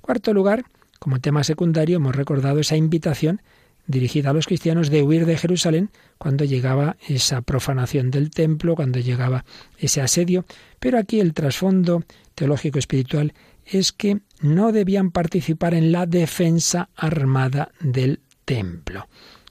Cuarto 0.00 0.34
lugar, 0.34 0.64
como 0.98 1.20
tema 1.20 1.44
secundario, 1.44 1.96
hemos 1.96 2.16
recordado 2.16 2.58
esa 2.58 2.76
invitación 2.76 3.40
dirigida 3.86 4.30
a 4.30 4.32
los 4.32 4.46
cristianos 4.46 4.90
de 4.90 5.02
huir 5.02 5.26
de 5.26 5.36
Jerusalén 5.36 5.90
cuando 6.18 6.44
llegaba 6.44 6.96
esa 7.06 7.42
profanación 7.42 8.10
del 8.10 8.30
templo, 8.30 8.74
cuando 8.74 8.98
llegaba 8.98 9.44
ese 9.78 10.00
asedio, 10.00 10.44
pero 10.80 10.98
aquí 10.98 11.20
el 11.20 11.34
trasfondo 11.34 12.02
teológico 12.34 12.78
espiritual 12.78 13.32
es 13.66 13.92
que 13.92 14.20
no 14.40 14.72
debían 14.72 15.10
participar 15.10 15.74
en 15.74 15.92
la 15.92 16.06
defensa 16.06 16.88
armada 16.96 17.70
del 17.80 18.20
templo. 18.44 19.08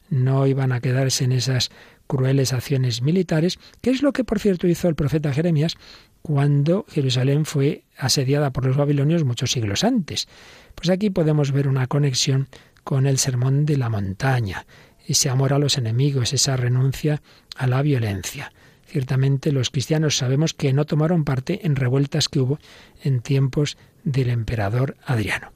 No 0.09 0.45
iban 0.45 0.71
a 0.71 0.81
quedarse 0.81 1.23
en 1.23 1.31
esas 1.31 1.71
crueles 2.13 2.53
acciones 2.53 3.01
militares, 3.01 3.57
que 3.81 3.89
es 3.89 4.03
lo 4.03 4.13
que, 4.13 4.23
por 4.23 4.39
cierto, 4.39 4.67
hizo 4.67 4.87
el 4.87 4.93
profeta 4.93 5.33
Jeremías 5.33 5.77
cuando 6.21 6.85
Jerusalén 6.87 7.43
fue 7.43 7.85
asediada 7.97 8.53
por 8.53 8.67
los 8.67 8.77
babilonios 8.77 9.23
muchos 9.23 9.51
siglos 9.51 9.83
antes. 9.83 10.27
Pues 10.75 10.91
aquí 10.91 11.09
podemos 11.09 11.51
ver 11.51 11.67
una 11.67 11.87
conexión 11.87 12.49
con 12.83 13.07
el 13.07 13.17
sermón 13.17 13.65
de 13.65 13.77
la 13.77 13.89
montaña, 13.89 14.67
ese 15.07 15.31
amor 15.31 15.53
a 15.53 15.59
los 15.59 15.79
enemigos, 15.79 16.33
esa 16.33 16.55
renuncia 16.55 17.23
a 17.57 17.65
la 17.65 17.81
violencia. 17.81 18.53
Ciertamente 18.85 19.51
los 19.51 19.71
cristianos 19.71 20.15
sabemos 20.15 20.53
que 20.53 20.71
no 20.71 20.85
tomaron 20.85 21.23
parte 21.23 21.65
en 21.65 21.75
revueltas 21.75 22.29
que 22.29 22.41
hubo 22.41 22.59
en 23.01 23.21
tiempos 23.21 23.75
del 24.03 24.29
emperador 24.29 24.97
Adriano. 25.03 25.51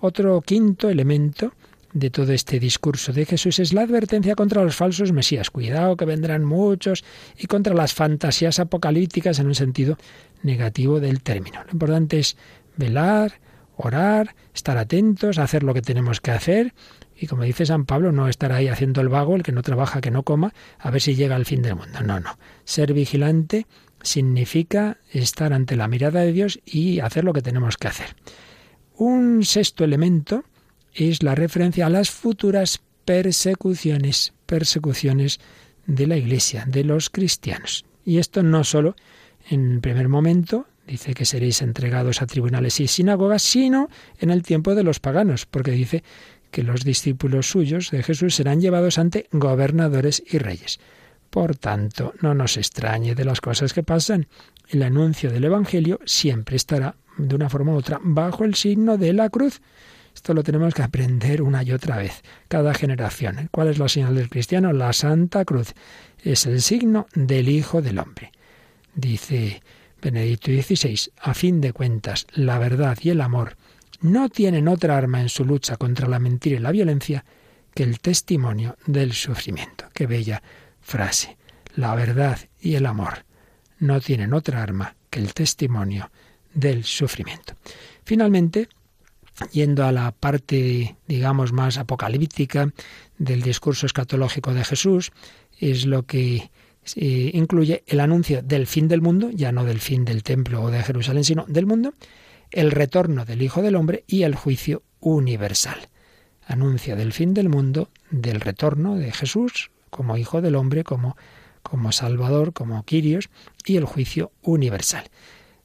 Otro 0.00 0.42
quinto 0.42 0.90
elemento 0.90 1.54
de 1.94 2.10
todo 2.10 2.32
este 2.32 2.58
discurso 2.58 3.12
de 3.12 3.24
Jesús 3.24 3.60
es 3.60 3.72
la 3.72 3.82
advertencia 3.82 4.34
contra 4.34 4.62
los 4.62 4.76
falsos 4.76 5.12
mesías. 5.12 5.48
Cuidado 5.50 5.96
que 5.96 6.04
vendrán 6.04 6.44
muchos 6.44 7.04
y 7.38 7.46
contra 7.46 7.72
las 7.72 7.94
fantasías 7.94 8.58
apocalípticas 8.58 9.38
en 9.38 9.46
un 9.46 9.54
sentido 9.54 9.96
negativo 10.42 11.00
del 11.00 11.22
término. 11.22 11.62
Lo 11.64 11.72
importante 11.72 12.18
es 12.18 12.36
velar, 12.76 13.40
orar, 13.76 14.34
estar 14.52 14.76
atentos, 14.76 15.38
hacer 15.38 15.62
lo 15.62 15.72
que 15.72 15.82
tenemos 15.82 16.20
que 16.20 16.32
hacer 16.32 16.74
y 17.16 17.28
como 17.28 17.44
dice 17.44 17.64
San 17.64 17.86
Pablo, 17.86 18.10
no 18.10 18.28
estar 18.28 18.52
ahí 18.52 18.66
haciendo 18.66 19.00
el 19.00 19.08
vago, 19.08 19.36
el 19.36 19.44
que 19.44 19.52
no 19.52 19.62
trabaja, 19.62 20.00
que 20.00 20.10
no 20.10 20.24
coma, 20.24 20.52
a 20.78 20.90
ver 20.90 21.00
si 21.00 21.14
llega 21.14 21.36
al 21.36 21.46
fin 21.46 21.62
del 21.62 21.76
mundo. 21.76 22.00
No, 22.02 22.18
no. 22.18 22.36
Ser 22.64 22.92
vigilante 22.92 23.66
significa 24.02 24.98
estar 25.10 25.52
ante 25.52 25.76
la 25.76 25.86
mirada 25.86 26.20
de 26.20 26.32
Dios 26.32 26.60
y 26.66 26.98
hacer 26.98 27.24
lo 27.24 27.32
que 27.32 27.40
tenemos 27.40 27.76
que 27.76 27.88
hacer. 27.88 28.16
Un 28.96 29.44
sexto 29.44 29.84
elemento 29.84 30.44
es 30.94 31.22
la 31.22 31.34
referencia 31.34 31.86
a 31.86 31.90
las 31.90 32.10
futuras 32.10 32.80
persecuciones, 33.04 34.32
persecuciones 34.46 35.40
de 35.86 36.06
la 36.06 36.16
Iglesia, 36.16 36.64
de 36.66 36.84
los 36.84 37.10
cristianos. 37.10 37.84
Y 38.04 38.18
esto 38.18 38.42
no 38.42 38.64
solo 38.64 38.96
en 39.48 39.72
el 39.72 39.80
primer 39.80 40.08
momento, 40.08 40.66
dice 40.86 41.14
que 41.14 41.24
seréis 41.24 41.62
entregados 41.62 42.22
a 42.22 42.26
tribunales 42.26 42.80
y 42.80 42.88
sinagogas, 42.88 43.42
sino 43.42 43.88
en 44.18 44.30
el 44.30 44.42
tiempo 44.42 44.74
de 44.74 44.82
los 44.82 45.00
paganos, 45.00 45.46
porque 45.46 45.72
dice 45.72 46.02
que 46.50 46.62
los 46.62 46.84
discípulos 46.84 47.48
suyos 47.48 47.90
de 47.90 48.02
Jesús 48.02 48.36
serán 48.36 48.60
llevados 48.60 48.98
ante 48.98 49.26
gobernadores 49.32 50.22
y 50.30 50.38
reyes. 50.38 50.78
Por 51.30 51.56
tanto, 51.56 52.14
no 52.20 52.32
nos 52.32 52.56
extrañe 52.56 53.16
de 53.16 53.24
las 53.24 53.40
cosas 53.40 53.72
que 53.72 53.82
pasan. 53.82 54.28
El 54.68 54.84
anuncio 54.84 55.32
del 55.32 55.44
Evangelio 55.44 55.98
siempre 56.04 56.54
estará, 56.54 56.94
de 57.18 57.34
una 57.34 57.50
forma 57.50 57.72
u 57.72 57.76
otra, 57.76 57.98
bajo 58.00 58.44
el 58.44 58.54
signo 58.54 58.96
de 58.98 59.12
la 59.12 59.30
cruz. 59.30 59.60
Esto 60.24 60.32
lo 60.32 60.42
tenemos 60.42 60.72
que 60.72 60.82
aprender 60.82 61.42
una 61.42 61.62
y 61.62 61.72
otra 61.72 61.98
vez, 61.98 62.22
cada 62.48 62.72
generación. 62.72 63.50
¿Cuál 63.50 63.68
es 63.68 63.78
la 63.78 63.90
señal 63.90 64.14
del 64.14 64.30
cristiano? 64.30 64.72
La 64.72 64.94
Santa 64.94 65.44
Cruz. 65.44 65.74
Es 66.22 66.46
el 66.46 66.62
signo 66.62 67.06
del 67.14 67.50
Hijo 67.50 67.82
del 67.82 67.98
Hombre. 67.98 68.32
Dice 68.94 69.62
Benedicto 70.00 70.50
XVI, 70.50 71.12
a 71.20 71.34
fin 71.34 71.60
de 71.60 71.74
cuentas, 71.74 72.26
la 72.32 72.58
verdad 72.58 72.96
y 73.02 73.10
el 73.10 73.20
amor 73.20 73.58
no 74.00 74.30
tienen 74.30 74.66
otra 74.66 74.96
arma 74.96 75.20
en 75.20 75.28
su 75.28 75.44
lucha 75.44 75.76
contra 75.76 76.08
la 76.08 76.18
mentira 76.18 76.56
y 76.56 76.60
la 76.60 76.72
violencia 76.72 77.22
que 77.74 77.82
el 77.82 78.00
testimonio 78.00 78.78
del 78.86 79.12
sufrimiento. 79.12 79.90
Qué 79.92 80.06
bella 80.06 80.42
frase. 80.80 81.36
La 81.76 81.94
verdad 81.94 82.38
y 82.58 82.76
el 82.76 82.86
amor 82.86 83.26
no 83.78 84.00
tienen 84.00 84.32
otra 84.32 84.62
arma 84.62 84.96
que 85.10 85.20
el 85.20 85.34
testimonio 85.34 86.10
del 86.54 86.82
sufrimiento. 86.84 87.56
Finalmente, 88.04 88.70
yendo 89.52 89.84
a 89.84 89.92
la 89.92 90.12
parte, 90.12 90.96
digamos, 91.06 91.52
más 91.52 91.78
apocalíptica 91.78 92.72
del 93.18 93.42
discurso 93.42 93.86
escatológico 93.86 94.54
de 94.54 94.64
Jesús, 94.64 95.12
es 95.58 95.86
lo 95.86 96.04
que 96.04 96.50
eh, 96.96 97.30
incluye 97.34 97.82
el 97.86 98.00
anuncio 98.00 98.42
del 98.42 98.66
fin 98.66 98.88
del 98.88 99.00
mundo, 99.00 99.30
ya 99.30 99.52
no 99.52 99.64
del 99.64 99.80
fin 99.80 100.04
del 100.04 100.22
templo 100.22 100.62
o 100.62 100.70
de 100.70 100.82
Jerusalén, 100.82 101.24
sino 101.24 101.44
del 101.48 101.66
mundo, 101.66 101.94
el 102.50 102.70
retorno 102.70 103.24
del 103.24 103.42
Hijo 103.42 103.62
del 103.62 103.76
Hombre 103.76 104.04
y 104.06 104.22
el 104.22 104.34
juicio 104.34 104.82
universal. 105.00 105.88
Anuncia 106.46 106.94
del 106.94 107.12
fin 107.12 107.34
del 107.34 107.48
mundo, 107.48 107.88
del 108.10 108.40
retorno 108.40 108.96
de 108.96 109.12
Jesús 109.12 109.70
como 109.94 110.16
Hijo 110.16 110.42
del 110.42 110.56
Hombre, 110.56 110.82
como, 110.82 111.16
como 111.62 111.92
Salvador, 111.92 112.52
como 112.52 112.82
Quirios, 112.84 113.30
y 113.64 113.76
el 113.76 113.84
juicio 113.84 114.32
universal. 114.42 115.04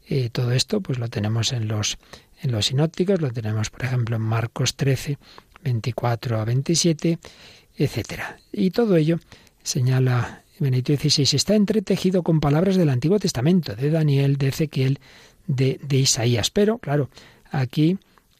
Eh, 0.08 0.30
todo 0.30 0.52
esto 0.52 0.82
pues 0.82 1.00
lo 1.00 1.08
tenemos 1.08 1.52
en 1.52 1.68
los, 1.68 1.98
en 2.42 2.52
los 2.52 2.68
sinópticos, 2.68 3.22
lo 3.22 3.32
tenemos 3.32 3.70
por 3.70 3.84
ejemplo 3.84 4.16
en 4.16 4.22
Marcos 4.22 4.76
13, 4.76 5.18
24 5.64 6.40
a 6.40 6.46
27, 6.46 7.20
etc. 7.78 8.22
Y 8.52 8.72
todo 8.72 8.96
ello 8.96 9.20
señala 9.64 10.44
Benito 10.60 10.94
XVI, 10.94 11.36
está 11.36 11.56
entretejido 11.56 12.24
con 12.24 12.40
palabras 12.40 12.76
del 12.76 12.90
Antiguo 12.90 13.20
Testamento, 13.20 13.76
de 13.76 13.90
Daniel, 13.90 14.38
de 14.38 14.50
Ezequiel, 14.50 15.00
de 15.48 15.80
Isaías. 15.92 16.52
Pero, 16.52 16.78
claro, 16.78 17.10
aquí 17.52 17.98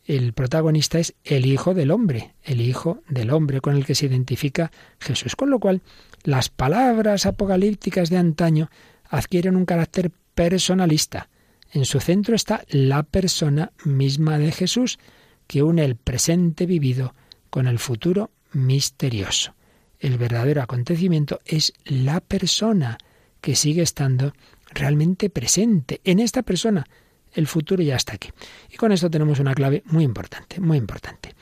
el 0.10 0.34
protagonista 0.34 0.98
es 0.98 1.14
el 1.24 1.46
Hijo 1.46 1.76
del 1.76 1.92
Hombre, 1.92 2.34
el 2.44 2.62
Hijo 2.62 3.04
del 3.10 3.30
Hombre 3.30 3.62
con 3.62 3.76
el 3.76 3.86
que 3.86 3.94
se 3.94 4.08
identifica 4.08 4.72
Jesús. 5.00 5.36
Con 5.36 5.52
lo 5.52 5.60
cual, 5.60 5.82
las 6.24 6.50
palabras 6.50 7.28
apocalípticas 7.28 8.10
de 8.10 8.18
antaño 8.18 8.72
adquieren 9.08 9.56
un 9.56 9.66
carácter 9.66 10.12
personalista. 10.34 11.30
En 11.72 11.86
su 11.86 12.00
centro 12.00 12.36
está 12.36 12.64
la 12.70 13.04
persona 13.04 13.72
misma 13.86 14.38
de 14.38 14.52
Jesús, 14.52 15.00
que 15.48 15.64
une 15.64 15.86
el 15.86 15.96
presente 15.96 16.66
vivido 16.66 17.14
con 17.50 17.68
el 17.68 17.80
futuro 17.80 18.32
misterioso 18.52 19.54
el 20.00 20.18
verdadero 20.18 20.62
acontecimiento 20.62 21.42
es 21.46 21.74
la 21.86 22.22
persona 22.22 22.98
que 23.42 23.56
sigue 23.56 23.82
estando 23.82 24.34
realmente 24.72 25.30
presente. 25.30 26.02
En 26.04 26.20
esta 26.20 26.42
persona 26.44 26.86
el 27.34 27.48
futuro 27.48 27.84
ya 27.84 27.96
está 27.96 28.14
aquí. 28.14 28.30
Y 28.72 28.78
con 28.78 28.92
esto 28.92 29.10
tenemos 29.12 29.40
una 29.40 29.54
clave 29.54 29.84
muy 29.86 30.04
importante, 30.04 30.60
muy 30.60 30.78
importante. 30.78 31.36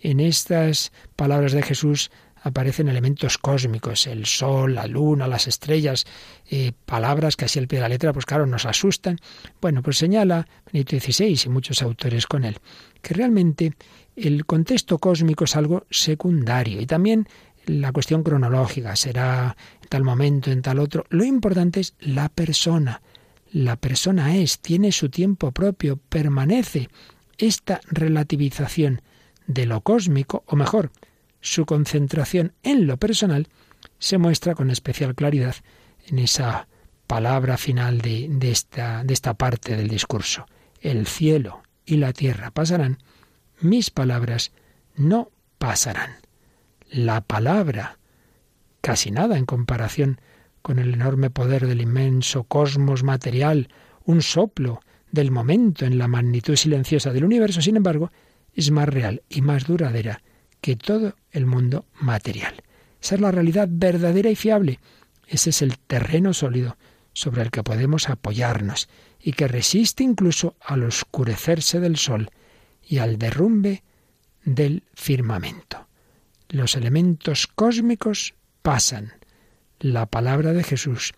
En 0.00 0.20
estas 0.20 0.92
palabras 1.16 1.52
de 1.52 1.62
Jesús 1.62 2.10
aparecen 2.44 2.88
elementos 2.88 3.38
cósmicos, 3.38 4.06
el 4.06 4.26
sol, 4.26 4.74
la 4.74 4.86
luna, 4.86 5.26
las 5.26 5.48
estrellas, 5.48 6.04
eh, 6.50 6.72
palabras 6.84 7.36
que 7.36 7.46
así 7.46 7.58
al 7.58 7.66
pie 7.66 7.78
de 7.78 7.84
la 7.84 7.88
letra, 7.88 8.12
pues 8.12 8.26
claro, 8.26 8.44
nos 8.44 8.66
asustan. 8.66 9.18
Bueno, 9.62 9.82
pues 9.82 9.96
señala 9.96 10.46
Benito 10.70 10.98
XVI 10.98 11.40
y 11.46 11.48
muchos 11.48 11.80
autores 11.80 12.26
con 12.26 12.44
él, 12.44 12.58
que 13.00 13.14
realmente 13.14 13.72
el 14.14 14.44
contexto 14.44 14.98
cósmico 14.98 15.44
es 15.44 15.56
algo 15.56 15.86
secundario 15.90 16.82
y 16.82 16.86
también 16.86 17.26
la 17.64 17.92
cuestión 17.92 18.22
cronológica, 18.22 18.94
será 18.94 19.56
en 19.82 19.88
tal 19.88 20.04
momento, 20.04 20.50
en 20.50 20.60
tal 20.60 20.80
otro. 20.80 21.06
Lo 21.08 21.24
importante 21.24 21.80
es 21.80 21.94
la 21.98 22.28
persona. 22.28 23.00
La 23.52 23.76
persona 23.76 24.36
es, 24.36 24.58
tiene 24.58 24.92
su 24.92 25.08
tiempo 25.08 25.50
propio, 25.50 25.96
permanece. 25.96 26.90
Esta 27.38 27.80
relativización 27.86 29.00
de 29.46 29.64
lo 29.64 29.80
cósmico, 29.80 30.44
o 30.46 30.56
mejor, 30.56 30.90
su 31.44 31.66
concentración 31.66 32.54
en 32.62 32.86
lo 32.86 32.96
personal, 32.96 33.48
se 33.98 34.16
muestra 34.16 34.54
con 34.54 34.70
especial 34.70 35.14
claridad 35.14 35.54
en 36.06 36.18
esa 36.18 36.68
palabra 37.06 37.58
final 37.58 38.00
de, 38.00 38.28
de, 38.30 38.50
esta, 38.50 39.04
de 39.04 39.12
esta 39.12 39.34
parte 39.34 39.76
del 39.76 39.88
discurso. 39.88 40.46
El 40.80 41.06
cielo 41.06 41.60
y 41.84 41.98
la 41.98 42.14
tierra 42.14 42.50
pasarán, 42.50 42.98
mis 43.60 43.90
palabras 43.90 44.52
no 44.96 45.30
pasarán 45.58 46.16
la 46.90 47.20
palabra, 47.20 47.98
casi 48.80 49.10
nada 49.10 49.36
en 49.36 49.44
comparación 49.44 50.22
con 50.62 50.78
el 50.78 50.94
enorme 50.94 51.28
poder 51.28 51.66
del 51.66 51.82
inmenso 51.82 52.44
cosmos 52.44 53.02
material, 53.02 53.68
un 54.06 54.22
soplo 54.22 54.80
del 55.12 55.30
momento 55.30 55.84
en 55.84 55.98
la 55.98 56.08
magnitud 56.08 56.56
silenciosa 56.56 57.12
del 57.12 57.26
universo, 57.26 57.60
sin 57.60 57.76
embargo, 57.76 58.10
es 58.54 58.70
más 58.70 58.88
real 58.88 59.22
y 59.28 59.42
más 59.42 59.66
duradera 59.66 60.22
que 60.64 60.76
todo 60.76 61.14
el 61.30 61.44
mundo 61.44 61.84
material. 62.00 62.62
Esa 63.02 63.16
es 63.16 63.20
la 63.20 63.30
realidad 63.30 63.68
verdadera 63.70 64.30
y 64.30 64.34
fiable. 64.34 64.80
Ese 65.26 65.50
es 65.50 65.60
el 65.60 65.76
terreno 65.78 66.32
sólido 66.32 66.78
sobre 67.12 67.42
el 67.42 67.50
que 67.50 67.62
podemos 67.62 68.08
apoyarnos 68.08 68.88
y 69.20 69.32
que 69.32 69.46
resiste 69.46 70.02
incluso 70.02 70.56
al 70.60 70.84
oscurecerse 70.84 71.80
del 71.80 71.98
sol 71.98 72.30
y 72.82 72.98
al 72.98 73.18
derrumbe 73.18 73.82
del 74.44 74.84
firmamento 74.94 75.84
los 76.54 76.76
elementos 76.76 77.48
cósmicos 77.48 78.34
pasan. 78.62 79.12
La 79.80 80.06
palabra 80.06 80.52
de 80.52 80.62
Jesús 80.62 81.12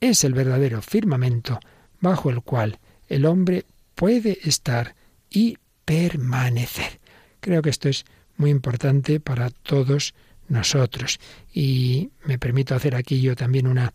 es 0.00 0.24
el 0.24 0.32
verdadero 0.32 0.80
firmamento 0.80 1.60
bajo 2.00 2.30
el 2.30 2.40
cual 2.42 2.78
el 3.08 3.26
hombre 3.26 3.66
puede 3.94 4.38
estar 4.44 4.94
y 5.30 5.58
permanecer. 5.84 7.00
Creo 7.40 7.60
que 7.62 7.70
esto 7.70 7.88
es 7.88 8.04
muy 8.38 8.50
importante 8.50 9.20
para 9.20 9.50
todos 9.50 10.14
nosotros. 10.48 11.20
Y 11.52 12.10
me 12.24 12.38
permito 12.38 12.74
hacer 12.74 12.94
aquí 12.94 13.20
yo 13.20 13.36
también 13.36 13.66
una 13.66 13.92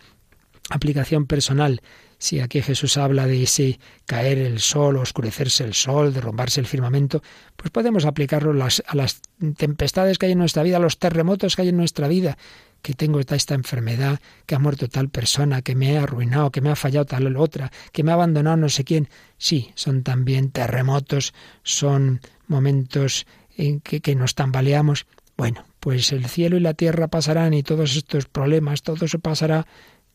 aplicación 0.69 1.25
personal. 1.25 1.81
Si 2.17 2.39
aquí 2.39 2.61
Jesús 2.61 2.95
habla 2.95 3.27
de 3.27 3.43
ese 3.43 3.79
caer 4.05 4.37
el 4.37 4.59
sol, 4.59 4.95
oscurecerse 4.97 5.65
el 5.65 5.73
sol, 5.73 6.13
derrumbarse 6.13 6.61
el 6.61 6.67
firmamento, 6.67 7.21
pues 7.57 7.69
podemos 7.69 8.05
aplicarlo 8.05 8.51
a 8.51 8.95
las, 8.95 9.21
tempestades 9.57 10.17
que 10.17 10.27
hay 10.27 10.31
en 10.31 10.39
nuestra 10.39 10.63
vida, 10.63 10.77
a 10.77 10.79
los 10.79 10.99
terremotos 10.99 11.55
que 11.55 11.63
hay 11.63 11.69
en 11.69 11.77
nuestra 11.77 12.07
vida, 12.07 12.37
que 12.81 12.93
tengo 12.93 13.19
esta, 13.19 13.35
esta 13.35 13.55
enfermedad, 13.55 14.21
que 14.45 14.55
ha 14.55 14.59
muerto 14.59 14.87
tal 14.87 15.09
persona, 15.09 15.61
que 15.61 15.75
me 15.75 15.97
ha 15.97 16.03
arruinado, 16.03 16.49
que 16.51 16.61
me 16.61 16.69
ha 16.69 16.77
fallado 16.77 17.05
tal 17.05 17.35
otra, 17.35 17.71
que 17.91 18.03
me 18.03 18.11
ha 18.11 18.13
abandonado 18.13 18.55
no 18.55 18.69
sé 18.69 18.85
quién. 18.85 19.09
Sí, 19.37 19.71
son 19.75 20.03
también 20.03 20.51
terremotos, 20.51 21.33
son 21.63 22.21
momentos 22.47 23.25
en 23.57 23.81
que, 23.81 24.15
nos 24.15 24.35
tambaleamos. 24.35 25.05
Bueno, 25.35 25.65
pues 25.79 26.11
el 26.11 26.27
cielo 26.27 26.57
y 26.57 26.59
la 26.59 26.73
tierra 26.73 27.07
pasarán 27.07 27.53
y 27.53 27.63
todos 27.63 27.95
estos 27.95 28.25
problemas, 28.25 28.83
todo 28.83 29.05
eso 29.05 29.19
pasará, 29.19 29.65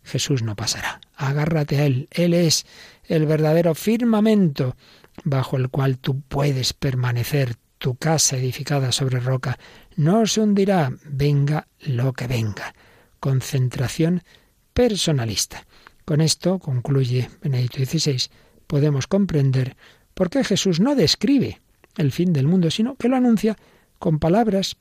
Jesús 0.02 0.42
no 0.42 0.56
pasará. 0.56 1.00
Agárrate 1.14 1.78
a 1.78 1.86
Él. 1.86 2.08
Él 2.10 2.34
es 2.34 2.66
el 3.04 3.26
verdadero 3.26 3.74
firmamento 3.74 4.76
bajo 5.24 5.56
el 5.56 5.68
cual 5.68 5.98
tú 5.98 6.20
puedes 6.20 6.72
permanecer. 6.72 7.56
Tu 7.78 7.94
casa 7.94 8.36
edificada 8.36 8.90
sobre 8.90 9.20
roca 9.20 9.56
no 9.94 10.26
se 10.26 10.40
hundirá, 10.40 10.92
venga 11.04 11.68
lo 11.78 12.12
que 12.12 12.26
venga. 12.26 12.74
Concentración 13.20 14.24
personalista. 14.72 15.64
Con 16.04 16.20
esto, 16.20 16.58
concluye 16.58 17.30
Benedicto 17.40 17.84
XVI, 17.84 18.30
podemos 18.66 19.06
comprender 19.06 19.76
por 20.14 20.30
qué 20.30 20.42
Jesús 20.42 20.80
no 20.80 20.96
describe 20.96 21.60
el 21.98 22.12
fin 22.12 22.32
del 22.32 22.46
mundo, 22.46 22.70
sino 22.70 22.96
que 22.96 23.08
lo 23.08 23.16
anuncia 23.16 23.56
con 23.98 24.18
palabras 24.18 24.76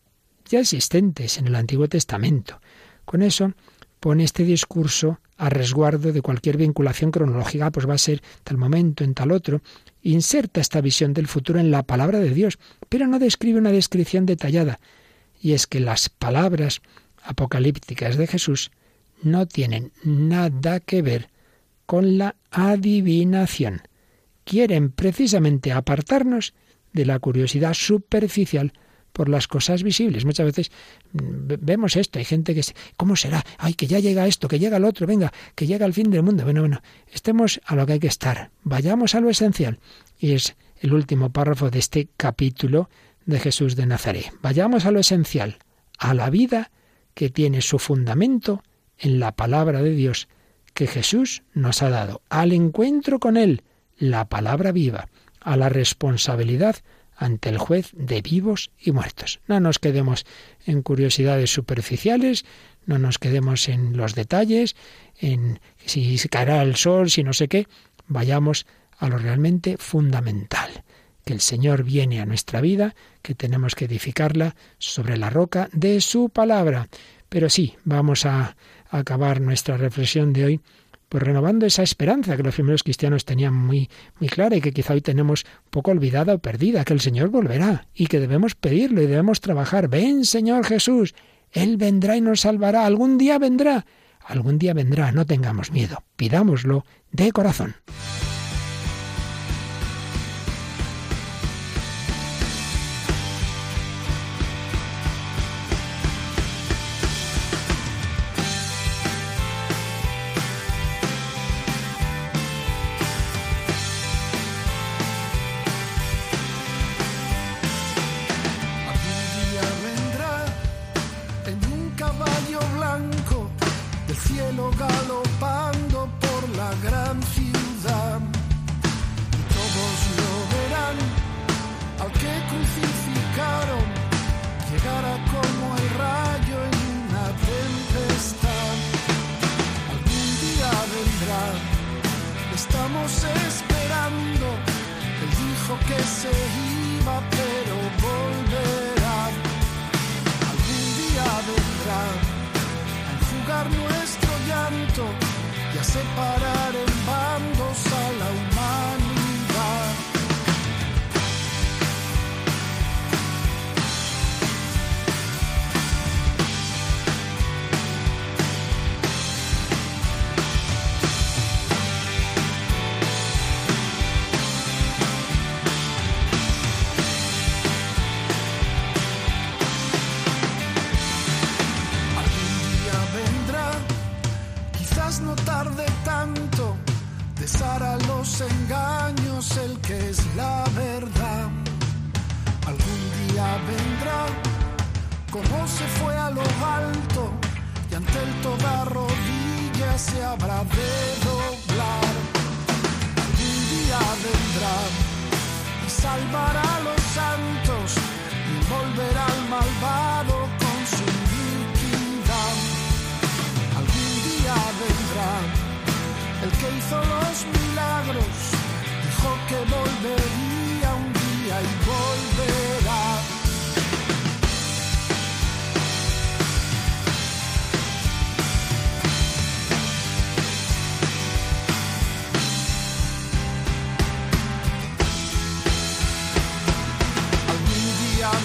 ya 0.47 0.59
existentes 0.59 1.38
en 1.38 1.47
el 1.47 1.55
Antiguo 1.55 1.89
Testamento. 1.89 2.61
Con 3.05 3.22
eso 3.22 3.53
pone 3.99 4.24
este 4.24 4.43
discurso 4.43 5.20
a 5.38 5.49
resguardo 5.49 6.11
de 6.11 6.22
cualquier 6.22 6.57
vinculación 6.57 7.11
cronológica, 7.11 7.72
pues 7.72 7.88
va 7.88 7.93
a 7.93 7.99
ser 7.99 8.22
tal 8.43 8.57
momento, 8.57 9.03
en 9.03 9.13
tal 9.13 9.32
otro. 9.32 9.61
Inserta 10.01 10.61
esta 10.61 10.82
visión 10.82 11.13
del 11.13 11.28
futuro 11.28 11.59
en 11.59 11.72
la 11.72 11.84
palabra 11.84 12.20
de 12.20 12.32
Dios, 12.32 12.57
pero 12.89 13.07
no 13.07 13.20
describe 13.20 13.59
una 13.59 13.72
descripción 13.72 14.26
detallada. 14.26 14.80
Y 15.39 15.53
es 15.53 15.68
que 15.68 15.80
las 15.80 16.09
palabras 16.09 16.82
apocalípticas 17.24 18.18
de 18.18 18.28
Jesús 18.28 18.72
no 19.22 19.45
tienen 19.45 19.91
nada 20.03 20.80
que 20.80 21.01
ver 21.01 21.30
con 21.86 22.18
la 22.18 22.36
adivinación. 22.51 23.82
Quieren 24.43 24.91
precisamente 24.91 25.72
apartarnos 25.72 26.53
de 26.94 27.06
la 27.06 27.20
curiosidad 27.20 27.74
superficial 27.74 28.74
por 29.18 29.30
las 29.30 29.48
cosas 29.48 29.82
visibles. 29.82 30.26
Muchas 30.26 30.46
veces 30.46 30.72
mm, 31.14 31.54
vemos 31.62 31.96
esto, 31.96 32.20
hay 32.20 32.26
gente 32.26 32.54
que, 32.54 32.62
¿cómo 32.98 33.16
será? 33.16 33.44
Ay, 33.58 33.74
que 33.74 33.88
ya 33.88 34.00
llega 34.00 34.28
esto, 34.28 34.48
que 34.48 34.60
llega 34.60 34.78
el 34.78 34.86
otro, 34.86 35.08
venga, 35.08 35.34
que 35.56 35.66
llega 35.66 35.86
el 35.86 35.94
fin 35.94 36.12
del 36.12 36.22
mundo. 36.22 36.44
Bueno, 36.44 36.62
bueno, 36.62 36.82
estemos 37.12 37.60
a 37.66 37.76
lo 37.76 37.86
que 37.86 37.94
hay 37.94 38.00
que 38.00 38.08
estar, 38.08 38.52
vayamos 38.64 39.16
a 39.16 39.20
lo 39.20 39.30
esencial. 39.30 39.80
Y 40.20 40.34
es 40.34 40.56
el 40.80 40.94
último 40.94 41.32
párrafo 41.32 41.72
de 41.72 41.80
este 41.80 42.10
capítulo 42.16 42.90
de 43.26 43.40
Jesús 43.40 43.76
de 43.76 43.88
Nazaret. 43.88 44.32
Vayamos 44.42 44.86
a 44.86 44.92
lo 44.92 45.00
esencial, 45.00 45.58
a 45.98 46.14
la 46.14 46.30
vida 46.30 46.70
que 47.16 47.32
tiene 47.32 47.64
su 47.64 47.80
fundamento 47.80 48.62
en 49.00 49.20
la 49.20 49.36
palabra 49.36 49.82
de 49.82 49.92
Dios 49.92 50.28
que 50.76 50.86
Jesús 50.86 51.42
nos 51.56 51.82
ha 51.82 51.90
dado, 51.90 52.22
al 52.30 52.52
encuentro 52.52 53.20
con 53.20 53.36
Él, 53.36 53.64
la 53.98 54.30
palabra 54.30 54.72
viva, 54.72 55.10
a 55.48 55.56
la 55.56 55.70
responsabilidad 55.70 56.76
ante 57.16 57.48
el 57.48 57.58
juez 57.58 57.91
de 57.93 58.22
vivos 58.22 58.70
y 58.78 58.91
muertos. 58.91 59.39
No 59.48 59.62
nos 59.62 59.80
quedemos 59.80 60.26
en 60.66 60.82
curiosidades 60.82 61.54
superficiales, 61.54 62.43
no 62.86 63.00
nos 63.00 63.18
quedemos 63.18 63.70
en 63.70 63.95
los 63.95 64.14
detalles, 64.14 64.76
en 65.18 65.62
si 65.86 66.20
caerá 66.30 66.62
el 66.64 66.76
sol, 66.76 67.10
si 67.10 67.24
no 67.24 67.32
sé 67.32 67.48
qué, 67.48 67.66
vayamos 68.08 68.66
a 68.98 69.08
lo 69.08 69.18
realmente 69.18 69.78
fundamental, 69.78 70.84
que 71.24 71.32
el 71.32 71.39
Señor 71.39 71.84
viene 71.84 72.20
a 72.20 72.26
nuestra 72.26 72.60
vida, 72.60 72.93
que 73.22 73.34
tenemos 73.34 73.74
que 73.74 73.86
edificarla 73.86 74.58
sobre 74.80 75.16
la 75.16 75.30
roca 75.30 75.70
de 75.72 76.02
su 76.02 76.28
palabra. 76.28 76.89
Pero 77.30 77.50
sí, 77.50 77.76
vamos 77.86 78.26
a 78.26 78.58
acabar 78.89 79.39
nuestra 79.39 79.78
reflexión 79.78 80.34
de 80.34 80.43
hoy 80.43 80.62
pues 81.10 81.24
renovando 81.24 81.66
esa 81.66 81.84
esperanza 81.84 82.36
que 82.36 82.43
los 82.43 82.55
primeros 82.55 82.84
cristianos 82.84 83.26
tenían 83.26 83.53
muy, 83.53 83.89
muy 84.20 84.30
clara 84.30 84.55
y 84.55 84.62
que 84.62 84.74
quizá 84.74 84.93
hoy 84.93 85.01
tenemos 85.01 85.45
poco 85.70 85.91
olvidada 85.91 86.34
o 86.34 86.39
perdida, 86.39 86.84
que 86.84 86.93
el 86.93 87.01
Señor 87.01 87.30
volverá 87.30 87.88
y 87.93 88.08
que 88.08 88.20
debemos 88.20 88.55
pedirlo 88.55 89.01
y 89.01 89.08
debemos 89.08 89.41
trabajar. 89.41 89.88
Ven, 89.88 90.26
Señor 90.26 90.66
Jesús, 90.66 91.16
Él 91.51 91.78
vendrá 91.78 92.18
y 92.18 92.22
nos 92.22 92.41
salvará. 92.41 92.86
Algún 92.86 93.18
día 93.18 93.39
vendrá, 93.39 93.86
algún 94.26 94.58
día 94.58 94.74
vendrá, 94.74 95.12
no 95.12 95.26
tengamos 95.26 95.72
miedo, 95.72 96.03
pidámoslo 96.16 96.86
de 97.12 97.32
corazón. 97.32 97.76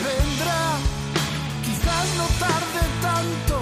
vendrá, 0.09 0.63
quizás 1.65 2.07
no 2.19 2.27
tarde 2.45 2.83
tanto, 3.03 3.57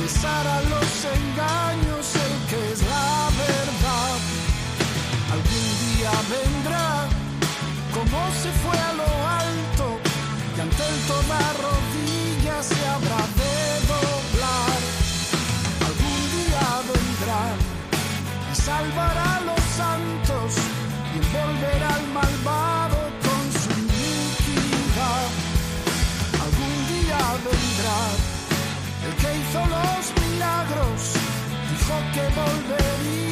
besar 0.00 0.46
a 0.46 0.60
los 0.72 0.90
engaños 1.18 2.04
el 2.26 2.34
que 2.50 2.72
es 2.72 2.82
la 2.82 3.30
verdad. 3.46 4.18
Algún 5.34 5.68
día 5.84 6.12
vendrá, 6.34 6.88
como 7.94 8.18
se 8.42 8.50
fue 8.62 8.78
a 8.78 8.92
lo 9.00 9.10
alto, 9.44 9.86
y 10.56 10.60
ante 10.60 10.82
el 10.92 10.98
toda 11.10 11.40
rodilla 11.66 12.62
se 12.62 12.80
habrá 12.92 13.22
de 13.40 13.56
doblar. 13.92 14.80
Algún 15.88 16.20
día 16.36 16.66
vendrá 16.92 17.42
y 18.50 18.54
salvará 18.56 19.36
a 19.36 19.40
los 19.40 19.62
santos 19.80 20.50
y 21.14 21.18
envolverá 21.18 21.94
al 21.94 22.06
malvado. 22.08 22.81
hizo 29.52 29.60
los 29.60 30.24
milagros, 30.24 31.12
dijo 31.70 31.94
que 32.14 32.22
volvería. 32.40 33.31